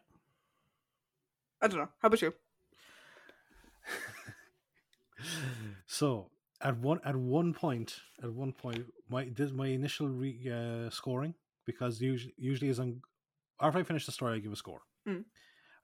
[1.62, 1.90] I don't know.
[2.00, 2.34] How about you?
[5.86, 6.30] so
[6.62, 11.34] at one at one point at one point my this my initial re, uh, scoring
[11.66, 13.02] because usually usually as I'm
[13.60, 14.82] after I finish the story I give a score.
[15.08, 15.26] Mm.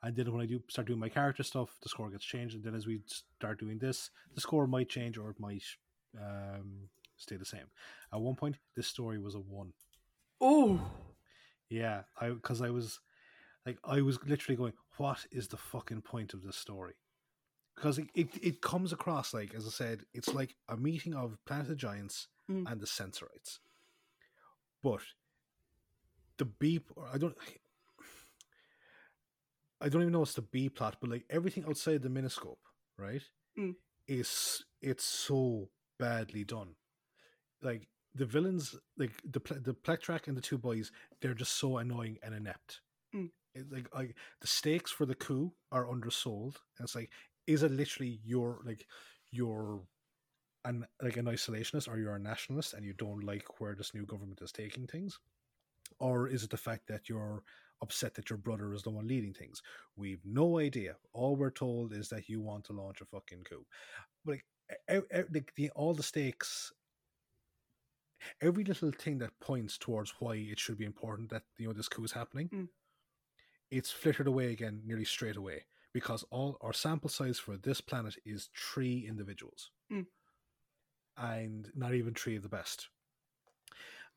[0.04, 2.56] And then when I do start doing my character stuff, the score gets changed.
[2.56, 5.64] And then as we start doing this, the score might change or it might
[6.20, 7.66] um, stay the same.
[8.14, 9.74] At one point, this story was a one.
[10.40, 10.80] Oh,
[11.70, 13.00] Yeah, I because I was
[13.66, 16.96] like I was literally going, what is the fucking point of this story?
[17.76, 21.38] Because it, it, it comes across like, as I said, it's like a meeting of
[21.46, 22.72] Planet of Giants Mm.
[22.72, 23.60] and the Sensorites.
[24.82, 25.02] But
[26.38, 27.36] the beep or I don't,
[29.82, 32.58] I don't even know it's the B plot, but like everything outside the miniscope,
[32.98, 33.22] right,
[33.58, 33.76] Mm.
[34.08, 35.70] is it's so
[36.00, 36.76] badly done.
[37.62, 37.88] Like
[38.18, 40.92] the villains, like the the Pletrac and the two boys,
[41.22, 42.82] they're just so annoying and inept.
[43.16, 43.30] Mm.
[43.56, 44.10] It's like I,
[44.42, 47.10] the stakes for the coup are undersold, and it's like,
[47.48, 48.86] is it literally your like
[49.32, 49.82] your
[50.66, 54.06] an like an isolationist or you're a nationalist and you don't like where this new
[54.06, 55.20] government is taking things
[56.00, 57.44] or is it the fact that you're
[57.82, 59.62] upset that your brother is the one leading things
[59.96, 63.66] we've no idea all we're told is that you want to launch a fucking coup
[64.26, 64.38] but
[64.90, 66.74] like, like the, all the stakes
[68.42, 71.88] every little thing that points towards why it should be important that you know this
[71.90, 72.68] coup is happening Mm.
[73.72, 78.16] it's flittered away again nearly straight away because all our sample size for this planet
[78.26, 80.06] is three individuals Mm.
[81.18, 82.90] and not even three of the best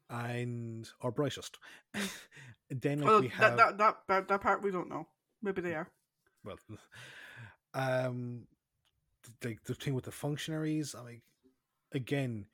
[0.08, 1.58] and or brightest
[2.70, 5.06] then like well, we that, have that, that, that, that part we don't know.
[5.42, 5.88] Maybe they are.
[6.44, 6.56] well
[7.74, 8.46] um
[9.44, 11.22] like the thing with the functionaries i mean
[11.92, 12.46] again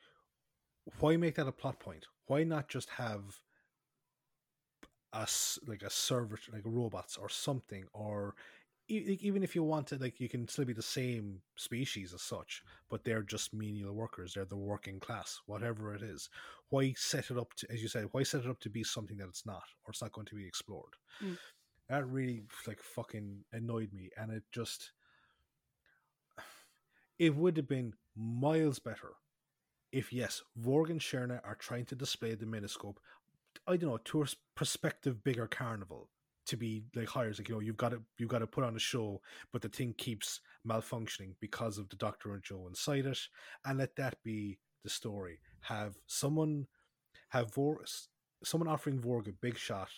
[1.00, 2.06] why make that a plot point?
[2.26, 3.40] Why not just have
[5.12, 8.34] us like a server like robots or something or
[8.88, 12.62] e- even if you wanted like you can still be the same species as such
[12.90, 14.34] but they're just menial workers.
[14.34, 16.28] They're the working class whatever it is.
[16.68, 19.16] Why set it up to as you said why set it up to be something
[19.18, 20.94] that it's not or it's not going to be explored?
[21.24, 21.38] Mm.
[21.88, 24.92] that really like fucking annoyed me and it just
[27.18, 29.12] it would have been miles better
[29.96, 32.96] if yes vorg and Shirna are trying to display the miniscope
[33.66, 36.08] i don't know to a prospective bigger carnival
[36.46, 38.76] to be like hires like you know you've got to you've got to put on
[38.76, 39.20] a show
[39.52, 43.18] but the thing keeps malfunctioning because of the doctor and Jo inside it
[43.64, 45.40] and let that be the story.
[45.60, 46.66] Have someone
[47.30, 47.76] have vorg
[48.44, 49.88] someone offering vorg a big shot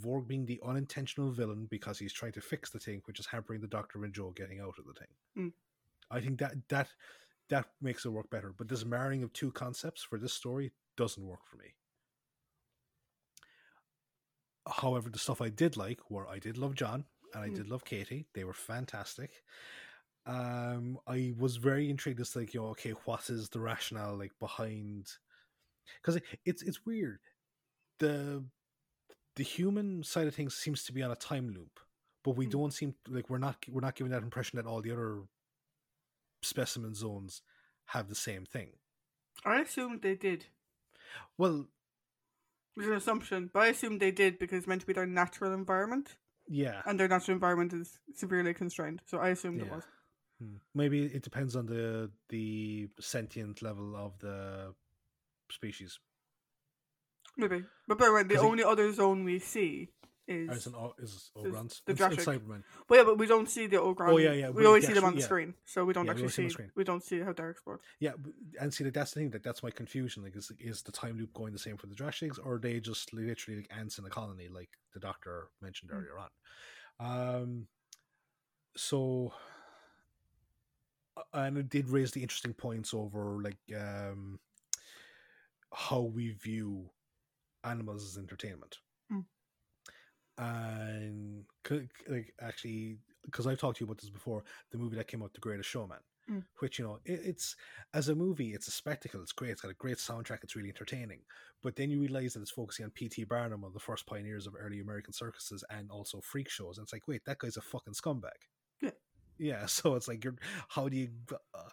[0.00, 3.60] vorg being the unintentional villain because he's trying to fix the thing which is hampering
[3.60, 5.44] the doctor and Jo getting out of the thing.
[5.44, 5.52] Mm.
[6.10, 6.88] i think that that
[7.48, 11.26] that makes it work better but this marrying of two concepts for this story doesn't
[11.26, 11.74] work for me
[14.68, 17.04] however, the stuff I did like were I did love Jon
[17.34, 17.50] and I Mm.
[17.50, 18.26] did love Katy.
[18.34, 19.42] They were fantastic.
[20.26, 24.16] Um, I was very intrigued as to, like, you know, okay, what is the rationale
[24.16, 25.08] like behind?
[26.02, 27.20] Because it's it's weird.
[28.00, 28.44] The
[29.36, 31.80] the human side of things seems to be on a time loop,
[32.24, 32.48] but we Mm.
[32.48, 35.24] don't seem like we're not we're not giving that impression that all the other
[36.42, 37.42] specimen zones
[37.86, 38.70] have the same thing.
[39.44, 40.46] I assumed they did.
[41.38, 41.68] Well,
[42.76, 45.52] It's an assumption, but I assumed they did because it's meant to be their natural
[45.54, 46.16] environment,
[46.48, 49.00] yeah, and their natural environment is severely constrained.
[49.06, 49.84] So I assumed it was.
[50.38, 50.56] Hmm.
[50.74, 54.74] Maybe it depends on the the sentient level of the
[55.50, 55.98] species.
[57.38, 57.64] Maybe.
[57.88, 59.88] But mind, the 'Cause it- only other zone we see
[60.28, 60.50] is.
[60.50, 61.82] Is an is Ogrons?
[61.84, 62.18] the It's- Jurassic.
[62.18, 62.62] it's Cybermen.
[62.88, 64.08] Well, yeah, but we don't see the Ogron.
[64.10, 65.24] Oh, yeah, yeah, We we- always see them on the yeah.
[65.26, 66.64] screen, so we don't Yeah, actually always see.
[66.74, 67.80] We don't see how they're explored.
[68.00, 68.12] Yeah,
[68.60, 69.30] and see, like that's the thing.
[69.30, 70.22] Like that's my confusion.
[70.22, 72.80] Like, is is the time loop going the same for the Jurassics, or are they
[72.80, 75.96] just literally like ants in a colony, like the Doctor mentioned Mm.
[75.96, 76.30] earlier on?
[76.98, 77.68] Um,
[78.76, 79.32] so,
[81.16, 84.40] uh, and it did raise the interesting points over like um
[85.72, 86.90] how we view
[87.64, 88.78] animals as entertainment.
[90.38, 91.44] And
[92.08, 95.32] like actually, because I've talked to you about this before, the movie that came out,
[95.34, 95.98] The Greatest Showman,
[96.30, 96.42] Mm.
[96.58, 97.54] which you know, it, it's
[97.94, 99.22] as a movie, it's a spectacle.
[99.22, 99.52] It's great.
[99.52, 100.38] It's got a great soundtrack.
[100.42, 101.20] It's really entertaining.
[101.62, 103.24] But then you realize that it's focusing on P.T.
[103.24, 106.78] Barnum, one of the first pioneers of early American circuses, and also freak shows.
[106.78, 108.42] And it's like, wait, that guy's a fucking scumbag.
[108.82, 108.90] Yeah.
[109.38, 109.66] Yeah.
[109.68, 110.34] So it's like, you're
[110.68, 111.10] how do you?
[111.54, 111.68] Uh,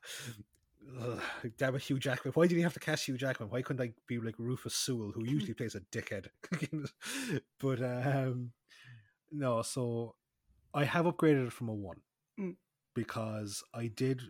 [1.02, 1.20] Ugh,
[1.58, 2.34] damn it, Hugh Jackman.
[2.34, 3.50] Why did he have to cast Hugh Jackman?
[3.50, 6.28] Why couldn't I be like Rufus Sewell, who usually plays a dickhead?
[7.60, 8.52] but um
[9.32, 10.16] no, so
[10.74, 12.02] I have upgraded it from a one
[12.40, 12.56] Mm.
[12.96, 14.22] because I did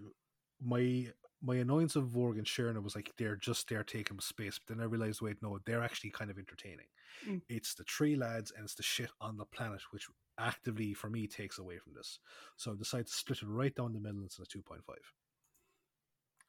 [0.62, 1.08] my
[1.42, 4.84] my annoyance of Vorg and Shirna was like they're just there taking space, but then
[4.84, 6.88] I realized wait, no, they're actually kind of entertaining.
[7.28, 7.42] Mm.
[7.48, 10.08] It's the three lads and it's the shit on the planet which
[10.38, 12.20] actively for me takes away from this.
[12.58, 15.14] So I decided to split it right down the middle into a two point five.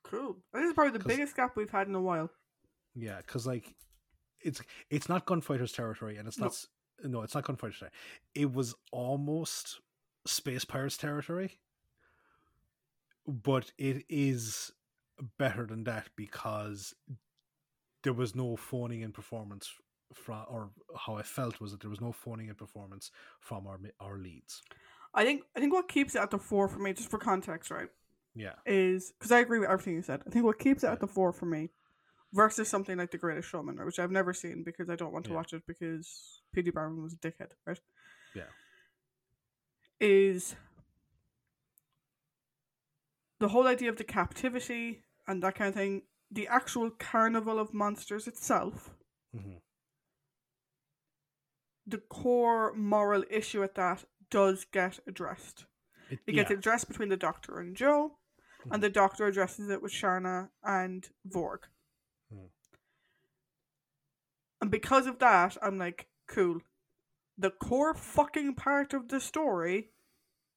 [0.05, 0.37] Cool.
[0.53, 2.31] This is probably the biggest gap we've had in a while.
[2.95, 3.75] Yeah, because like
[4.41, 4.61] it's
[4.91, 6.67] it's not gunfighters territory, and it's not s-
[7.03, 8.01] no, it's not gunfighters territory.
[8.35, 9.81] It was almost
[10.27, 11.59] space pirates territory,
[13.27, 14.73] but it is
[15.39, 16.95] better than that because
[18.03, 19.73] there was no phoning in performance
[20.13, 23.11] from, or how I felt was that there was no phoning in performance
[23.41, 24.63] from our our leads.
[25.15, 25.43] I think.
[25.57, 27.89] I think what keeps it at the four for me, just for context, right,
[28.35, 30.23] Yeah, is because I agree with everything you said.
[30.27, 31.71] I think what keeps it at the fore for me,
[32.33, 35.31] versus something like The Greatest Showman, which I've never seen because I don't want to
[35.31, 35.37] Yeah.
[35.37, 36.71] watch it because P.T.
[36.71, 37.81] Barnum was a dickhead, right?
[38.35, 38.51] Yeah.
[40.01, 40.57] Is
[43.39, 47.73] the whole idea of the captivity and that kind of thing, the actual carnival of
[47.73, 48.91] monsters itself,
[49.33, 49.59] hmm
[51.87, 55.67] the core moral issue at that does get addressed.
[56.11, 56.43] it, It yeah.
[56.43, 58.17] gets addressed between the Doctor and Jo.
[58.71, 61.59] And the Doctor addresses it with Shirna and Vorg.
[62.33, 62.49] Mhm.
[64.61, 66.61] And because of that, I'm like, cool.
[67.37, 69.91] The core fucking part of the story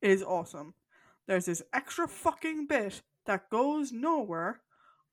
[0.01, 0.75] is awesome.
[1.27, 4.61] There's this extra fucking bit that goes nowhere,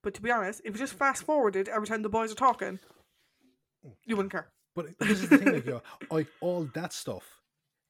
[0.03, 2.79] but to be honest, if you just fast forwarded every time the boys are talking,
[4.05, 4.53] you wouldn't care.
[4.75, 7.41] But this is the thing, like, you know, like all that stuff,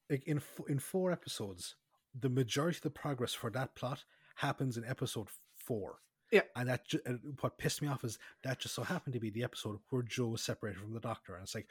[0.09, 1.75] like in in four episodes,
[2.19, 4.05] the majority of the progress for that plot
[4.35, 5.99] happens in episode four.
[6.31, 6.41] Yeah.
[6.55, 9.29] and that ju- and what pissed me off is that just so happened to be
[9.29, 11.67] the episode where Jo was separated from the Doctor, and it's like,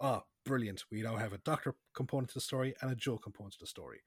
[0.00, 0.84] ah, brilliant.
[0.92, 3.66] We now have a Doctor component to the story and a Jo component to the
[3.66, 4.02] story,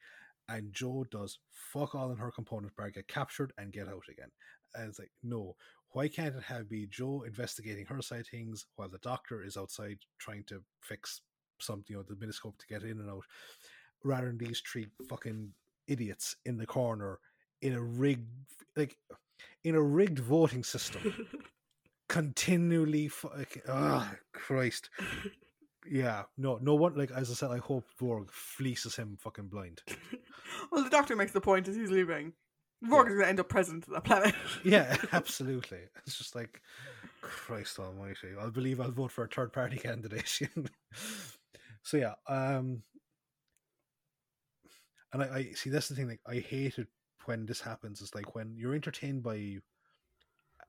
[0.47, 4.29] and Jo does fuck all in her component bar, get captured and get out again.
[4.75, 5.55] And it's like, no,
[5.91, 9.97] why can't it have be Jo investigating her side things while the doctor is outside
[10.19, 11.21] trying to fix
[11.59, 13.23] something, you know, the miniscope to get in and out,
[14.03, 15.51] rather than these three fucking
[15.87, 17.19] idiots in the corner
[17.61, 18.27] in a rigged,
[18.75, 18.97] like,
[19.63, 21.27] in a rigged voting system,
[22.09, 24.89] continually, fucking, oh, Christ.
[25.89, 29.81] Yeah, no, no one, like, as I said, I hope Vorg fleeces him fucking blind.
[30.71, 32.33] well, the Doctor makes the point as he's leaving.
[32.83, 34.35] Vorg is going to end up president of that planet.
[34.63, 35.79] Yeah, absolutely.
[36.05, 36.61] It's just like
[37.21, 38.29] Christ Almighty.
[38.39, 40.27] I'll believe I'll vote for a third party candidate.
[41.83, 42.83] so yeah, um,
[45.13, 46.07] and I, I see that's the thing.
[46.07, 46.87] Like I hate it
[47.27, 48.01] when this happens.
[48.01, 49.57] It's like when you're entertained by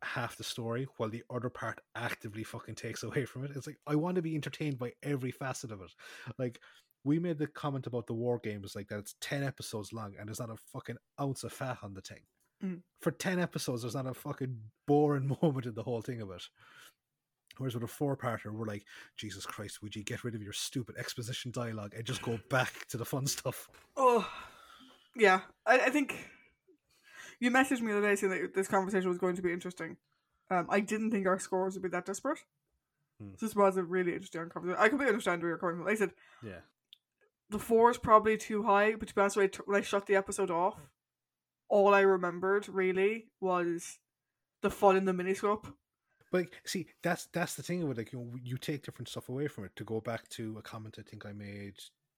[0.03, 3.53] half the story while the other part actively fucking takes away from it.
[3.55, 5.93] It's like I want to be entertained by every facet of it.
[6.39, 6.61] Like
[7.05, 10.29] we made the comment about the war games, like that it's ten episodes long and
[10.29, 12.21] there's not a fucking ounce of fat on the thing.
[12.65, 12.81] Mm.
[13.01, 14.57] For ten episodes, there's not a fucking
[14.87, 16.43] boring moment in the whole thing of it.
[17.57, 18.85] Whereas with a four-parter, we're like,
[19.17, 22.87] Jesus Christ, would you get rid of your stupid exposition dialogue and just go back
[22.89, 23.69] to the fun stuff?
[23.97, 24.29] Oh,
[25.17, 25.41] yeah.
[25.67, 26.29] I, I think
[27.41, 29.97] you messaged me the other day saying that this conversation was going to be interesting.
[30.51, 32.41] Um, I didn't think our scores would be that disparate.
[33.21, 33.31] Hmm.
[33.41, 34.81] This was a really interesting conversation.
[34.81, 35.89] I completely understand where you're coming from.
[35.89, 36.13] I said,
[36.43, 36.61] Yeah.
[37.51, 39.83] the four is probably too high, but to be honest, when I, t- when I
[39.83, 40.77] shut the episode off,
[41.69, 43.99] all I remembered really was
[44.63, 45.73] the fun in the miniscope.
[46.31, 49.49] But see, that's that's the thing with like you know, you take different stuff away
[49.49, 49.75] from it.
[49.77, 51.75] To go back to a comment I think I made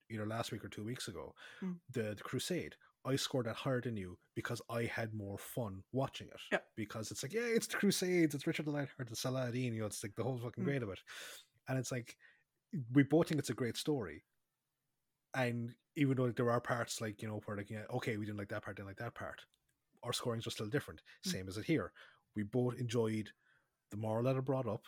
[0.09, 1.33] either last week or two weeks ago,
[1.63, 1.77] Mm.
[1.93, 2.75] the, the Crusade.
[3.05, 6.39] I scored that higher than you because I had more fun watching it.
[6.51, 6.59] Yeah.
[6.75, 9.87] Because it's like, yeah, it's the Crusades, it's Richard the Lionheart, it's Saladin, you know,
[9.87, 10.67] it's like the whole fucking Mm.
[10.67, 10.99] grade of it.
[11.67, 12.15] And it's like
[12.93, 14.23] we both think it's a great story.
[15.33, 18.37] And even though there are parts like, you know, where like, yeah, okay, we didn't
[18.37, 19.41] like that part, didn't like that part,
[20.03, 21.01] our scorings are still different.
[21.25, 21.31] Mm.
[21.31, 21.91] Same as it here.
[22.35, 23.29] We both enjoyed
[23.89, 24.83] the moral that it brought up.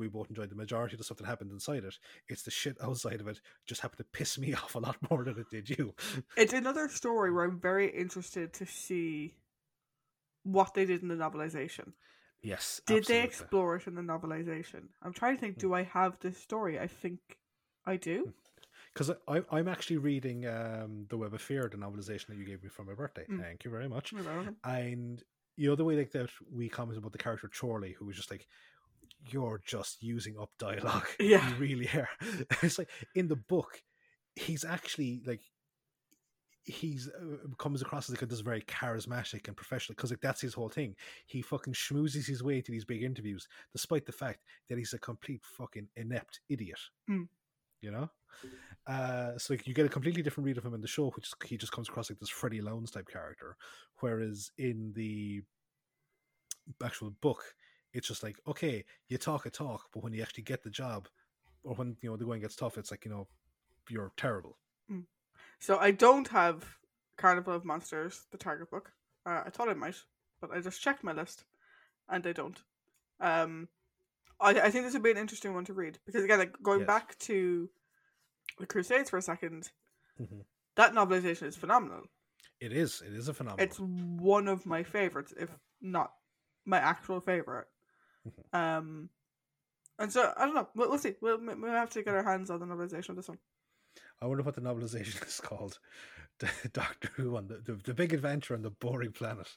[0.00, 1.98] We both enjoyed the majority of the stuff that happened inside it.
[2.28, 5.24] It's the shit outside of it just happened to piss me off a lot more
[5.24, 5.94] than it did you.
[6.36, 9.34] It's another story where I'm very interested to see
[10.42, 11.92] what they did in the novelization.
[12.42, 12.80] Yes.
[12.86, 14.88] Did they explore it in the novelization?
[15.02, 15.56] I'm trying to think.
[15.56, 15.60] Mm.
[15.60, 16.78] Do I have this story?
[16.78, 17.20] I think
[17.86, 18.32] I do.
[18.92, 22.62] Because I, I'm actually reading um, The Web of Fear, the novelization that you gave
[22.62, 23.24] me for my birthday.
[23.30, 23.40] Mm.
[23.40, 24.12] Thank you very much.
[24.64, 25.22] And
[25.56, 28.30] you know the way like that we commented about the character Chorley, who was just
[28.30, 28.46] like,
[29.26, 31.08] "You're just using up dialogue.
[31.20, 31.48] Yeah.
[31.50, 32.08] you really are."
[32.62, 33.82] it's like in the book,
[34.36, 35.42] he's actually like
[36.64, 40.54] he's uh, comes across as like this very charismatic and professional because like that's his
[40.54, 40.94] whole thing.
[41.26, 44.98] He fucking schmoozes his way to these big interviews, despite the fact that he's a
[44.98, 46.80] complete fucking inept idiot.
[47.08, 47.28] Mm.
[47.80, 48.10] You know,
[48.86, 51.26] uh, so like you get a completely different read of him in the show, which
[51.26, 53.56] is, he just comes across like this Freddie Lowndes type character,
[54.00, 55.42] whereas in the
[56.84, 57.42] actual book,
[57.92, 61.08] it's just like okay, you talk a talk, but when you actually get the job,
[61.64, 63.28] or when you know the going gets tough, it's like you know
[63.88, 64.58] you're terrible.
[65.58, 66.78] So I don't have
[67.16, 68.92] Carnival of Monsters, the Target book.
[69.26, 69.96] Uh, I thought I might,
[70.40, 71.44] but I just checked my list,
[72.08, 72.62] and I don't.
[73.20, 73.68] Um,
[74.40, 76.80] I I think this would be an interesting one to read because again, like going
[76.80, 76.88] Yes.
[76.88, 77.70] back to
[78.58, 79.70] the Crusades for a 2nd
[80.18, 80.44] Mhm.
[80.76, 82.04] that novelization is phenomenal.
[82.60, 83.02] It is.
[83.02, 83.66] It is a phenomenal.
[83.66, 85.50] It's one of my favorites, if
[85.80, 86.12] not
[86.64, 87.68] my actual favorite.
[88.28, 88.58] Mhm.
[88.58, 89.08] Um,
[89.98, 90.68] and so I don't know.
[90.74, 91.14] We'll, we'll see.
[91.20, 93.38] We'll we'll have to get our hands on the novelization of this one.
[94.22, 95.78] I wonder what the novelization is called.
[96.38, 99.48] The Doctor Who on the, the the Big Adventure on the Boring Planet.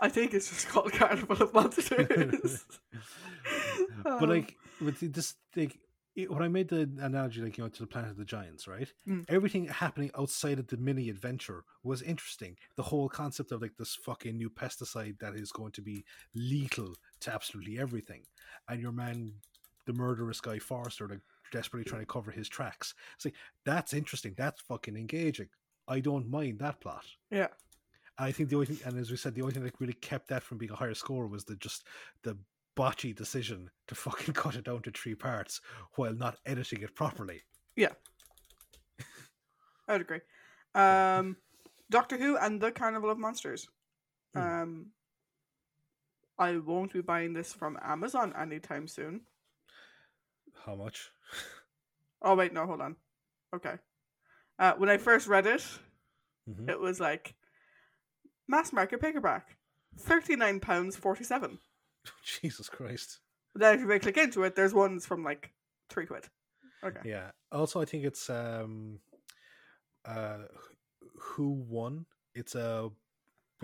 [0.00, 2.64] I think it's just called Carnival of Monsters.
[4.02, 5.78] but Um, like with this, like
[6.14, 8.68] it, when I made the analogy, like you know, to the Planet of the Giants,
[8.68, 8.92] right?
[9.08, 9.24] Mm.
[9.28, 12.56] Everything happening outside of the mini adventure was interesting.
[12.76, 16.94] The whole concept of like this fucking new pesticide that is going to be lethal
[17.20, 18.22] to absolutely everything,
[18.68, 19.32] and your man,
[19.86, 21.20] the murderous guy Forrester, like
[21.50, 22.94] desperately trying to cover his tracks.
[23.16, 23.34] It's like
[23.64, 24.34] that's interesting.
[24.36, 25.48] That's fucking engaging.
[25.88, 27.04] I don't mind that plot.
[27.30, 27.48] yeah,
[28.18, 30.28] I think the only thing, and as we said, the only thing that really kept
[30.28, 31.86] that from being a higher score was the just
[32.22, 32.36] the
[32.76, 35.60] botchy decision to fucking cut it down to three parts
[35.96, 37.42] while not editing it properly.
[37.76, 37.92] Yeah.
[39.88, 40.20] I would agree.
[40.74, 41.36] Um,
[41.90, 43.68] Doctor Who and the Carnival of Monsters.
[44.34, 44.40] Hmm.
[44.40, 44.86] Um,
[46.38, 49.22] I won't be buying this from Amazon anytime soon.
[50.66, 51.10] How much?
[52.24, 52.94] Oh wait, no, hold on.
[53.52, 53.74] Okay.
[54.56, 55.66] Uh, when I first read it,
[56.48, 56.68] Mhm.
[56.70, 57.34] it was like
[58.46, 59.56] mass market paperback,
[59.98, 61.58] thirty nine pounds forty seven.
[62.40, 63.20] Jesus Christ!
[63.54, 65.52] Then if you click into it, there's ones from like
[65.88, 66.24] three quid.
[66.84, 67.00] Okay.
[67.04, 67.30] Yeah.
[67.50, 68.98] Also, I think it's um,
[70.04, 70.38] uh,
[71.18, 72.06] Who won?
[72.34, 72.90] It's a,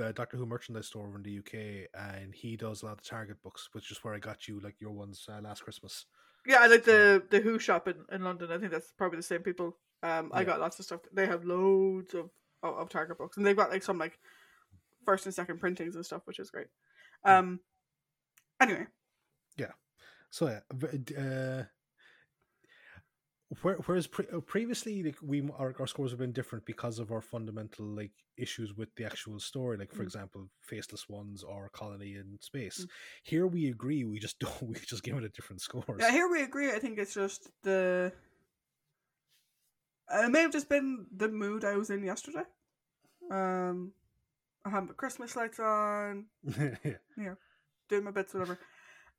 [0.00, 3.42] uh Doctor Who merchandise store in the UK, and he does a lot of Target
[3.42, 6.06] books, which is where I got you like your ones uh, last Christmas.
[6.46, 8.52] Yeah, I like the the Who shop in, in London.
[8.52, 9.76] I think that's probably the same people.
[10.02, 10.46] Um, I Yeah.
[10.46, 11.00] got lots of stuff.
[11.12, 12.30] They have loads of,
[12.62, 14.18] of of Target books, and they've got like some like
[15.04, 16.68] first and second printings and stuff, which is great.
[17.24, 17.60] Um.
[18.60, 18.86] Anyway,
[19.56, 19.72] Yeah.
[20.30, 20.60] So yeah,
[21.18, 21.64] uh,
[23.62, 27.10] where, whereas pre- uh, previously like we our, our scores have been different because of
[27.10, 30.06] our fundamental like issues with the actual story, like for Mm.
[30.06, 32.80] example, Faceless Ones or Colony in Space.
[32.84, 32.88] Mm.
[33.22, 34.62] Here we agree, we just don't.
[34.62, 36.70] We just give it a different score yeah, here we agree.
[36.72, 38.12] I think it's just the.
[40.12, 42.44] uh, It may have just been the mood I was in yesterday.
[43.30, 43.92] Um,
[44.64, 46.26] I had my Christmas lights on.
[47.16, 47.34] yeah.
[47.88, 48.58] Doing my bits, whatever.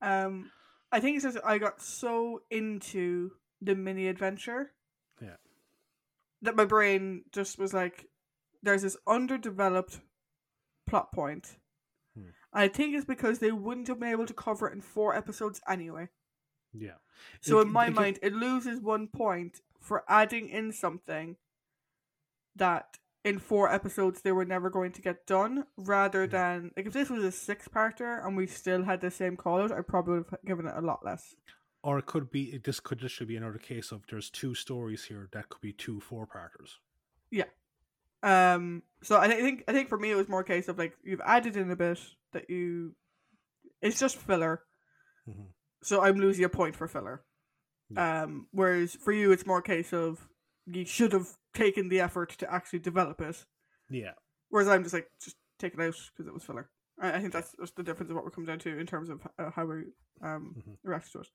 [0.02, 0.52] Um,
[0.92, 3.32] I think it's just I got so into
[3.62, 4.72] the mini adventure,
[5.22, 5.36] Yeah.
[6.42, 8.08] that my brain just was like,
[8.64, 10.00] "There's this underdeveloped
[10.88, 11.58] plot point."
[12.16, 12.30] Hmm.
[12.54, 15.62] I think it's because they wouldn't have been able to cover it in four episodes
[15.68, 16.10] anyway.
[16.74, 16.98] Yeah.
[17.42, 21.38] So It- in my it- it- mind, it loses one point for adding in something
[22.56, 22.98] that
[23.30, 27.10] in four episodes they were never going to get done, rather than like if this
[27.10, 30.46] was a six-parter and we still had the same call out, I probably would have
[30.46, 31.36] given it a lot less.
[31.84, 35.30] Or it could be this could literally be another case of there's two stories here
[35.32, 36.78] that could be two four parters.
[37.32, 37.46] Yeah.
[38.22, 40.94] Um, so I think I think for me it was more a case of like
[41.04, 42.00] you've added in a bit
[42.34, 42.96] that you,
[43.82, 44.64] it's just filler.
[45.28, 45.54] Mhm.
[45.84, 47.24] So I'm losing a point for filler.
[47.90, 48.24] Yeah.
[48.24, 50.28] Um, whereas for you it's more a case of
[50.66, 53.46] you should have taken the effort to actually develop it.
[53.90, 54.14] Yeah.
[54.50, 56.70] Whereas I'm just like just take it out because it was filler.
[57.02, 59.10] I, I think that's, that's the difference of what we're coming down to in terms
[59.10, 59.84] of uh, how we
[60.22, 60.78] um Mhm.
[60.84, 61.28] react to it.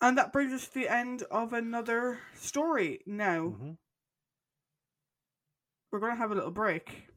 [0.00, 3.00] And that brings us to the end of another story.
[3.06, 3.72] Now hmm
[5.90, 7.08] we're going to have a little break.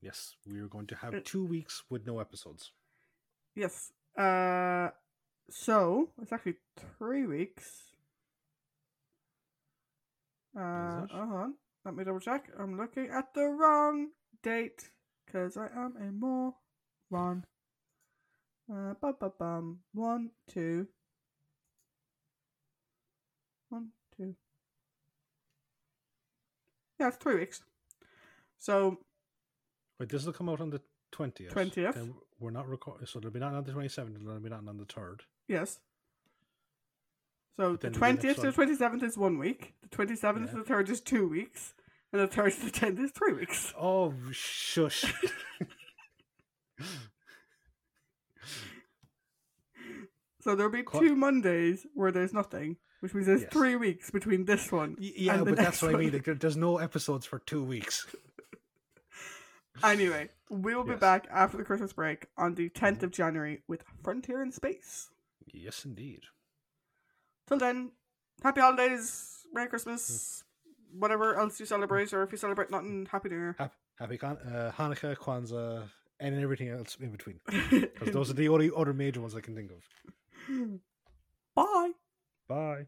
[0.00, 2.72] Yes, we are going to have Uh, two weeks with no episodes.
[3.56, 3.90] Yes.
[4.16, 4.90] Uh,
[5.50, 6.56] so it's actually
[6.98, 7.87] three weeks.
[10.58, 11.54] Uh, hold on.
[11.84, 12.48] Let me double check.
[12.58, 14.08] I'm looking at the wrong
[14.42, 14.90] date
[15.24, 16.12] because I am a
[17.12, 17.44] moron.
[18.70, 19.78] Uh, bum, bum, bum.
[19.94, 20.88] One, two.
[23.68, 24.34] One, two.
[26.98, 27.62] Yeah, it's three weeks.
[28.58, 28.98] So
[30.00, 30.80] Wait, this will come out on the
[31.12, 31.54] twentieth.
[31.54, 31.94] 20th.
[31.94, 34.48] Then we're not recording, so there'll be not on the twenty seventh, and there'll be
[34.48, 35.22] nothing on the third.
[35.46, 35.78] Yes.
[37.58, 39.74] So the twentieth to the twenty seventh is one week.
[39.82, 40.52] The twenty seventh Yeah.
[40.52, 41.74] to the third is two weeks,
[42.12, 43.74] and the third to the tenth is three weeks.
[43.76, 45.12] Oh, shush!
[50.40, 53.52] So there'll be two Mondays where there's nothing, which means there's Yes.
[53.52, 54.96] three weeks between this one.
[54.98, 56.12] Y- yeah, but that's what I mean.
[56.12, 58.06] Like, there's no episodes for two weeks.
[59.84, 61.00] Anyway, we'll be Yes.
[61.00, 63.04] back after the Christmas break on the tenth mm-hmm.
[63.04, 65.10] of January with Frontier in Space.
[65.52, 66.22] Yes, indeed.
[67.48, 67.92] Till then,
[68.42, 70.44] happy holidays, Merry Christmas,
[70.92, 73.56] whatever else you celebrate, or if you celebrate nothing, Happy New Year.
[73.58, 75.88] Happy, happy Kwan- uh, Hanukkah, Kwanzaa,
[76.20, 77.40] and everything else in between.
[77.70, 79.82] Because those are the only other major ones I can think of.
[81.56, 81.90] Bye.
[82.48, 82.86] Bye.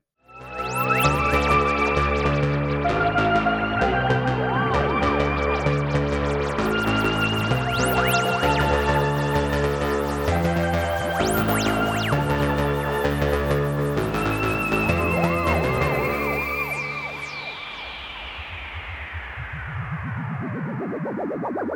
[21.42, 21.69] you